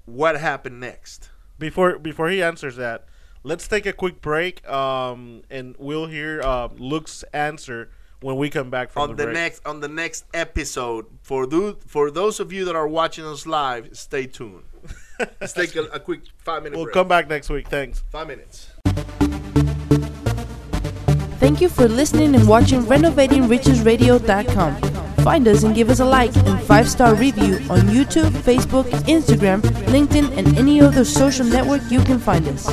what 0.04 0.38
happened 0.40 0.80
next? 0.80 1.30
Before 1.58 1.98
before 1.98 2.28
he 2.28 2.42
answers 2.42 2.76
that, 2.76 3.06
let's 3.42 3.68
take 3.68 3.86
a 3.86 3.92
quick 3.92 4.20
break. 4.20 4.66
Um, 4.68 5.42
and 5.50 5.76
we'll 5.78 6.06
hear 6.06 6.40
uh, 6.42 6.68
Luke's 6.76 7.22
answer 7.32 7.90
when 8.20 8.36
we 8.36 8.48
come 8.48 8.70
back 8.70 8.90
from 8.90 9.02
on 9.02 9.16
the 9.16 9.24
break. 9.24 9.34
next 9.34 9.66
on 9.66 9.80
the 9.80 9.88
next 9.88 10.24
episode 10.32 11.06
for 11.22 11.46
those 11.46 11.76
for 11.86 12.10
those 12.10 12.40
of 12.40 12.52
you 12.52 12.64
that 12.64 12.74
are 12.74 12.88
watching 12.88 13.26
us 13.26 13.46
live 13.46 13.90
stay 13.92 14.26
tuned 14.26 14.64
let's 15.40 15.52
take 15.52 15.76
a, 15.76 15.82
a 15.84 16.00
quick 16.00 16.22
five 16.38 16.62
minute 16.62 16.76
We'll 16.76 16.86
break 16.86 16.94
come 16.94 17.08
back 17.08 17.28
next 17.28 17.50
week. 17.50 17.68
Thanks. 17.68 18.02
five 18.10 18.26
minutes 18.26 18.70
Thank 21.38 21.60
you 21.60 21.68
for 21.68 21.88
listening 21.88 22.34
and 22.34 22.48
watching 22.48 22.82
RenovatingRichesRadio.com. 22.82 24.76
Find 25.24 25.48
us 25.48 25.62
and 25.62 25.74
give 25.74 25.88
us 25.90 26.00
a 26.00 26.04
like 26.04 26.36
and 26.36 26.60
five 26.62 26.88
star 26.88 27.14
review 27.14 27.54
on 27.70 27.80
YouTube, 27.88 28.30
Facebook, 28.44 28.84
Instagram, 29.06 29.60
LinkedIn, 29.86 30.36
and 30.36 30.58
any 30.58 30.80
other 30.80 31.04
social 31.04 31.46
network 31.46 31.82
you 31.90 32.00
can 32.04 32.18
find 32.18 32.46
us. 32.48 32.68